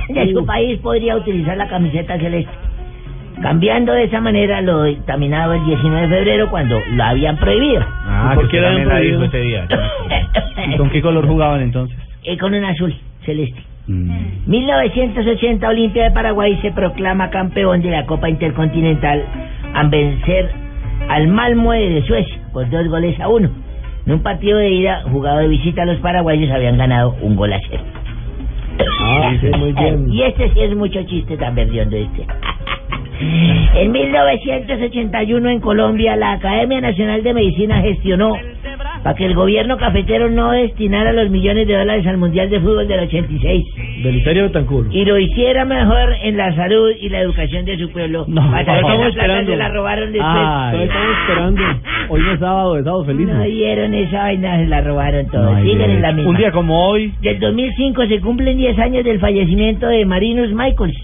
[0.08, 2.52] de su país podría utilizar la camiseta celeste.
[3.40, 7.82] Cambiando de esa manera lo dictaminado el 19 de febrero cuando lo habían prohibido.
[7.88, 9.24] Ah, ¿Por qué la dijo prohibido?
[10.68, 11.96] ¿Y con qué color jugaban entonces?
[12.24, 12.94] Eh, con un azul
[13.24, 13.60] celeste.
[13.86, 14.10] Mm.
[14.46, 19.24] 1980 Olimpia de Paraguay se proclama campeón de la Copa Intercontinental
[19.74, 20.50] al vencer
[21.08, 23.50] al Malmö de Suecia por dos goles a uno.
[24.06, 27.60] En un partido de ida jugado de visita los paraguayos habían ganado un gol a
[27.68, 27.82] cero.
[29.02, 30.10] Ah, sí, muy bien.
[30.10, 32.26] Y este sí es mucho chiste tan verdiondo este.
[33.22, 38.34] En 1981 en Colombia la Academia Nacional de Medicina gestionó
[39.02, 42.88] para que el gobierno cafetero no destinara los millones de dólares al Mundial de Fútbol
[42.88, 43.64] del 86
[44.04, 44.86] Belisario Betancur.
[44.90, 48.24] y lo hiciera mejor en la salud y la educación de su pueblo.
[48.26, 49.50] No, Para estamos que esa plata esperando.
[49.52, 50.32] se la robaron después.
[50.34, 50.70] Ay.
[50.72, 51.62] Todavía estamos esperando.
[52.08, 53.28] Hoy no es sábado, es sábado feliz.
[53.28, 55.42] No dieron esa vaina, se la robaron todo.
[55.42, 56.30] No hay Siguen en la misma.
[56.30, 57.12] Un día como hoy.
[57.20, 60.96] Del 2005 se cumplen 10 años del fallecimiento de Marinus Michaels.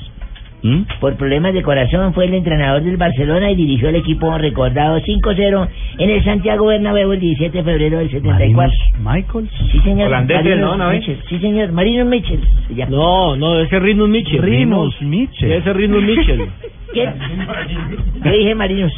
[0.63, 0.83] ¿Mm?
[1.01, 5.69] Por problemas de corazón fue el entrenador del Barcelona y dirigió el equipo recordado 5-0
[5.99, 8.73] en el Santiago Bernabéu el 17 de febrero del 74.
[9.01, 9.49] Michael.
[9.71, 10.09] Sí, señor.
[10.09, 10.77] Holandés, Marinus ¿no?
[10.77, 10.99] ¿No, eh?
[10.99, 11.19] Mitchell.
[11.29, 11.73] Sí, señor.
[11.73, 12.41] Marinus Mitchell.
[12.71, 12.91] llama.
[12.91, 14.43] No, no, ese Rinus Mitchell.
[14.43, 15.53] Rinus Mitchell.
[15.53, 16.49] Ese Rinus Mitchell.
[16.93, 17.09] ¿Qué?
[18.25, 18.93] Yo dije Marinus.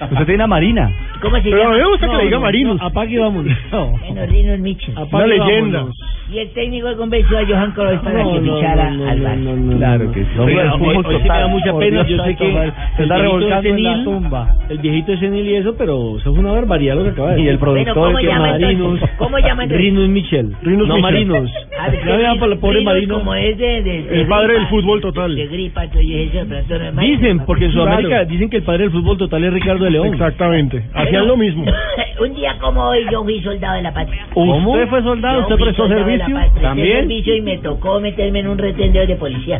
[0.10, 0.90] Usted tiene a Marina.
[1.22, 1.74] ¿Cómo se Pero a llama?
[1.76, 2.80] mí me gusta que No, le diga no, Marinus.
[2.80, 3.58] no, Apague y vámonos.
[3.72, 3.90] No.
[3.98, 4.94] Bueno, Rinus Mitchell.
[4.98, 5.78] Apague Una y leyenda.
[5.78, 5.96] vámonos.
[6.32, 9.22] Y el técnico convenció a Johan Cruyff para No, que no, fichara no, no, al
[9.22, 9.36] no, Barça.
[9.38, 10.12] no, no, Claro no.
[10.12, 10.28] que sí.
[10.38, 12.02] Oiga, Hombre, el hoy- fútbol hoy sí me total, da mucha por pena.
[12.04, 12.50] Dios Yo sé santo, que.
[12.50, 14.56] Se el está viejito revolcando es en la senil, tumba.
[14.70, 17.34] El viejito es senil y eso, pero eso es una barbaridad lo que acaba de
[17.34, 17.50] Y decir.
[17.52, 18.70] el productor ¿cómo que llama Marinus.
[18.72, 19.10] entonces?
[19.18, 19.78] ¿Cómo llama entonces?
[19.78, 20.52] Rinus Mitchell.
[20.62, 21.02] Rinus no Mitchell.
[21.02, 21.50] Marinos.
[21.76, 23.18] Ah, es que Ya vean por el pobre Rinus Marino.
[23.18, 25.34] Como es de, de- de El padre del fútbol total.
[25.34, 27.20] De gripa, entonces yo dije, pero entonces no es Marinus.
[27.20, 30.14] Dicen, porque en Sudamérica dicen que el padre del fútbol total es Ricardo de León.
[30.14, 30.84] Exactamente.
[30.94, 31.64] Hacían lo mismo.
[32.20, 34.26] Un día como hoy yo fui soldado de la patria.
[34.34, 35.34] ¿Usted fue soldado?
[35.40, 36.36] Yo ¿Usted prestó servicio?
[36.60, 36.98] ¿También?
[37.00, 39.58] servicio y me tocó meterme en un retendeo de policía.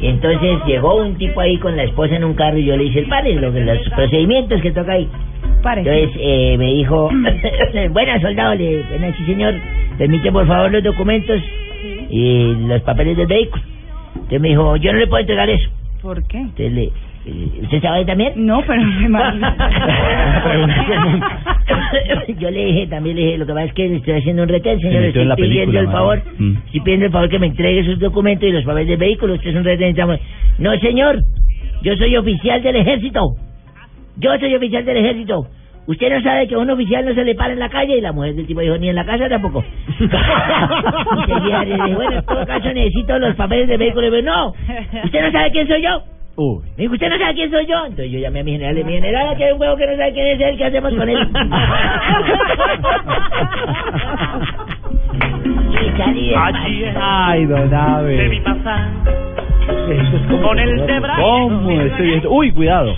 [0.00, 2.84] Y entonces llegó un tipo ahí con la esposa en un carro y yo le
[2.84, 5.08] hice el padre, lo que- los procedimientos que toca ahí.
[5.62, 5.80] Pare.
[5.80, 7.10] Entonces eh, me dijo,
[7.90, 9.54] buena soldado, le, buena sí señor,
[9.98, 11.40] permite por favor los documentos
[12.10, 13.62] y los papeles del vehículo.
[14.14, 15.68] Entonces me dijo, yo no le puedo entregar eso.
[16.00, 16.38] ¿Por qué?
[16.38, 16.90] Entonces le,
[17.62, 18.32] ¿Usted sabe también?
[18.46, 19.48] No, pero me imagino.
[22.38, 24.48] Yo le dije, también le dije, lo que pasa es que le estoy haciendo un
[24.48, 25.02] retén, señor.
[25.04, 26.22] Estoy en la pidiendo película, el favor.
[26.38, 26.56] Mm.
[26.66, 29.34] Estoy pidiendo el favor que me entregue sus documentos y los papeles del vehículo.
[29.34, 29.88] Usted es un retén.
[29.90, 30.18] estamos-
[30.58, 31.18] No, señor.
[31.82, 33.20] Yo soy oficial del ejército.
[34.16, 35.46] Yo soy oficial del ejército.
[35.86, 38.00] Usted no sabe que a un oficial no se le para en la calle y
[38.02, 39.64] la mujer del tipo dijo ni en la casa tampoco.
[39.98, 44.08] Le dije, bueno, en todo caso necesito los papeles del vehículo.
[44.08, 44.48] Y dijo, no,
[45.04, 46.02] ¿usted no sabe quién soy yo?
[46.76, 47.84] Me dijo, ¿usted no sabe quién soy yo?
[47.84, 49.96] Entonces yo llamé a mi general y mi general, aquí hay un huevo que no
[49.96, 51.18] sabe quién es él, ¿qué hacemos con él?
[55.98, 58.40] Salí de Ay, don Abe.
[60.42, 60.86] Con el
[61.16, 62.30] ¿Cómo estoy esto?
[62.30, 62.94] Uy, cuidado.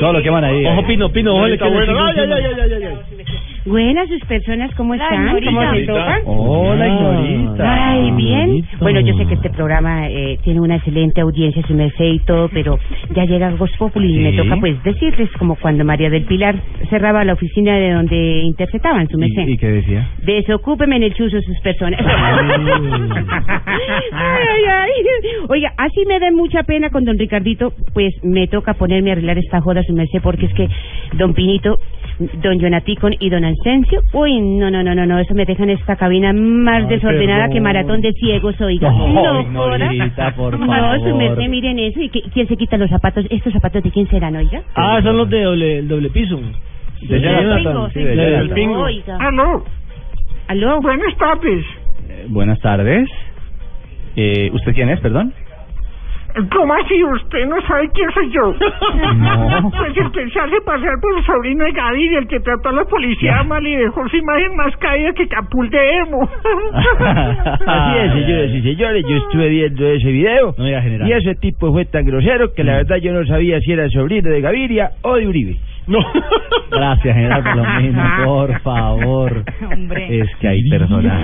[0.00, 0.64] Todo lo que van ahí.
[0.66, 2.06] Ojo, Pino, Pino, ojo, que le bueno.
[2.06, 3.19] Ay, ay, ay, ay, ay.
[3.66, 5.38] Buenas sus personas, ¿cómo están?
[5.44, 6.22] ¿Cómo se tocan?
[6.24, 7.90] Hola, Ignorita.
[7.90, 8.64] Ay, bien.
[8.80, 12.48] Bueno, yo sé que este programa eh, tiene una excelente audiencia, su merced y todo,
[12.48, 12.78] pero
[13.14, 16.56] ya llega Voz Populi y me toca pues decirles como cuando María del Pilar
[16.88, 19.46] cerraba la oficina de donde interceptaban su merced.
[19.46, 20.08] ¿Y, y qué decía?
[20.24, 22.00] Desocúpeme en el chuzo sus personas.
[22.00, 22.06] ay,
[24.12, 24.90] ay, ay.
[25.48, 29.36] Oiga, así me da mucha pena con don Ricardito, pues me toca ponerme a arreglar
[29.36, 30.66] esta joda su merced porque es que
[31.18, 31.76] don Pinito,
[32.42, 35.96] don Jonaticon y don Ansencio, uy, no, no, no, no, no, eso me dejan esta
[35.96, 37.54] cabina más Ay, desordenada perdón.
[37.54, 38.90] que maratón de ciegos, oiga.
[38.90, 39.44] No,
[40.36, 42.00] por No, su merced, miren eso.
[42.00, 43.26] ¿Y qué- quién se quita los zapatos?
[43.30, 44.62] ¿Estos zapatos de quién serán, oiga?
[44.74, 46.40] Ah, son los de doble, el doble piso.
[47.02, 48.68] De Jonathan, sí, de Jonathan.
[48.76, 49.16] Oiga.
[49.20, 49.64] Aló.
[50.48, 50.80] Aló.
[50.82, 51.64] Buenas tardes.
[52.28, 53.08] Buenas tardes.
[54.16, 55.32] Eh, ¿Usted quién es, perdón?
[56.52, 57.02] ¿Cómo así?
[57.02, 58.54] ¿Usted no sabe quién soy yo?
[59.16, 59.70] No.
[59.70, 62.72] Pues el que se hace pasar por el sobrino de Gaviria, el que trató a
[62.72, 66.28] la policía mal y dejó su imagen más caída que Capul de Emo.
[67.66, 71.84] Así es, señoras y señores, yo estuve viendo ese video No y ese tipo fue
[71.86, 75.26] tan grosero que la verdad yo no sabía si era sobrino de Gaviria o de
[75.26, 75.56] Uribe.
[75.90, 75.98] No.
[76.70, 77.42] Gracias, general,
[78.24, 79.44] por favor.
[79.72, 80.20] Hombre.
[80.20, 81.20] Es que hay personas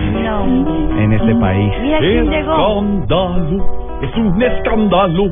[0.98, 1.72] en este país.
[1.82, 2.52] Mira quién llegó.
[2.52, 5.24] Escándalo, es un escándalo.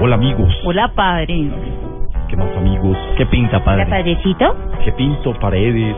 [0.00, 1.48] Hola amigos, Hola, padre.
[2.28, 2.98] ¿qué más amigos?
[3.16, 4.56] ¿Qué pinta, ¿La padrecito?
[4.84, 5.32] ¿Qué pinto?
[5.38, 5.94] Paredes,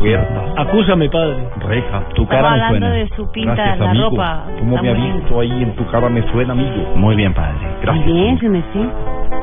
[0.00, 1.36] puertas, Acúsame, padre.
[1.60, 2.08] rejas.
[2.14, 2.94] Tu cara Estaba me hablando suena.
[2.94, 4.10] de su pinta, Gracias la amigo.
[4.10, 4.44] ropa.
[4.58, 6.08] ¿Cómo me ha visto ahí en tu cara?
[6.08, 6.92] Me suena amigo.
[6.96, 7.54] Muy bien, padre.
[7.82, 8.06] Gracias.
[8.06, 8.88] Bien, su merced.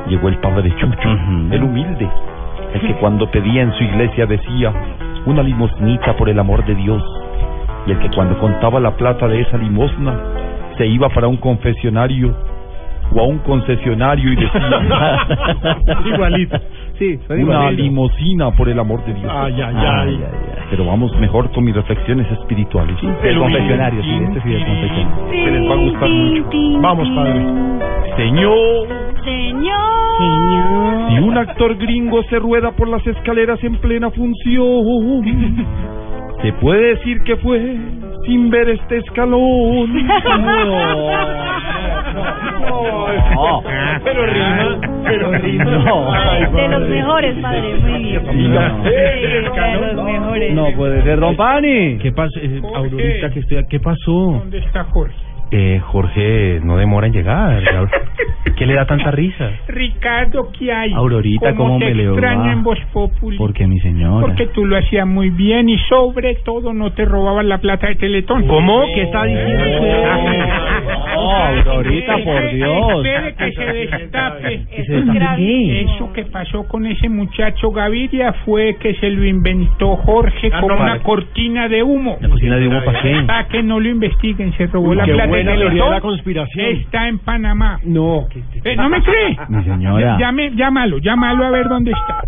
[0.08, 1.54] Llegó el padre Chucho, Ujú.
[1.54, 2.08] el humilde,
[2.74, 4.72] el que cuando pedía en su iglesia decía
[5.26, 7.02] una limosnita por el amor de Dios,
[7.86, 10.14] y el que cuando contaba la plata de esa limosna
[10.76, 12.34] se iba para un confesionario
[13.14, 15.18] o a un concesionario y decía
[16.06, 16.58] Igualito.
[16.98, 17.82] Sí, soy una igualito.
[17.82, 19.32] limosina por el amor de Dios.
[19.34, 20.20] Ay, ay, ay.
[20.70, 22.96] Pero vamos mejor con mis reflexiones espirituales.
[23.22, 25.28] El confesionario, sí, este sí es confesionario.
[25.30, 26.80] Que les va a gustar mucho.
[26.80, 27.40] Vamos, padre.
[28.16, 28.88] Señor,
[29.24, 30.02] Señor.
[30.18, 31.08] Señor.
[31.08, 35.22] Si un actor gringo se rueda por las escaleras en plena función,
[36.42, 37.76] se puede decir que fue
[38.26, 39.92] sin ver este escalón.
[43.34, 43.62] No,
[44.04, 45.64] pero rima, pero rima.
[46.52, 47.74] De los mejores, padre.
[47.80, 48.36] Muy bien.
[48.36, 50.54] Diga, Sí, de los mejores.
[50.54, 51.98] No puede ser, don Pani.
[51.98, 52.38] ¿Qué pasó?
[52.40, 53.64] Eh, Aurorita, que estoy...
[53.68, 54.12] ¿Qué pasó?
[54.12, 55.14] ¿Dónde está Jorge?
[55.54, 57.62] Eh, Jorge, no demora en llegar.
[58.56, 59.50] ¿Qué le da tanta risa?
[59.68, 60.92] Ricardo, ¿qué hay?
[60.92, 62.12] Aurorita, ¿cómo te me le va?
[62.12, 63.36] extraño en Voz Populi?
[63.36, 64.26] Porque mi señora.
[64.26, 67.96] Porque tú lo hacías muy bien y sobre todo no te robaban la plata de
[67.96, 68.46] Teletón.
[68.46, 68.84] ¿Cómo?
[68.94, 69.64] ¿Qué está diciendo?
[71.14, 73.06] No, Aurorita, por Dios.
[73.06, 74.62] Espere que se destape.
[75.82, 80.76] Eso que pasó con ese muchacho Gaviria fue que se lo inventó Jorge Ah, como
[80.76, 82.16] no, una cortina de humo.
[82.20, 83.22] ¿La cocina de humo para qué?
[83.26, 85.90] Para que no lo investiguen, se robó la plata buena de teoría de Teletón.
[85.94, 86.66] la conspiración.
[86.76, 87.78] Está en Panamá.
[87.84, 88.26] No,
[88.64, 89.36] Eh, ¿No me cree?
[89.48, 90.16] Mi señora.
[90.18, 92.24] Llame, llámalo, llámalo a ver dónde está.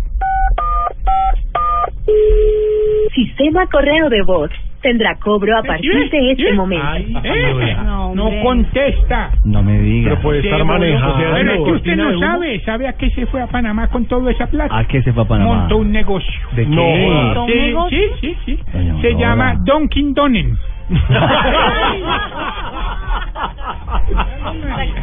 [3.13, 4.51] Sistema correo de voz.
[4.81, 7.19] Tendrá cobro a partir de este momento.
[7.23, 7.75] ¿Eh?
[7.83, 9.31] No, contesta.
[9.43, 10.11] No me diga.
[10.11, 11.15] Pero puede estar manejando.
[11.17, 12.61] Pero es que usted no sabe.
[12.65, 14.77] ¿Sabe a qué se fue a Panamá con toda esa plata?
[14.77, 15.55] ¿A qué se fue a Panamá?
[15.55, 16.39] Montó un negocio.
[16.55, 16.69] ¿De qué?
[16.69, 16.83] No.
[16.85, 18.59] ¿Montó un Sí, sí, sí,
[19.01, 20.55] Se llama Dunkin' Donen.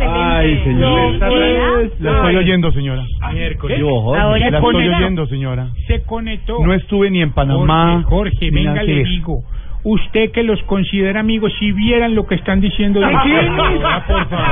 [0.08, 1.12] Ay, señor.
[1.12, 1.90] No, ¿verdad?
[1.98, 3.04] La estoy oyendo, señora.
[3.32, 3.80] Miércoles.
[3.82, 5.68] Ahora La estoy oyendo, señora.
[5.86, 6.58] Se conectó.
[6.64, 8.02] No estuve ni en Panamá.
[8.04, 9.42] Jorge, Jorge, venga, le digo.
[9.84, 13.06] Usted que los considera amigos, si vieran lo que están diciendo de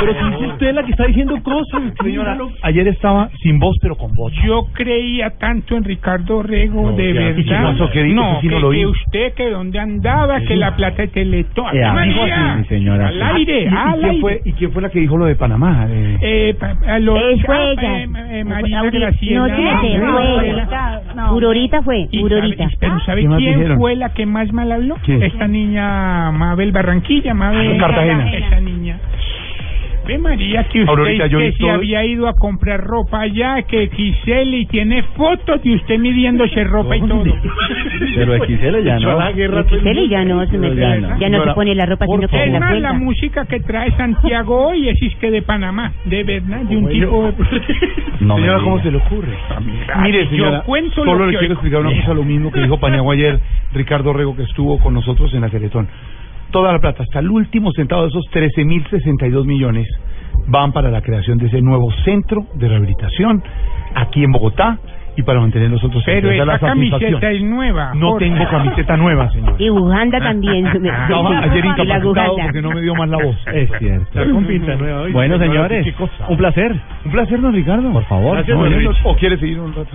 [0.01, 2.36] Pero si es usted la que está diciendo cosas, señora.
[2.62, 4.32] Ayer estaba sin voz, pero con voz.
[4.44, 7.73] Yo creía tanto en Ricardo Rego, No, de ya, ¿y qué verdad.
[7.73, 7.90] pasó?
[7.90, 8.16] ¿Qué dijo?
[8.16, 11.77] no, sí no que, lo que usted, que dónde andaba, que la plata de Teletón.
[11.77, 13.09] Eh, así, señora.
[13.09, 14.20] Al aire, ¿Y- y al quién aire.
[14.20, 15.86] fue- ¿Y quién fue la que dijo lo de Panamá?
[15.89, 18.02] Eh, Eh, pa- a lo- Eh, fue ah, ella.
[18.02, 18.09] eh,
[18.40, 19.47] eh, Marina Graciela.
[19.48, 19.81] No, Ah,
[20.32, 21.20] fue.
[21.20, 24.97] Aurorita fue, sabe- pero ¿sabe ¿Qué quién fue la que más mal habló?
[25.05, 25.20] ¿Quién?
[25.21, 28.31] Esta niña Mabel Barranquilla, Mabel Cartagena.
[28.33, 28.99] Esa niña.
[30.11, 33.62] Ve María que usted Aurorita, yo que se todo- había ido a comprar ropa allá,
[33.62, 37.23] que XL y tiene fotos de usted midiéndose ropa y todo.
[38.16, 39.31] Pero XL ya no.
[40.11, 41.19] Ya no se mete, ya no.
[41.20, 44.66] ya no se pone la ropa sino que la más, la música que trae Santiago
[44.69, 47.32] hoy es que de Panamá, de verdad, de un tipo.
[48.20, 48.85] No señora, me ¿cómo diga.
[48.85, 49.28] se le ocurre?
[50.03, 52.78] Mire, yo señora, cuento solo lo le quiero explicar una cosa, lo mismo que dijo
[52.78, 53.41] Paniagua ayer
[53.73, 55.89] Ricardo Rego, que estuvo con nosotros en la Teletón.
[56.51, 59.89] Toda la plata, hasta el último centavo de esos 13.062 millones,
[60.48, 63.43] van para la creación de ese nuevo centro de rehabilitación
[63.94, 64.78] aquí en Bogotá
[65.16, 66.31] y para mantener los otros Pero.
[66.31, 67.93] Esa la camiseta es nueva.
[67.94, 68.27] No Jorge.
[68.31, 69.55] tengo camiseta nueva, señor.
[69.59, 70.66] Y bujanda también.
[70.66, 73.36] Estaba ayer la incapacitado porque no me dio más la voz.
[73.52, 74.20] Es cierto.
[74.20, 75.12] Está con pinta nueva hoy.
[75.12, 75.94] Bueno, señores,
[76.28, 76.74] un placer.
[77.05, 77.93] Un placer, don Ricardo.
[77.93, 78.36] Por favor.
[78.36, 78.97] Gracias, No, don no, no.
[79.05, 79.90] ¿O quiere seguir un rato?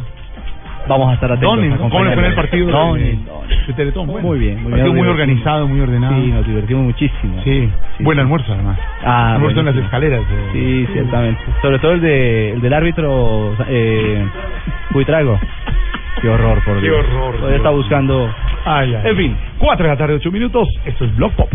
[0.88, 1.56] Vamos a estar atentos.
[1.58, 3.48] Don, a ¿cómo le fue el partido Don, de, Don.
[3.68, 4.08] de Teletón?
[4.08, 4.98] Bueno, Muy bien, muy partido bien.
[5.04, 6.14] muy organizado, muy ordenado.
[6.16, 7.42] Sí, nos divertimos muchísimo.
[7.44, 8.78] Sí, buen almuerzo además.
[9.04, 10.22] Ah, almuerzo en las escaleras.
[10.54, 11.42] Sí, ciertamente.
[11.62, 14.26] Sobre todo el de el del árbitro eh,
[14.92, 15.40] Buitrago.
[16.22, 16.98] Qué horror, por Qué Dios.
[17.00, 18.30] horror, Todavía está buscando.
[18.66, 19.02] Ay, ay.
[19.10, 20.68] En fin, 4 de la tarde, 8 minutos.
[20.86, 21.50] Esto es Blog Pop.